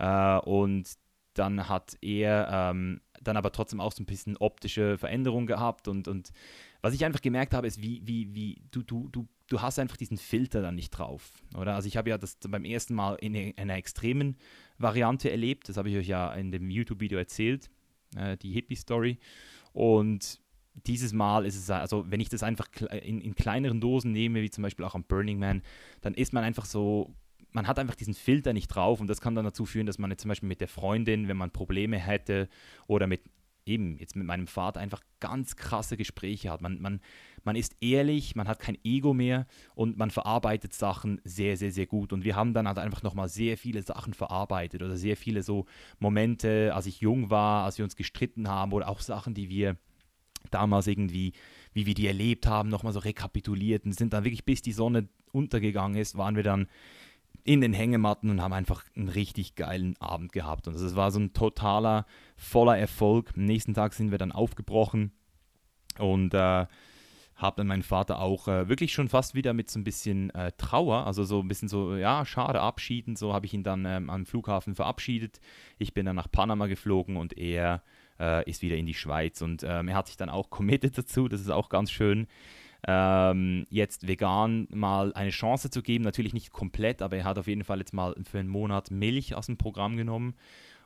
Äh, 0.00 0.38
und 0.40 0.88
dann 1.34 1.68
hat 1.68 1.96
er 2.00 2.48
ähm, 2.50 3.00
dann 3.22 3.36
aber 3.36 3.52
trotzdem 3.52 3.80
auch 3.80 3.92
so 3.92 4.02
ein 4.02 4.06
bisschen 4.06 4.36
optische 4.38 4.98
Veränderungen 4.98 5.46
gehabt 5.46 5.88
und, 5.88 6.08
und 6.08 6.32
was 6.80 6.94
ich 6.94 7.04
einfach 7.04 7.20
gemerkt 7.20 7.52
habe, 7.52 7.66
ist, 7.66 7.82
wie, 7.82 8.00
wie, 8.04 8.34
wie, 8.34 8.62
du, 8.70 8.82
du, 8.82 9.08
du, 9.10 9.28
du 9.48 9.60
hast 9.60 9.78
einfach 9.78 9.98
diesen 9.98 10.16
Filter 10.16 10.62
dann 10.62 10.74
nicht 10.74 10.90
drauf. 10.90 11.30
Oder? 11.54 11.74
Also 11.74 11.86
ich 11.86 11.98
habe 11.98 12.08
ja 12.08 12.16
das 12.16 12.38
beim 12.48 12.64
ersten 12.64 12.94
Mal 12.94 13.16
in 13.16 13.56
einer 13.58 13.74
extremen 13.74 14.36
Variante 14.78 15.30
erlebt, 15.30 15.68
das 15.68 15.76
habe 15.76 15.90
ich 15.90 15.96
euch 15.96 16.08
ja 16.08 16.32
in 16.32 16.50
dem 16.50 16.70
YouTube-Video 16.70 17.18
erzählt, 17.18 17.70
äh, 18.16 18.38
die 18.38 18.52
Hippie-Story. 18.52 19.18
Und 19.72 20.40
dieses 20.86 21.12
Mal 21.12 21.44
ist 21.44 21.56
es, 21.56 21.68
also 21.70 22.10
wenn 22.10 22.20
ich 22.20 22.30
das 22.30 22.42
einfach 22.42 22.68
in, 23.02 23.20
in 23.20 23.34
kleineren 23.34 23.80
Dosen 23.80 24.12
nehme, 24.12 24.40
wie 24.40 24.50
zum 24.50 24.62
Beispiel 24.62 24.86
auch 24.86 24.94
am 24.94 25.04
Burning 25.04 25.38
Man, 25.38 25.62
dann 26.00 26.14
ist 26.14 26.32
man 26.32 26.44
einfach 26.44 26.64
so 26.64 27.14
man 27.52 27.66
hat 27.66 27.78
einfach 27.78 27.94
diesen 27.94 28.14
Filter 28.14 28.52
nicht 28.52 28.68
drauf 28.68 29.00
und 29.00 29.08
das 29.08 29.20
kann 29.20 29.34
dann 29.34 29.44
dazu 29.44 29.66
führen, 29.66 29.86
dass 29.86 29.98
man 29.98 30.10
jetzt 30.10 30.22
zum 30.22 30.28
Beispiel 30.28 30.48
mit 30.48 30.60
der 30.60 30.68
Freundin, 30.68 31.28
wenn 31.28 31.36
man 31.36 31.50
Probleme 31.50 31.98
hätte 31.98 32.48
oder 32.86 33.06
mit 33.06 33.22
eben 33.66 33.98
jetzt 33.98 34.16
mit 34.16 34.26
meinem 34.26 34.46
Vater 34.46 34.80
einfach 34.80 35.02
ganz 35.20 35.56
krasse 35.56 35.96
Gespräche 35.96 36.50
hat. 36.50 36.60
Man, 36.60 36.80
man, 36.80 37.00
man 37.44 37.56
ist 37.56 37.76
ehrlich, 37.80 38.34
man 38.34 38.48
hat 38.48 38.58
kein 38.58 38.78
Ego 38.84 39.14
mehr 39.14 39.46
und 39.74 39.96
man 39.96 40.10
verarbeitet 40.10 40.72
Sachen 40.72 41.20
sehr, 41.24 41.56
sehr, 41.56 41.70
sehr 41.70 41.86
gut. 41.86 42.12
Und 42.12 42.24
wir 42.24 42.36
haben 42.36 42.54
dann 42.54 42.66
halt 42.66 42.78
einfach 42.78 43.02
nochmal 43.02 43.28
sehr 43.28 43.56
viele 43.56 43.82
Sachen 43.82 44.14
verarbeitet 44.14 44.82
oder 44.82 44.96
sehr 44.96 45.16
viele 45.16 45.42
so 45.42 45.66
Momente, 45.98 46.74
als 46.74 46.86
ich 46.86 47.00
jung 47.00 47.30
war, 47.30 47.64
als 47.64 47.78
wir 47.78 47.84
uns 47.84 47.96
gestritten 47.96 48.48
haben 48.48 48.72
oder 48.72 48.88
auch 48.88 49.00
Sachen, 49.00 49.34
die 49.34 49.48
wir 49.48 49.76
damals 50.50 50.86
irgendwie, 50.86 51.32
wie 51.72 51.86
wir 51.86 51.94
die 51.94 52.06
erlebt 52.06 52.46
haben, 52.46 52.68
nochmal 52.68 52.92
so 52.92 53.00
rekapituliert 53.00 53.84
und 53.84 53.92
sind 53.92 54.12
dann 54.12 54.24
wirklich 54.24 54.44
bis 54.44 54.62
die 54.62 54.72
Sonne 54.72 55.08
untergegangen 55.32 56.00
ist, 56.00 56.16
waren 56.16 56.34
wir 56.34 56.42
dann 56.42 56.66
in 57.44 57.60
den 57.60 57.72
Hängematten 57.72 58.30
und 58.30 58.40
haben 58.40 58.52
einfach 58.52 58.84
einen 58.96 59.08
richtig 59.08 59.54
geilen 59.54 59.96
Abend 60.00 60.32
gehabt. 60.32 60.68
Und 60.68 60.74
es 60.74 60.96
war 60.96 61.10
so 61.10 61.20
ein 61.20 61.32
totaler, 61.32 62.06
voller 62.36 62.78
Erfolg. 62.78 63.32
Am 63.36 63.44
nächsten 63.44 63.74
Tag 63.74 63.94
sind 63.94 64.10
wir 64.10 64.18
dann 64.18 64.32
aufgebrochen 64.32 65.12
und 65.98 66.34
äh, 66.34 66.66
habe 67.36 67.56
dann 67.56 67.66
meinen 67.66 67.82
Vater 67.82 68.20
auch 68.20 68.48
äh, 68.48 68.68
wirklich 68.68 68.92
schon 68.92 69.08
fast 69.08 69.34
wieder 69.34 69.54
mit 69.54 69.70
so 69.70 69.78
ein 69.78 69.84
bisschen 69.84 70.30
äh, 70.30 70.52
Trauer, 70.58 71.06
also 71.06 71.24
so 71.24 71.40
ein 71.40 71.48
bisschen 71.48 71.68
so, 71.68 71.96
ja, 71.96 72.24
schade 72.24 72.60
abschieden. 72.60 73.16
So 73.16 73.32
habe 73.32 73.46
ich 73.46 73.54
ihn 73.54 73.64
dann 73.64 73.84
ähm, 73.86 74.10
am 74.10 74.26
Flughafen 74.26 74.74
verabschiedet. 74.74 75.40
Ich 75.78 75.94
bin 75.94 76.06
dann 76.06 76.16
nach 76.16 76.30
Panama 76.30 76.66
geflogen 76.66 77.16
und 77.16 77.36
er 77.38 77.82
äh, 78.18 78.48
ist 78.48 78.62
wieder 78.62 78.76
in 78.76 78.86
die 78.86 78.94
Schweiz. 78.94 79.40
Und 79.42 79.62
ähm, 79.64 79.88
er 79.88 79.96
hat 79.96 80.08
sich 80.08 80.16
dann 80.16 80.28
auch 80.28 80.50
committed 80.50 80.96
dazu, 80.96 81.28
das 81.28 81.40
ist 81.40 81.50
auch 81.50 81.68
ganz 81.68 81.90
schön 81.90 82.26
ähm, 82.86 83.66
jetzt 83.70 84.08
vegan 84.08 84.66
mal 84.72 85.12
eine 85.14 85.30
Chance 85.30 85.70
zu 85.70 85.82
geben. 85.82 86.04
Natürlich 86.04 86.34
nicht 86.34 86.52
komplett, 86.52 87.02
aber 87.02 87.16
er 87.16 87.24
hat 87.24 87.38
auf 87.38 87.46
jeden 87.46 87.64
Fall 87.64 87.78
jetzt 87.78 87.92
mal 87.92 88.14
für 88.24 88.38
einen 88.38 88.48
Monat 88.48 88.90
Milch 88.90 89.34
aus 89.34 89.46
dem 89.46 89.56
Programm 89.58 89.96
genommen. 89.96 90.34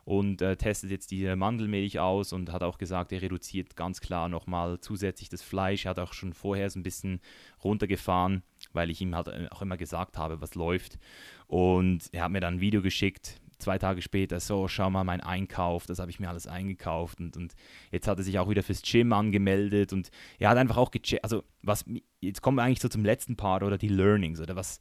und 0.05 0.41
äh, 0.43 0.55
testet 0.55 0.91
jetzt 0.91 1.09
die 1.09 1.35
Mandelmilch 1.35 1.99
aus 1.99 2.31
und 2.31 2.51
hat 2.51 2.61
auch 2.61 2.77
gesagt, 2.77 3.11
er 3.11 3.23
reduziert 3.23 3.75
ganz 3.75 4.01
klar 4.01 4.29
nochmal 4.29 4.79
zusätzlich 4.79 5.29
das 5.29 5.41
Fleisch. 5.41 5.85
Er 5.85 5.89
hat 5.89 5.99
auch 5.99 6.13
schon 6.13 6.33
vorher 6.33 6.69
so 6.69 6.79
ein 6.79 6.83
bisschen 6.83 7.19
runtergefahren, 7.63 8.43
weil 8.71 8.91
ich 8.91 9.01
ihm 9.01 9.15
halt 9.15 9.27
äh, 9.29 9.47
auch 9.49 9.63
immer 9.63 9.77
gesagt 9.77 10.17
habe, 10.17 10.41
was 10.41 10.53
läuft. 10.53 10.99
Und 11.47 12.03
er 12.11 12.23
hat 12.23 12.31
mir 12.31 12.39
dann 12.39 12.55
ein 12.55 12.61
Video 12.61 12.83
geschickt, 12.83 13.41
zwei 13.57 13.77
Tage 13.77 14.01
später, 14.01 14.39
so, 14.39 14.67
schau 14.67 14.89
mal, 14.89 15.03
mein 15.03 15.21
Einkauf, 15.21 15.85
das 15.85 15.99
habe 15.99 16.11
ich 16.11 16.19
mir 16.19 16.29
alles 16.29 16.47
eingekauft 16.47 17.19
und, 17.19 17.37
und 17.37 17.53
jetzt 17.91 18.07
hat 18.07 18.17
er 18.17 18.23
sich 18.23 18.39
auch 18.39 18.49
wieder 18.49 18.63
fürs 18.63 18.81
Gym 18.81 19.13
angemeldet 19.13 19.93
und 19.93 20.09
er 20.39 20.49
hat 20.49 20.57
einfach 20.57 20.77
auch 20.77 20.91
gecheckt, 20.91 21.23
also 21.23 21.43
was, 21.61 21.85
jetzt 22.21 22.41
kommen 22.41 22.57
wir 22.57 22.63
eigentlich 22.63 22.81
so 22.81 22.89
zum 22.89 23.05
letzten 23.05 23.35
Part 23.35 23.63
oder 23.63 23.77
die 23.77 23.87
Learnings 23.87 24.39
oder 24.39 24.55
was, 24.55 24.79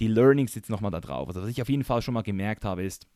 die 0.00 0.08
Learnings 0.08 0.54
jetzt 0.54 0.70
nochmal 0.70 0.90
da 0.90 1.00
drauf. 1.00 1.28
Also 1.28 1.42
was 1.42 1.48
ich 1.48 1.62
auf 1.62 1.68
jeden 1.68 1.84
Fall 1.84 2.02
schon 2.02 2.14
mal 2.14 2.22
gemerkt 2.22 2.64
habe, 2.64 2.82
ist, 2.82 3.06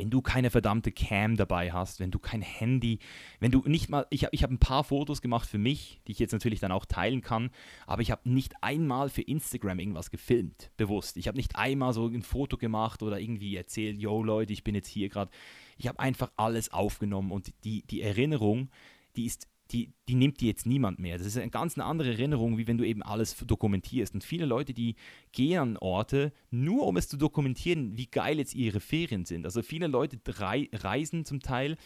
wenn 0.00 0.08
du 0.08 0.22
keine 0.22 0.48
verdammte 0.48 0.92
Cam 0.92 1.36
dabei 1.36 1.72
hast, 1.72 2.00
wenn 2.00 2.10
du 2.10 2.18
kein 2.18 2.40
Handy, 2.40 3.00
wenn 3.38 3.50
du 3.50 3.62
nicht 3.66 3.90
mal, 3.90 4.06
ich 4.08 4.24
habe 4.24 4.34
ich 4.34 4.42
hab 4.42 4.50
ein 4.50 4.58
paar 4.58 4.82
Fotos 4.82 5.20
gemacht 5.20 5.46
für 5.46 5.58
mich, 5.58 6.00
die 6.06 6.12
ich 6.12 6.18
jetzt 6.18 6.32
natürlich 6.32 6.58
dann 6.58 6.72
auch 6.72 6.86
teilen 6.86 7.20
kann, 7.20 7.50
aber 7.86 8.00
ich 8.00 8.10
habe 8.10 8.26
nicht 8.26 8.54
einmal 8.62 9.10
für 9.10 9.20
Instagram 9.20 9.78
irgendwas 9.78 10.10
gefilmt, 10.10 10.70
bewusst. 10.78 11.18
Ich 11.18 11.28
habe 11.28 11.36
nicht 11.36 11.56
einmal 11.56 11.92
so 11.92 12.06
ein 12.06 12.22
Foto 12.22 12.56
gemacht 12.56 13.02
oder 13.02 13.20
irgendwie 13.20 13.54
erzählt, 13.54 13.98
yo 13.98 14.22
Leute, 14.22 14.54
ich 14.54 14.64
bin 14.64 14.74
jetzt 14.74 14.88
hier 14.88 15.10
gerade. 15.10 15.30
Ich 15.76 15.86
habe 15.86 16.00
einfach 16.00 16.32
alles 16.36 16.72
aufgenommen 16.72 17.30
und 17.30 17.52
die, 17.64 17.82
die 17.82 18.00
Erinnerung, 18.00 18.70
die 19.16 19.26
ist 19.26 19.48
die, 19.72 19.92
die 20.08 20.14
nimmt 20.14 20.40
dir 20.40 20.48
jetzt 20.48 20.66
niemand 20.66 20.98
mehr. 20.98 21.18
Das 21.18 21.26
ist 21.26 21.36
eine 21.36 21.50
ganz 21.50 21.78
andere 21.78 22.10
Erinnerung, 22.10 22.58
wie 22.58 22.66
wenn 22.66 22.78
du 22.78 22.84
eben 22.84 23.02
alles 23.02 23.36
dokumentierst. 23.36 24.14
Und 24.14 24.24
viele 24.24 24.44
Leute, 24.46 24.74
die 24.74 24.96
gehen 25.32 25.58
an 25.58 25.76
Orte, 25.76 26.32
nur 26.50 26.86
um 26.86 26.96
es 26.96 27.08
zu 27.08 27.16
dokumentieren, 27.16 27.96
wie 27.96 28.06
geil 28.06 28.38
jetzt 28.38 28.54
ihre 28.54 28.80
Ferien 28.80 29.24
sind. 29.24 29.44
Also 29.44 29.62
viele 29.62 29.86
Leute 29.86 30.18
reisen 30.26 31.24
zum 31.24 31.40
Teil 31.40 31.76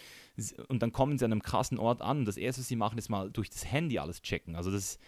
und 0.68 0.82
dann 0.82 0.92
kommen 0.92 1.18
sie 1.18 1.24
an 1.24 1.32
einem 1.32 1.42
krassen 1.42 1.78
Ort 1.78 2.02
an. 2.02 2.18
Und 2.20 2.24
das 2.24 2.36
Erste, 2.36 2.60
was 2.60 2.68
sie 2.68 2.76
machen, 2.76 2.98
ist 2.98 3.08
mal 3.08 3.30
durch 3.30 3.50
das 3.50 3.70
Handy 3.70 3.98
alles 3.98 4.22
checken. 4.22 4.56
Also 4.56 4.70
das 4.70 4.98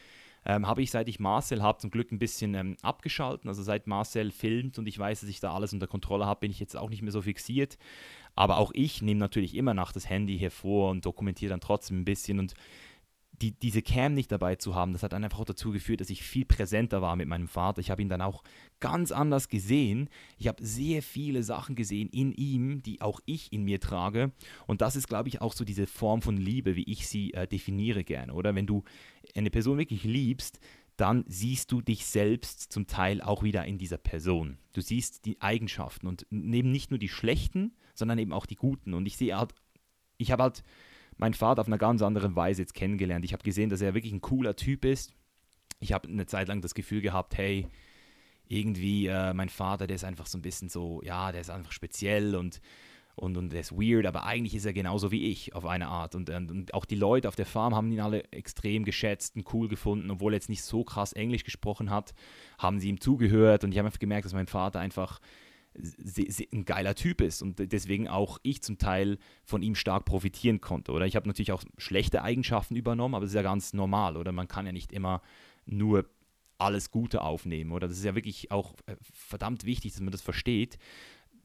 ähm, 0.46 0.66
habe 0.66 0.80
ich, 0.80 0.92
seit 0.92 1.08
ich 1.08 1.18
Marcel 1.18 1.62
habe, 1.62 1.78
zum 1.78 1.90
Glück 1.90 2.12
ein 2.12 2.20
bisschen 2.20 2.54
ähm, 2.54 2.76
abgeschalten. 2.82 3.48
Also 3.48 3.64
seit 3.64 3.88
Marcel 3.88 4.30
filmt 4.30 4.78
und 4.78 4.86
ich 4.86 4.96
weiß, 4.96 5.20
dass 5.20 5.28
ich 5.28 5.40
da 5.40 5.52
alles 5.52 5.72
unter 5.72 5.88
Kontrolle 5.88 6.24
habe, 6.26 6.40
bin 6.40 6.52
ich 6.52 6.60
jetzt 6.60 6.76
auch 6.76 6.88
nicht 6.88 7.02
mehr 7.02 7.10
so 7.10 7.22
fixiert. 7.22 7.76
Aber 8.36 8.58
auch 8.58 8.70
ich 8.72 9.02
nehme 9.02 9.18
natürlich 9.18 9.56
immer 9.56 9.74
nach 9.74 9.92
das 9.92 10.08
Handy 10.08 10.38
hervor 10.38 10.90
und 10.90 11.04
dokumentiere 11.04 11.50
dann 11.50 11.60
trotzdem 11.60 12.00
ein 12.00 12.04
bisschen. 12.04 12.38
Und 12.38 12.54
die, 13.42 13.52
diese 13.52 13.82
Cam 13.82 14.14
nicht 14.14 14.32
dabei 14.32 14.56
zu 14.56 14.74
haben, 14.74 14.92
das 14.92 15.02
hat 15.02 15.12
dann 15.12 15.24
einfach 15.24 15.40
auch 15.40 15.44
dazu 15.44 15.70
geführt, 15.72 16.00
dass 16.00 16.10
ich 16.10 16.22
viel 16.22 16.44
präsenter 16.44 17.02
war 17.02 17.16
mit 17.16 17.28
meinem 17.28 17.48
Vater. 17.48 17.80
Ich 17.80 17.90
habe 17.90 18.02
ihn 18.02 18.08
dann 18.08 18.22
auch 18.22 18.42
ganz 18.80 19.12
anders 19.12 19.48
gesehen. 19.48 20.08
Ich 20.38 20.48
habe 20.48 20.64
sehr 20.64 21.02
viele 21.02 21.42
Sachen 21.42 21.76
gesehen 21.76 22.08
in 22.08 22.32
ihm, 22.32 22.82
die 22.82 23.00
auch 23.00 23.20
ich 23.26 23.52
in 23.52 23.64
mir 23.64 23.80
trage. 23.80 24.32
Und 24.66 24.80
das 24.80 24.96
ist, 24.96 25.08
glaube 25.08 25.28
ich, 25.28 25.40
auch 25.40 25.52
so 25.52 25.64
diese 25.64 25.86
Form 25.86 26.22
von 26.22 26.36
Liebe, 26.36 26.76
wie 26.76 26.84
ich 26.84 27.08
sie 27.08 27.34
äh, 27.34 27.46
definiere 27.46 28.04
gerne. 28.04 28.32
Oder 28.32 28.54
wenn 28.54 28.66
du 28.66 28.84
eine 29.34 29.50
Person 29.50 29.78
wirklich 29.78 30.04
liebst, 30.04 30.60
dann 30.96 31.24
siehst 31.28 31.72
du 31.72 31.82
dich 31.82 32.06
selbst 32.06 32.72
zum 32.72 32.86
Teil 32.86 33.20
auch 33.20 33.42
wieder 33.42 33.64
in 33.66 33.78
dieser 33.78 33.98
Person. 33.98 34.58
Du 34.72 34.80
siehst 34.80 35.26
die 35.26 35.40
Eigenschaften 35.42 36.06
und 36.06 36.26
eben 36.30 36.70
nicht 36.70 36.90
nur 36.90 36.98
die 36.98 37.08
schlechten, 37.08 37.74
sondern 37.94 38.18
eben 38.18 38.32
auch 38.32 38.46
die 38.46 38.56
guten. 38.56 38.94
Und 38.94 39.06
ich 39.06 39.16
sehe 39.16 39.36
halt, 39.36 39.54
ich 40.16 40.32
habe 40.32 40.44
halt 40.44 40.62
meinen 41.16 41.34
Vater 41.34 41.62
auf 41.62 41.66
einer 41.66 41.78
ganz 41.78 42.02
anderen 42.02 42.36
Weise 42.36 42.62
jetzt 42.62 42.74
kennengelernt. 42.74 43.24
Ich 43.24 43.32
habe 43.32 43.42
gesehen, 43.42 43.70
dass 43.70 43.80
er 43.80 43.94
wirklich 43.94 44.12
ein 44.12 44.20
cooler 44.20 44.56
Typ 44.56 44.84
ist. 44.84 45.12
Ich 45.80 45.92
habe 45.92 46.08
eine 46.08 46.26
Zeit 46.26 46.48
lang 46.48 46.60
das 46.60 46.74
Gefühl 46.74 47.00
gehabt, 47.00 47.36
hey, 47.36 47.66
irgendwie 48.48 49.06
äh, 49.06 49.32
mein 49.34 49.48
Vater, 49.48 49.86
der 49.86 49.96
ist 49.96 50.04
einfach 50.04 50.26
so 50.26 50.38
ein 50.38 50.42
bisschen 50.42 50.68
so, 50.68 51.02
ja, 51.02 51.32
der 51.32 51.40
ist 51.40 51.50
einfach 51.50 51.72
speziell 51.72 52.36
und, 52.36 52.60
und, 53.14 53.36
und 53.36 53.50
der 53.52 53.60
ist 53.60 53.72
weird, 53.72 54.06
aber 54.06 54.24
eigentlich 54.24 54.54
ist 54.54 54.66
er 54.66 54.72
genauso 54.72 55.10
wie 55.10 55.30
ich 55.30 55.54
auf 55.54 55.66
eine 55.66 55.88
Art. 55.88 56.14
Und, 56.14 56.30
und, 56.30 56.50
und 56.50 56.74
auch 56.74 56.84
die 56.84 56.94
Leute 56.94 57.28
auf 57.28 57.36
der 57.36 57.46
Farm 57.46 57.74
haben 57.74 57.90
ihn 57.90 58.00
alle 58.00 58.24
extrem 58.32 58.84
geschätzt 58.84 59.36
und 59.36 59.52
cool 59.52 59.68
gefunden, 59.68 60.10
obwohl 60.10 60.32
er 60.32 60.36
jetzt 60.36 60.48
nicht 60.48 60.62
so 60.62 60.84
krass 60.84 61.12
Englisch 61.12 61.44
gesprochen 61.44 61.90
hat, 61.90 62.14
haben 62.58 62.78
sie 62.78 62.88
ihm 62.88 63.00
zugehört 63.00 63.64
und 63.64 63.72
ich 63.72 63.78
habe 63.78 63.86
einfach 63.86 63.98
gemerkt, 63.98 64.26
dass 64.26 64.34
mein 64.34 64.46
Vater 64.46 64.80
einfach 64.80 65.20
ein 66.52 66.64
geiler 66.64 66.94
Typ 66.94 67.20
ist 67.20 67.42
und 67.42 67.72
deswegen 67.72 68.08
auch 68.08 68.38
ich 68.42 68.62
zum 68.62 68.78
Teil 68.78 69.18
von 69.44 69.62
ihm 69.62 69.74
stark 69.74 70.04
profitieren 70.04 70.60
konnte. 70.60 70.92
Oder 70.92 71.06
ich 71.06 71.16
habe 71.16 71.28
natürlich 71.28 71.52
auch 71.52 71.62
schlechte 71.78 72.22
Eigenschaften 72.22 72.76
übernommen, 72.76 73.14
aber 73.14 73.24
das 73.24 73.32
ist 73.32 73.36
ja 73.36 73.42
ganz 73.42 73.72
normal. 73.72 74.16
Oder 74.16 74.32
man 74.32 74.48
kann 74.48 74.66
ja 74.66 74.72
nicht 74.72 74.92
immer 74.92 75.22
nur 75.66 76.06
alles 76.58 76.90
Gute 76.90 77.22
aufnehmen. 77.22 77.72
Oder 77.72 77.88
das 77.88 77.98
ist 77.98 78.04
ja 78.04 78.14
wirklich 78.14 78.50
auch 78.50 78.74
äh, 78.86 78.96
verdammt 79.00 79.64
wichtig, 79.64 79.92
dass 79.92 80.00
man 80.00 80.12
das 80.12 80.22
versteht. 80.22 80.78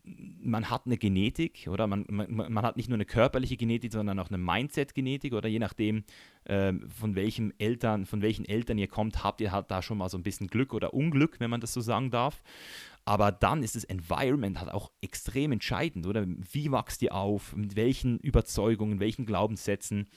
Man 0.04 0.72
hat 0.72 0.88
eine 0.88 0.98
Genetik, 0.98 1.68
oder 1.70 1.86
man, 1.86 2.06
man, 2.10 2.28
man 2.32 2.64
hat 2.64 2.76
nicht 2.76 2.90
nur 2.90 2.96
eine 2.96 3.06
körperliche 3.06 3.56
Genetik, 3.56 3.92
sondern 3.92 4.18
auch 4.18 4.30
eine 4.30 4.40
Mindset-Genetik, 4.40 5.34
oder 5.34 5.48
je 5.48 5.60
nachdem, 5.60 6.06
äh, 6.46 6.74
von 6.88 7.16
welchen 7.16 7.54
Eltern, 7.60 8.08
von 8.08 8.24
welchen 8.24 8.46
Eltern 8.46 8.80
ihr 8.80 8.88
kommt, 8.88 9.24
habt 9.24 9.42
ihr 9.42 9.52
halt 9.52 9.70
da 9.70 9.84
schon 9.84 10.00
mal 10.00 10.10
so 10.10 10.18
ein 10.18 10.24
bisschen 10.24 10.48
Glück 10.48 10.74
oder 10.74 10.96
Unglück, 10.96 11.40
wenn 11.40 11.52
man 11.52 11.62
das 11.62 11.74
so 11.74 11.82
sagen 11.82 12.10
darf. 12.10 12.42
Aber 13.04 13.32
dann 13.32 13.64
ist 13.64 13.76
das 13.76 13.84
Environment 13.84 14.60
halt 14.60 14.72
auch 14.72 14.92
extrem 15.02 15.52
entscheidend, 15.52 16.06
oder? 16.06 16.26
Wie 16.28 16.72
wächst 16.72 17.02
ihr 17.02 17.16
auf? 17.16 17.56
Mit 17.56 17.76
welchen 17.76 18.20
Überzeugungen, 18.20 19.00
welchen 19.00 19.26
Glaubenssätzen? 19.26 20.08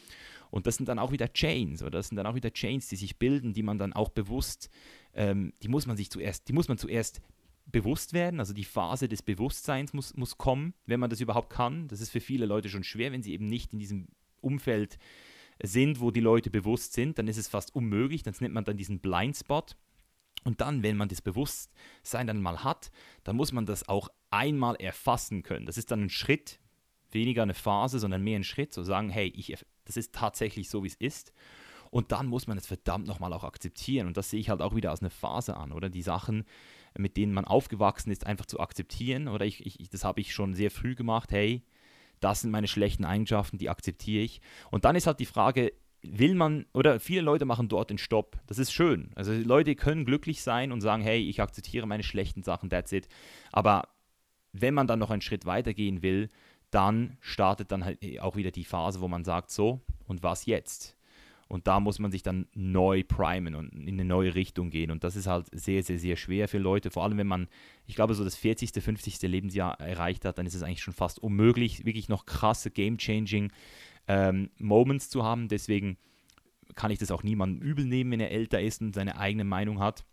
Und 0.51 0.67
das 0.67 0.77
sind 0.77 0.89
dann 0.89 0.99
auch 0.99 1.11
wieder 1.11 1.33
Chains, 1.33 1.83
oder? 1.83 1.93
Das 1.93 2.09
sind 2.09 2.17
dann 2.17 2.27
auch 2.27 2.35
wieder 2.35 2.53
Chains, 2.53 2.89
die 2.89 2.97
sich 2.97 3.19
bilden, 3.19 3.55
die 3.55 3.63
man 3.63 3.79
dann 3.79 3.93
auch 3.93 4.11
bewusst, 4.11 4.71
ähm, 5.15 5.53
die 5.63 5.69
muss 5.69 5.87
man 5.87 5.97
sich 5.97 6.11
zuerst, 6.11 6.49
die 6.49 6.53
muss 6.53 6.69
man 6.69 6.79
zuerst 6.79 7.21
bewusst 7.67 8.13
werden. 8.13 8.39
Also 8.41 8.53
die 8.53 8.65
Phase 8.65 9.09
des 9.09 9.23
Bewusstseins 9.23 9.93
muss, 9.93 10.15
muss 10.15 10.37
kommen, 10.37 10.75
wenn 10.87 11.01
man 11.01 11.11
das 11.11 11.21
überhaupt 11.21 11.51
kann. 11.51 11.89
Das 11.89 12.01
ist 12.01 12.11
für 12.11 12.21
viele 12.21 12.47
Leute 12.47 12.69
schon 12.69 12.85
schwer, 12.85 13.13
wenn 13.13 13.23
sie 13.23 13.33
eben 13.33 13.47
nicht 13.47 13.73
in 13.73 13.79
diesem 13.79 14.09
Umfeld 14.41 14.99
sind, 15.63 16.01
wo 16.01 16.11
die 16.11 16.21
Leute 16.21 16.51
bewusst 16.51 16.93
sind, 16.93 17.19
dann 17.19 17.29
ist 17.29 17.37
es 17.37 17.49
fast 17.49 17.75
unmöglich. 17.75 18.23
Das 18.23 18.41
nennt 18.41 18.55
man 18.55 18.65
dann 18.65 18.77
diesen 18.77 18.99
Blindspot. 18.99 19.77
Und 20.45 20.61
dann, 20.61 20.83
wenn 20.83 20.97
man 20.97 21.09
das 21.09 21.23
Bewusstsein 21.23 22.27
dann 22.27 22.41
mal 22.41 22.63
hat, 22.63 22.91
dann 23.25 23.37
muss 23.37 23.53
man 23.53 23.67
das 23.67 23.89
auch 23.89 24.09
einmal 24.31 24.77
erfassen 24.77 25.43
können. 25.43 25.67
Das 25.67 25.79
ist 25.79 25.91
dann 25.91 26.05
ein 26.05 26.11
Schritt, 26.11 26.61
weniger 27.11 27.43
eine 27.43 27.55
Phase, 27.55 27.99
sondern 27.99 28.23
mehr 28.23 28.39
ein 28.39 28.45
Schritt, 28.45 28.75
so 28.75 28.83
sagen, 28.83 29.09
hey, 29.09 29.33
ich, 29.35 29.57
das 29.85 29.97
ist 29.97 30.15
tatsächlich 30.15 30.69
so, 30.69 30.83
wie 30.83 30.89
es 30.89 30.97
ist. 30.97 31.33
Und 31.91 32.13
dann 32.13 32.27
muss 32.27 32.47
man 32.47 32.59
es 32.59 32.67
verdammt 32.67 33.07
nochmal 33.07 33.33
auch 33.33 33.45
akzeptieren. 33.45 34.09
Und 34.09 34.17
das 34.17 34.29
sehe 34.29 34.41
ich 34.41 34.51
halt 34.51 34.61
auch 34.61 34.75
wieder 34.75 34.91
als 34.91 35.01
eine 35.01 35.11
Phase 35.11 35.57
an, 35.57 35.73
oder? 35.73 35.89
Die 35.89 36.03
Sachen, 36.03 36.45
mit 36.99 37.17
denen 37.17 37.33
man 37.33 37.45
aufgewachsen 37.45 38.11
ist, 38.11 38.27
einfach 38.27 38.47
zu 38.47 38.59
akzeptieren. 38.59 39.29
Oder 39.29 39.47
ich, 39.47 39.65
ich 39.65 39.89
das 39.89 40.05
habe 40.05 40.21
ich 40.21 40.35
schon 40.35 40.55
sehr 40.55 40.73
früh 40.73 40.97
gemacht, 40.97 41.31
hey, 41.31 41.63
das 42.21 42.41
sind 42.41 42.51
meine 42.51 42.69
schlechten 42.69 43.05
Eigenschaften, 43.05 43.59
die 43.59 43.71
akzeptiere 43.71 44.25
ich. 44.25 44.41
Und 44.71 44.85
dann 44.85 44.97
ist 44.97 45.07
halt 45.07 45.21
die 45.21 45.27
Frage, 45.27 45.73
will 46.07 46.35
man, 46.35 46.67
oder 46.73 47.01
viele 47.01 47.23
Leute 47.23 47.45
machen 47.45 47.69
dort 47.69 47.91
den 47.91 47.99
Stopp. 47.99 48.39
Das 48.47 48.59
ist 48.59 48.73
schön. 48.73 49.11
Also 49.15 49.33
Leute 49.33 49.75
können 49.75 50.05
glücklich 50.05 50.43
sein 50.43 50.73
und 50.73 50.81
sagen, 50.81 51.03
hey, 51.03 51.21
ich 51.21 51.41
akzeptiere 51.41 51.87
meine 51.87 52.03
schlechten 52.03 52.43
Sachen, 52.43 52.71
that's 52.71 52.93
it. 52.93 53.09
Aber 53.53 53.89
wenn 54.53 54.75
man 54.75 54.87
dann 54.87 54.99
noch 54.99 55.11
einen 55.11 55.23
Schritt 55.23 55.47
weiter 55.47 55.75
gehen 55.75 56.03
will, 56.03 56.31
dann 56.71 57.17
startet 57.21 57.71
dann 57.71 57.85
halt 57.85 57.99
auch 58.21 58.37
wieder 58.37 58.51
die 58.51 58.65
Phase, 58.65 59.01
wo 59.01 59.09
man 59.09 59.25
sagt, 59.25 59.51
so, 59.51 59.81
und 60.07 60.23
was 60.23 60.47
jetzt? 60.47 60.97
Und 61.47 61.67
da 61.67 61.79
muss 61.79 61.99
man 61.99 62.11
sich 62.11 62.23
dann 62.23 62.49
neu 62.55 63.05
primen 63.05 63.55
und 63.55 63.69
in 63.73 63.95
eine 63.95 64.05
neue 64.05 64.35
Richtung 64.35 64.71
gehen. 64.71 64.91
Und 64.91 65.05
das 65.05 65.15
ist 65.15 65.27
halt 65.27 65.47
sehr, 65.53 65.83
sehr, 65.83 65.99
sehr 65.99 66.17
schwer 66.17 66.49
für 66.49 66.59
Leute. 66.59 66.91
Vor 66.91 67.05
allem, 67.05 67.19
wenn 67.19 67.27
man, 67.27 67.49
ich 67.87 67.95
glaube, 67.95 68.15
so 68.15 68.25
das 68.25 68.35
40., 68.35 68.71
50. 68.83 69.23
Lebensjahr 69.23 69.79
erreicht 69.79 70.25
hat, 70.25 70.39
dann 70.39 70.47
ist 70.47 70.55
es 70.55 70.63
eigentlich 70.63 70.83
schon 70.83 70.95
fast 70.95 71.19
unmöglich, 71.19 71.85
wirklich 71.85 72.09
noch 72.09 72.27
krasse 72.27 72.71
Game-Changing 72.71 73.53
ähm, 74.09 74.51
Moments 74.59 75.09
zu 75.09 75.25
haben. 75.25 75.49
Deswegen 75.49 75.97
kann 76.75 76.91
ich 76.91 76.99
das 76.99 77.11
auch 77.11 77.23
niemandem 77.23 77.63
übel 77.63 77.85
nehmen, 77.85 78.13
wenn 78.13 78.21
er 78.21 78.31
älter 78.31 78.61
ist 78.61 78.81
und 78.81 78.95
seine 78.95 79.19
eigene 79.19 79.45
Meinung 79.45 79.81
hat. 79.81 80.05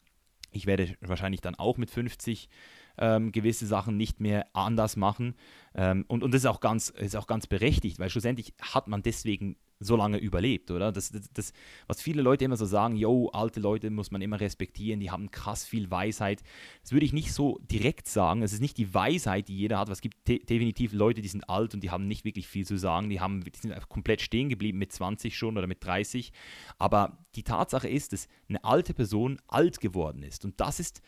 Ich 0.52 0.66
werde 0.66 0.96
wahrscheinlich 1.02 1.42
dann 1.42 1.56
auch 1.56 1.78
mit 1.78 1.90
50 1.90 2.50
ähm, 2.98 3.32
gewisse 3.32 3.66
Sachen 3.66 3.98
nicht 3.98 4.20
mehr 4.20 4.48
anders 4.54 4.96
machen. 4.96 5.36
Ähm, 5.76 6.06
und, 6.08 6.24
und 6.24 6.34
das 6.34 6.42
ist 6.42 6.46
auch, 6.46 6.60
ganz, 6.60 6.90
ist 6.90 7.16
auch 7.16 7.28
ganz 7.28 7.48
berechtigt, 7.48 8.00
weil 8.00 8.10
schlussendlich 8.10 8.54
hat 8.62 8.88
man 8.88 9.02
deswegen 9.02 9.56
so 9.82 9.96
lange 9.96 10.18
überlebt, 10.18 10.72
oder? 10.72 10.92
Das, 10.92 11.12
das, 11.12 11.30
das, 11.34 11.54
was 11.88 12.02
viele 12.02 12.22
Leute 12.22 12.46
immer 12.46 12.56
so 12.56 12.66
sagen, 12.66 12.96
yo, 12.96 13.30
alte 13.34 13.60
Leute 13.60 13.90
muss 13.90 14.12
man 14.12 14.22
immer 14.22 14.40
respektieren, 14.40 15.00
die 15.00 15.12
haben 15.12 15.32
krass 15.32 15.66
viel 15.66 15.90
Weisheit. 15.90 16.44
Das 16.84 16.92
würde 16.92 17.06
ich 17.06 17.14
nicht 17.14 17.34
so 17.34 17.60
direkt 17.64 18.08
sagen. 18.08 18.44
Es 18.44 18.54
ist 18.54 18.62
nicht 18.62 18.78
die 18.78 18.94
Weisheit, 18.94 19.48
die 19.48 19.58
jeder 19.58 19.80
hat, 19.80 19.90
es 19.90 20.02
gibt 20.02 20.28
definitiv 20.28 20.94
Leute, 20.94 21.22
die 21.22 21.28
sind 21.28 21.50
alt 21.50 21.74
und 21.74 21.84
die 21.84 21.90
haben 21.90 22.08
nicht 22.08 22.24
wirklich 22.24 22.48
viel 22.48 22.66
zu 22.66 22.78
sagen. 22.78 23.10
Die, 23.10 23.20
haben, 23.20 23.44
die 23.44 23.52
sind 23.56 23.90
komplett 23.90 24.22
stehen 24.22 24.50
geblieben 24.50 24.78
mit 24.78 24.92
20 24.92 25.36
schon 25.36 25.58
oder 25.58 25.68
mit 25.68 25.84
30. 25.84 26.32
Aber 26.78 27.18
die 27.36 27.44
Tatsache 27.44 27.90
ist, 27.90 28.14
dass 28.14 28.28
eine 28.48 28.64
alte 28.64 28.94
Person 28.94 29.42
alt 29.48 29.80
geworden 29.80 30.22
ist. 30.24 30.46
Und 30.46 30.60
das 30.60 30.80
ist, 30.80 31.02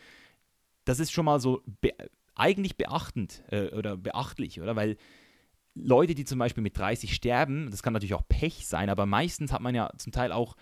das 0.84 1.00
ist 1.00 1.12
schon 1.12 1.26
mal 1.26 1.40
so 1.40 1.62
be 1.82 1.94
eigentlich 2.36 2.78
beachtend 2.78 3.44
äh, 3.52 3.68
oder 3.68 3.96
beachtlich, 3.96 4.60
oder? 4.60 4.76
Weil 4.76 4.98
Leute, 5.76 6.16
die 6.16 6.26
zum 6.26 6.40
Beispiel 6.40 6.64
mit 6.64 6.78
30 6.78 7.14
sterben, 7.14 7.72
das 7.72 7.82
kann 7.82 7.94
natürlich 7.94 8.14
auch 8.14 8.28
Pech 8.28 8.68
sein, 8.68 8.90
aber 8.90 9.06
meistens 9.06 9.52
hat 9.52 9.62
man 9.62 9.74
ja 9.74 9.90
zum 9.98 10.12
Teil 10.12 10.32
auch 10.32 10.56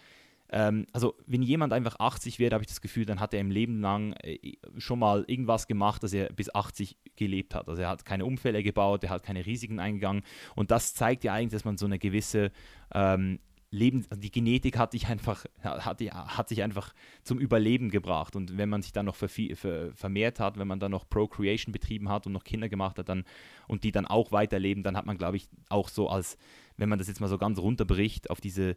ähm, 0.52 0.86
also 0.92 1.16
wenn 1.26 1.42
jemand 1.42 1.72
einfach 1.74 1.96
80 2.00 2.38
wird, 2.38 2.54
habe 2.54 2.64
ich 2.64 2.68
das 2.68 2.82
Gefühl, 2.82 3.06
dann 3.06 3.20
hat 3.20 3.34
er 3.34 3.40
im 3.40 3.52
Leben 3.52 3.80
lang 3.80 4.14
äh, 4.22 4.38
schon 4.78 5.00
mal 5.00 5.24
irgendwas 5.28 5.68
gemacht, 5.68 6.04
dass 6.04 6.14
er 6.14 6.32
bis 6.34 6.54
80 6.54 6.98
gelebt 7.16 7.56
hat. 7.56 7.70
Also 7.70 7.82
er 7.82 7.90
hat 7.90 8.06
keine 8.06 8.26
Unfälle 8.26 8.62
gebaut, 8.62 9.04
er 9.04 9.12
hat 9.12 9.24
keine 9.24 9.46
Risiken 9.46 9.80
eingegangen 9.80 10.24
und 10.56 10.70
das 10.70 10.94
zeigt 10.94 11.24
ja 11.24 11.34
eigentlich, 11.34 11.54
dass 11.54 11.66
man 11.66 11.78
so 11.78 11.86
eine 11.86 12.00
gewisse 12.00 12.52
ähm, 12.94 13.40
Leben, 13.74 14.06
also 14.10 14.22
die 14.22 14.32
Genetik 14.32 14.78
hat 14.78 14.92
dich 14.92 15.08
einfach, 15.08 15.46
hat, 15.62 15.86
hat 15.86 16.50
sich 16.50 16.62
einfach 16.62 16.94
zum 17.24 17.40
Überleben 17.40 17.90
gebracht. 17.90 18.36
Und 18.36 18.58
wenn 18.58 18.68
man 18.68 18.82
sich 18.82 18.92
dann 18.92 19.06
noch 19.06 19.16
vermehrt 19.16 20.40
hat, 20.42 20.60
wenn 20.60 20.68
man 20.68 20.82
dann 20.82 20.92
noch 20.92 21.10
Procreation 21.10 21.72
betrieben 21.72 22.10
hat 22.10 22.28
und 22.28 22.34
noch 22.34 22.44
Kinder 22.44 22.68
gemacht 22.68 23.00
hat 23.00 23.08
dann, 23.08 23.24
und 23.70 23.86
die 23.86 23.94
dann 23.94 24.06
auch 24.06 24.34
weiterleben, 24.34 24.84
dann 24.84 24.98
hat 24.98 25.06
man, 25.06 25.18
glaube 25.18 25.38
ich, 25.38 25.48
auch 25.70 25.88
so 25.88 26.10
als, 26.10 26.38
wenn 26.76 26.90
man 26.90 27.00
das 27.00 27.08
jetzt 27.08 27.22
mal 27.22 27.30
so 27.30 27.38
ganz 27.38 27.60
runterbricht, 27.60 28.30
auf 28.30 28.42
diese 28.42 28.76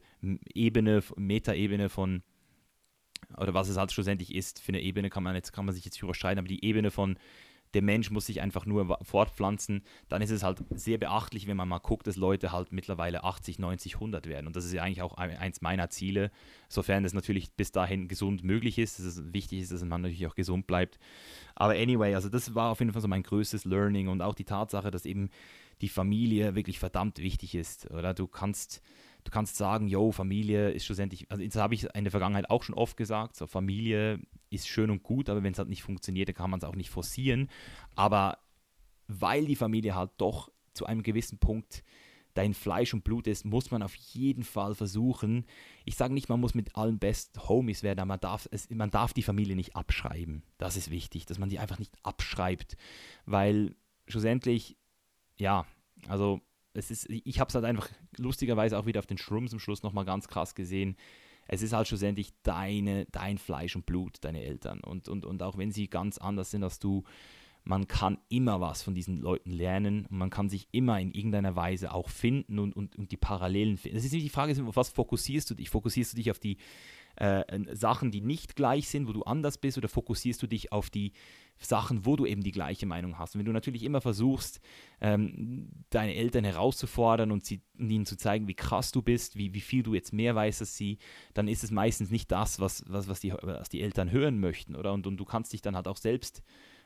Ebene, 0.54 1.02
Metaebene 1.16 1.88
von, 1.88 2.22
oder 3.36 3.52
was 3.52 3.68
es 3.68 3.76
halt 3.76 3.90
schlussendlich 3.90 4.32
ist, 4.32 4.60
für 4.60 4.70
eine 4.70 4.80
Ebene 4.80 5.10
kann 5.10 5.24
man 5.24 5.34
jetzt, 5.34 5.52
kann 5.52 5.64
man 5.64 5.74
sich 5.74 5.84
jetzt 5.84 6.00
überschreiten, 6.00 6.38
aber 6.38 6.48
die 6.48 6.64
Ebene 6.64 6.92
von 6.92 7.18
der 7.74 7.82
Mensch 7.82 8.10
muss 8.10 8.26
sich 8.26 8.40
einfach 8.40 8.66
nur 8.66 8.98
fortpflanzen, 9.02 9.82
dann 10.08 10.22
ist 10.22 10.30
es 10.30 10.42
halt 10.42 10.64
sehr 10.70 10.98
beachtlich, 10.98 11.46
wenn 11.46 11.56
man 11.56 11.68
mal 11.68 11.78
guckt, 11.78 12.06
dass 12.06 12.16
Leute 12.16 12.52
halt 12.52 12.72
mittlerweile 12.72 13.24
80, 13.24 13.58
90, 13.58 13.94
100 13.94 14.26
werden. 14.26 14.46
Und 14.46 14.56
das 14.56 14.64
ist 14.64 14.72
ja 14.72 14.82
eigentlich 14.82 15.02
auch 15.02 15.14
eins 15.14 15.60
meiner 15.60 15.90
Ziele, 15.90 16.30
sofern 16.68 17.04
es 17.04 17.12
natürlich 17.12 17.52
bis 17.52 17.72
dahin 17.72 18.08
gesund 18.08 18.44
möglich 18.44 18.78
ist. 18.78 18.98
Dass 18.98 19.06
es 19.06 19.32
wichtig 19.34 19.60
ist, 19.60 19.72
dass 19.72 19.84
man 19.84 20.02
natürlich 20.02 20.26
auch 20.26 20.36
gesund 20.36 20.66
bleibt. 20.66 20.98
Aber 21.54 21.74
anyway, 21.74 22.14
also 22.14 22.28
das 22.28 22.54
war 22.54 22.70
auf 22.70 22.78
jeden 22.78 22.92
Fall 22.92 23.02
so 23.02 23.08
mein 23.08 23.22
größtes 23.22 23.64
Learning 23.64 24.08
und 24.08 24.22
auch 24.22 24.34
die 24.34 24.44
Tatsache, 24.44 24.90
dass 24.90 25.04
eben 25.04 25.30
die 25.80 25.88
Familie 25.88 26.54
wirklich 26.54 26.78
verdammt 26.78 27.18
wichtig 27.18 27.54
ist. 27.54 27.90
Oder 27.90 28.14
du 28.14 28.26
kannst 28.26 28.80
du 29.24 29.30
kannst 29.30 29.56
sagen, 29.56 29.88
yo, 29.88 30.12
Familie 30.12 30.70
ist 30.70 30.84
schlussendlich, 30.84 31.30
also 31.30 31.44
das 31.44 31.56
habe 31.56 31.74
ich 31.74 31.84
in 31.94 32.04
der 32.04 32.10
Vergangenheit 32.10 32.50
auch 32.50 32.62
schon 32.62 32.74
oft 32.74 32.96
gesagt, 32.96 33.36
so 33.36 33.46
Familie 33.46 34.20
ist 34.50 34.68
schön 34.68 34.90
und 34.90 35.02
gut, 35.02 35.28
aber 35.28 35.42
wenn 35.42 35.52
es 35.52 35.58
halt 35.58 35.68
nicht 35.68 35.82
funktioniert, 35.82 36.28
dann 36.28 36.36
kann 36.36 36.50
man 36.50 36.58
es 36.58 36.64
auch 36.64 36.76
nicht 36.76 36.90
forcieren. 36.90 37.48
Aber 37.96 38.38
weil 39.08 39.46
die 39.46 39.56
Familie 39.56 39.94
halt 39.94 40.12
doch 40.18 40.50
zu 40.74 40.86
einem 40.86 41.02
gewissen 41.02 41.38
Punkt 41.38 41.82
dein 42.34 42.52
Fleisch 42.52 42.92
und 42.92 43.04
Blut 43.04 43.26
ist, 43.26 43.44
muss 43.44 43.70
man 43.70 43.82
auf 43.82 43.94
jeden 43.94 44.42
Fall 44.42 44.74
versuchen. 44.74 45.46
Ich 45.84 45.94
sage 45.94 46.12
nicht, 46.12 46.28
man 46.28 46.40
muss 46.40 46.54
mit 46.54 46.76
allen 46.76 46.98
Best 46.98 47.48
Homies 47.48 47.82
werden, 47.82 48.00
aber 48.00 48.08
man 48.08 48.20
darf, 48.20 48.48
es, 48.50 48.68
man 48.70 48.90
darf 48.90 49.12
die 49.12 49.22
Familie 49.22 49.56
nicht 49.56 49.76
abschreiben. 49.76 50.42
Das 50.58 50.76
ist 50.76 50.90
wichtig, 50.90 51.26
dass 51.26 51.38
man 51.38 51.48
die 51.48 51.60
einfach 51.60 51.78
nicht 51.78 51.94
abschreibt, 52.02 52.76
weil 53.24 53.76
schlussendlich, 54.08 54.76
ja, 55.38 55.64
also 56.08 56.40
es 56.74 56.90
ist, 56.90 57.08
ich 57.08 57.40
habe 57.40 57.48
es 57.48 57.54
halt 57.54 57.64
einfach 57.64 57.88
lustigerweise 58.18 58.78
auch 58.78 58.86
wieder 58.86 58.98
auf 58.98 59.06
den 59.06 59.18
Shrooms 59.18 59.52
am 59.52 59.60
Schluss 59.60 59.82
nochmal 59.82 60.04
ganz 60.04 60.28
krass 60.28 60.54
gesehen. 60.54 60.96
Es 61.46 61.62
ist 61.62 61.72
halt 61.72 61.86
schlussendlich 61.86 62.32
deine, 62.42 63.06
dein 63.06 63.38
Fleisch 63.38 63.76
und 63.76 63.86
Blut, 63.86 64.18
deine 64.22 64.42
Eltern. 64.42 64.80
Und, 64.80 65.08
und, 65.08 65.24
und 65.24 65.42
auch 65.42 65.56
wenn 65.56 65.70
sie 65.70 65.88
ganz 65.88 66.18
anders 66.18 66.50
sind 66.50 66.64
als 66.64 66.78
du, 66.78 67.04
man 67.64 67.88
kann 67.88 68.18
immer 68.28 68.60
was 68.60 68.82
von 68.82 68.94
diesen 68.94 69.20
Leuten 69.20 69.50
lernen 69.50 70.06
und 70.06 70.18
man 70.18 70.30
kann 70.30 70.50
sich 70.50 70.68
immer 70.72 71.00
in 71.00 71.12
irgendeiner 71.12 71.56
Weise 71.56 71.92
auch 71.94 72.10
finden 72.10 72.58
und, 72.58 72.76
und, 72.76 72.96
und 72.96 73.10
die 73.10 73.16
Parallelen 73.16 73.78
finden. 73.78 73.96
Das 73.96 74.04
ist 74.04 74.12
die 74.12 74.28
Frage, 74.28 74.52
auf 74.66 74.76
was 74.76 74.90
fokussierst 74.90 75.50
du 75.50 75.54
dich? 75.54 75.70
Fokussierst 75.70 76.12
du 76.12 76.16
dich 76.16 76.30
auf 76.30 76.38
die 76.38 76.58
äh, 77.16 77.44
Sachen, 77.74 78.10
die 78.10 78.20
nicht 78.20 78.56
gleich 78.56 78.88
sind, 78.88 79.08
wo 79.08 79.12
du 79.12 79.22
anders 79.22 79.58
bist, 79.58 79.78
oder 79.78 79.88
fokussierst 79.88 80.42
du 80.42 80.46
dich 80.46 80.72
auf 80.72 80.90
die 80.90 81.12
Sachen, 81.58 82.04
wo 82.04 82.16
du 82.16 82.26
eben 82.26 82.42
die 82.42 82.52
gleiche 82.52 82.86
Meinung 82.86 83.18
hast? 83.18 83.34
Und 83.34 83.40
wenn 83.40 83.46
du 83.46 83.52
natürlich 83.52 83.84
immer 83.84 84.00
versuchst, 84.00 84.60
ähm, 85.00 85.70
deine 85.90 86.14
Eltern 86.14 86.44
herauszufordern 86.44 87.30
und, 87.30 87.44
sie, 87.44 87.62
und, 87.78 87.90
ihnen 87.90 88.06
zu 88.06 88.16
zeigen, 88.16 88.48
wie 88.48 88.54
krass 88.54 88.92
du 88.92 89.02
bist, 89.02 89.36
wie, 89.36 89.54
wie 89.54 89.60
viel 89.60 89.82
du 89.82 89.94
jetzt 89.94 90.12
mehr 90.12 90.34
weißt 90.34 90.60
als 90.60 90.76
sie, 90.76 90.98
dann 91.32 91.48
ist 91.48 91.64
es 91.64 91.70
meistens 91.70 92.10
nicht 92.10 92.30
das, 92.32 92.60
was, 92.60 92.84
was, 92.88 93.08
was, 93.08 93.20
die, 93.20 93.32
was 93.32 93.68
die 93.68 93.82
Eltern 93.82 94.10
hören 94.10 94.40
möchten, 94.40 94.74
oder? 94.74 94.92
Und, 94.92 95.06
und 95.06 95.16
du 95.16 95.24
kannst 95.24 95.52
dich 95.52 95.62
dann 95.62 95.76
halt 95.76 95.88
auch 95.88 95.96
selbst 95.96 96.42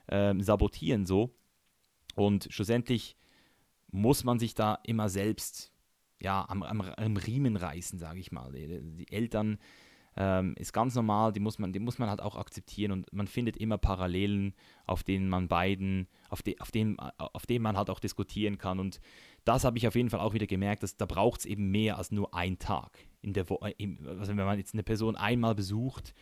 ähm, 0.08 0.40
sabotieren 0.42 1.06
so. 1.06 1.34
Und 2.14 2.48
schlussendlich 2.50 3.16
muss 3.90 4.24
man 4.24 4.38
sich 4.38 4.54
da 4.54 4.78
immer 4.84 5.08
selbst 5.08 5.72
ja, 6.20 6.44
am, 6.48 6.62
am, 6.62 6.80
am 6.80 7.16
Riemen 7.16 7.56
reißen, 7.56 7.98
sage 7.98 8.20
ich 8.20 8.32
mal. 8.32 8.52
Die, 8.52 8.80
die 8.82 9.12
Eltern 9.12 9.58
ähm, 10.16 10.54
ist 10.56 10.72
ganz 10.72 10.94
normal, 10.94 11.32
die 11.32 11.40
muss, 11.40 11.59
man, 11.59 11.72
die 11.72 11.78
muss 11.78 11.98
man 11.98 12.09
halt 12.09 12.20
auch 12.20 12.36
akzeptieren 12.36 12.92
und 12.92 13.12
man 13.12 13.26
findet 13.26 13.56
immer 13.56 13.78
Parallelen, 13.78 14.54
auf 14.86 15.02
denen 15.02 15.28
man 15.28 15.48
beiden, 15.48 16.09
auf, 16.28 16.42
de, 16.42 16.59
auf, 16.59 16.70
dem, 16.70 16.98
auf 16.98 17.46
denen 17.46 17.62
man 17.62 17.76
halt 17.76 17.90
auch 17.90 18.00
diskutieren 18.00 18.59
kann. 18.59 18.80
Und 18.80 19.00
das 19.44 19.64
habe 19.64 19.78
ich 19.78 19.86
auf 19.86 19.94
jeden 19.94 20.11
Fall 20.11 20.20
auch 20.20 20.34
wieder 20.34 20.46
gemerkt, 20.46 20.82
dass 20.82 20.96
da 20.96 21.06
braucht 21.06 21.40
es 21.40 21.46
eben 21.46 21.70
mehr 21.70 21.98
als 21.98 22.11
nur 22.11 22.34
einen 22.34 22.59
Tag. 22.59 22.98
In 23.22 23.32
der 23.32 23.48
Wo 23.48 23.56
also 23.56 24.36
wenn 24.36 24.36
man 24.36 24.59
jetzt 24.59 24.74
eine 24.74 24.82
Person 24.82 25.16
einmal 25.16 25.54
besucht, 25.54 26.14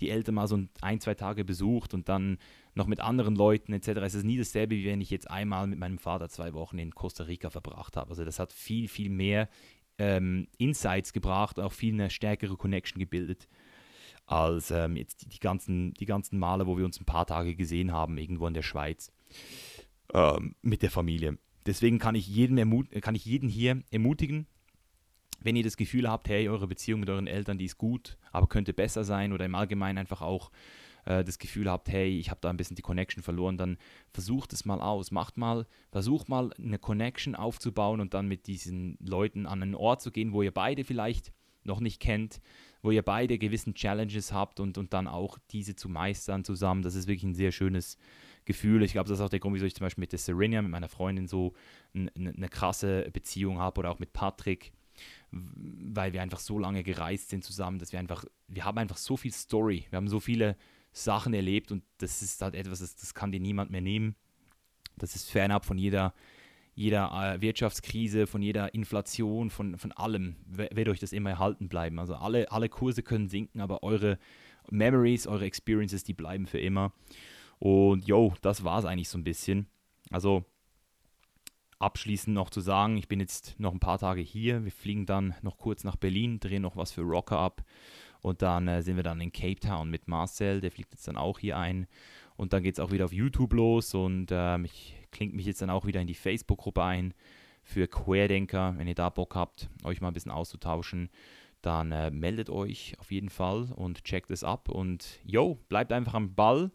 die 0.00 0.10
Eltern 0.10 0.36
mal 0.36 0.46
so 0.46 0.58
ein, 0.80 1.00
zwei 1.00 1.14
Tage 1.14 1.44
besucht 1.44 1.94
und 1.94 2.08
dann 2.08 2.38
noch 2.74 2.86
mit 2.86 3.00
anderen 3.00 3.34
Leuten 3.34 3.72
etc. 3.72 3.88
Es 4.02 4.14
ist 4.14 4.24
nie 4.24 4.38
dasselbe, 4.38 4.76
wie 4.76 4.84
wenn 4.84 5.00
ich 5.00 5.10
jetzt 5.10 5.30
einmal 5.30 5.66
mit 5.66 5.78
meinem 5.78 5.98
Vater 5.98 6.28
zwei 6.28 6.54
Wochen 6.54 6.78
in 6.78 6.94
Costa 6.94 7.24
Rica 7.24 7.50
verbracht 7.50 7.96
habe. 7.96 8.10
Also 8.10 8.24
das 8.24 8.38
hat 8.38 8.52
viel, 8.52 8.88
viel 8.88 9.10
mehr 9.10 9.48
ähm, 9.98 10.48
Insights 10.58 11.12
gebracht, 11.12 11.58
auch 11.60 11.72
viel 11.72 11.94
eine 11.94 12.10
stärkere 12.10 12.56
Connection 12.56 12.98
gebildet 12.98 13.48
als 14.26 14.70
ähm, 14.70 14.96
jetzt 14.96 15.22
die, 15.22 15.28
die, 15.28 15.40
ganzen, 15.40 15.94
die 15.94 16.06
ganzen 16.06 16.38
Male, 16.38 16.66
wo 16.66 16.76
wir 16.76 16.84
uns 16.84 17.00
ein 17.00 17.06
paar 17.06 17.26
Tage 17.26 17.54
gesehen 17.54 17.92
haben, 17.92 18.18
irgendwo 18.18 18.46
in 18.46 18.54
der 18.54 18.62
Schweiz 18.62 19.10
ähm, 20.12 20.54
mit 20.60 20.82
der 20.82 20.90
Familie. 20.90 21.38
Deswegen 21.66 21.98
kann 21.98 22.14
ich, 22.14 22.28
jeden 22.28 22.56
kann 23.00 23.14
ich 23.14 23.24
jeden 23.24 23.48
hier 23.48 23.82
ermutigen, 23.90 24.46
wenn 25.40 25.56
ihr 25.56 25.62
das 25.62 25.76
Gefühl 25.76 26.08
habt, 26.08 26.28
hey, 26.28 26.48
eure 26.48 26.66
Beziehung 26.66 27.00
mit 27.00 27.10
euren 27.10 27.26
Eltern, 27.26 27.58
die 27.58 27.64
ist 27.64 27.78
gut, 27.78 28.16
aber 28.32 28.46
könnte 28.48 28.72
besser 28.72 29.04
sein 29.04 29.32
oder 29.32 29.44
im 29.44 29.54
Allgemeinen 29.54 29.98
einfach 29.98 30.20
auch 30.20 30.50
äh, 31.08 31.24
das 31.24 31.38
Gefühl 31.38 31.70
habt, 31.70 31.88
hey, 31.88 32.18
ich 32.18 32.30
habe 32.30 32.40
da 32.42 32.50
ein 32.50 32.58
bisschen 32.58 32.76
die 32.76 32.82
Connection 32.82 33.22
verloren, 33.22 33.56
dann 33.56 33.78
versucht 34.12 34.52
es 34.52 34.66
mal 34.66 34.80
aus. 34.80 35.10
Macht 35.10 35.38
mal, 35.38 35.66
versucht 35.90 36.28
mal 36.28 36.52
eine 36.52 36.78
Connection 36.78 37.34
aufzubauen 37.34 38.00
und 38.00 38.12
dann 38.12 38.28
mit 38.28 38.46
diesen 38.46 38.98
Leuten 39.00 39.46
an 39.46 39.62
einen 39.62 39.74
Ort 39.74 40.02
zu 40.02 40.10
gehen, 40.12 40.32
wo 40.32 40.42
ihr 40.42 40.52
beide 40.52 40.84
vielleicht 40.84 41.32
noch 41.64 41.80
nicht 41.80 42.00
kennt, 42.00 42.40
wo 42.82 42.90
ihr 42.90 43.02
beide 43.02 43.38
gewissen 43.38 43.74
Challenges 43.74 44.32
habt 44.32 44.60
und, 44.60 44.76
und 44.76 44.92
dann 44.92 45.06
auch 45.06 45.38
diese 45.50 45.74
zu 45.74 45.88
meistern 45.88 46.44
zusammen. 46.44 46.82
Das 46.82 46.94
ist 46.94 47.08
wirklich 47.08 47.24
ein 47.24 47.34
sehr 47.34 47.52
schönes 47.52 47.96
Gefühl. 48.44 48.82
Ich 48.82 48.92
glaube, 48.92 49.08
das 49.08 49.18
ist 49.18 49.24
auch 49.24 49.30
der 49.30 49.40
Grund, 49.40 49.54
wieso 49.54 49.66
ich 49.66 49.74
zum 49.74 49.86
Beispiel 49.86 50.02
mit 50.02 50.12
der 50.12 50.18
Serena, 50.18 50.60
mit 50.60 50.70
meiner 50.70 50.88
Freundin 50.88 51.26
so 51.26 51.54
eine, 51.94 52.10
eine 52.16 52.48
krasse 52.48 53.08
Beziehung 53.12 53.58
habe 53.58 53.78
oder 53.80 53.90
auch 53.90 53.98
mit 53.98 54.12
Patrick 54.12 54.72
weil 55.30 56.12
wir 56.12 56.22
einfach 56.22 56.40
so 56.40 56.58
lange 56.58 56.82
gereist 56.82 57.28
sind 57.28 57.44
zusammen, 57.44 57.78
dass 57.78 57.92
wir 57.92 58.00
einfach, 58.00 58.24
wir 58.48 58.64
haben 58.64 58.78
einfach 58.78 58.96
so 58.96 59.16
viel 59.16 59.32
Story, 59.32 59.86
wir 59.90 59.96
haben 59.96 60.08
so 60.08 60.18
viele 60.18 60.56
Sachen 61.04 61.34
erlebt 61.34 61.72
und 61.72 61.82
das 61.98 62.22
ist 62.22 62.42
halt 62.42 62.54
etwas, 62.54 62.80
das, 62.80 62.96
das 62.96 63.14
kann 63.14 63.32
dir 63.32 63.40
niemand 63.40 63.70
mehr 63.70 63.80
nehmen. 63.80 64.14
Das 64.96 65.14
ist 65.14 65.30
fernab 65.30 65.64
von 65.64 65.78
jeder, 65.78 66.12
jeder 66.74 67.10
äh, 67.12 67.40
Wirtschaftskrise, 67.40 68.26
von 68.26 68.42
jeder 68.42 68.74
Inflation, 68.74 69.50
von, 69.50 69.78
von 69.78 69.92
allem 69.92 70.36
wird 70.46 70.88
euch 70.88 71.00
das 71.00 71.12
immer 71.12 71.30
erhalten 71.30 71.68
bleiben. 71.68 71.98
Also 71.98 72.14
alle, 72.14 72.50
alle 72.50 72.68
Kurse 72.68 73.02
können 73.02 73.28
sinken, 73.28 73.60
aber 73.60 73.82
eure 73.82 74.18
Memories, 74.70 75.26
eure 75.26 75.44
Experiences, 75.44 76.04
die 76.04 76.14
bleiben 76.14 76.46
für 76.46 76.60
immer. 76.60 76.92
Und 77.58 78.06
yo, 78.06 78.34
das 78.42 78.64
war 78.64 78.78
es 78.78 78.84
eigentlich 78.84 79.08
so 79.08 79.18
ein 79.18 79.24
bisschen. 79.24 79.66
Also 80.10 80.44
abschließend 81.78 82.34
noch 82.34 82.50
zu 82.50 82.60
sagen, 82.60 82.96
ich 82.96 83.08
bin 83.08 83.20
jetzt 83.20 83.58
noch 83.58 83.72
ein 83.72 83.80
paar 83.80 83.98
Tage 83.98 84.20
hier. 84.20 84.64
Wir 84.64 84.72
fliegen 84.72 85.06
dann 85.06 85.34
noch 85.42 85.58
kurz 85.58 85.84
nach 85.84 85.96
Berlin, 85.96 86.40
drehen 86.40 86.62
noch 86.62 86.76
was 86.76 86.92
für 86.92 87.02
Rocker 87.02 87.38
ab. 87.38 87.64
Und 88.22 88.42
dann 88.42 88.68
äh, 88.68 88.82
sind 88.82 88.96
wir 88.96 89.02
dann 89.02 89.20
in 89.20 89.32
Cape 89.32 89.60
Town 89.60 89.90
mit 89.90 90.08
Marcel, 90.08 90.60
der 90.60 90.70
fliegt 90.70 90.92
jetzt 90.92 91.06
dann 91.08 91.16
auch 91.16 91.38
hier 91.38 91.56
ein. 91.56 91.86
Und 92.36 92.52
dann 92.52 92.62
geht 92.62 92.74
es 92.74 92.80
auch 92.80 92.92
wieder 92.92 93.04
auf 93.04 93.12
YouTube 93.12 93.52
los 93.52 93.94
und 93.94 94.28
ähm, 94.30 94.64
ich 94.64 94.94
klinge 95.10 95.34
mich 95.34 95.46
jetzt 95.46 95.60
dann 95.60 95.70
auch 95.70 95.86
wieder 95.86 96.00
in 96.00 96.06
die 96.06 96.14
Facebook-Gruppe 96.14 96.82
ein 96.82 97.14
für 97.64 97.88
Querdenker. 97.88 98.74
Wenn 98.76 98.86
ihr 98.86 98.94
da 98.94 99.10
Bock 99.10 99.34
habt, 99.34 99.68
euch 99.82 100.00
mal 100.00 100.08
ein 100.08 100.14
bisschen 100.14 100.30
auszutauschen, 100.30 101.10
dann 101.62 101.90
äh, 101.90 102.10
meldet 102.10 102.48
euch 102.48 102.94
auf 103.00 103.10
jeden 103.10 103.28
Fall 103.28 103.72
und 103.74 104.04
checkt 104.04 104.30
es 104.30 104.44
ab. 104.44 104.68
Und 104.68 105.18
yo, 105.24 105.58
bleibt 105.68 105.92
einfach 105.92 106.14
am 106.14 106.34
Ball. 106.34 106.70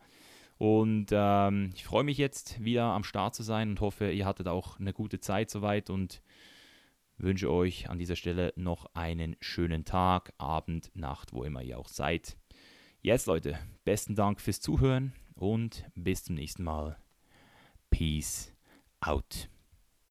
Und 0.58 1.08
ähm, 1.12 1.72
ich 1.74 1.84
freue 1.84 2.04
mich 2.04 2.18
jetzt 2.18 2.64
wieder 2.64 2.84
am 2.84 3.04
Start 3.04 3.36
zu 3.36 3.44
sein 3.44 3.70
und 3.70 3.82
hoffe, 3.82 4.12
ihr 4.12 4.26
hattet 4.26 4.48
auch 4.48 4.80
eine 4.80 4.94
gute 4.94 5.20
Zeit 5.20 5.50
soweit 5.50 5.90
und 5.90 6.22
wünsche 7.18 7.52
euch 7.52 7.90
an 7.90 8.00
dieser 8.00 8.16
Stelle 8.16 8.54
noch 8.56 8.86
einen 8.94 9.36
schönen 9.40 9.86
Tag, 9.86 10.34
Abend, 10.38 10.92
Nacht, 10.96 11.34
wo 11.34 11.44
immer 11.44 11.62
ihr 11.62 11.80
auch 11.80 11.90
seid. 11.90 12.38
Jetzt 13.02 13.28
Leute, 13.28 13.60
besten 13.84 14.16
Dank 14.16 14.40
fürs 14.40 14.62
Zuhören 14.62 15.14
und 15.36 15.86
bis 15.96 16.24
zum 16.24 16.36
nächsten 16.36 16.64
Mal. 16.64 16.98
Peace 17.90 18.54
out. 19.02 19.50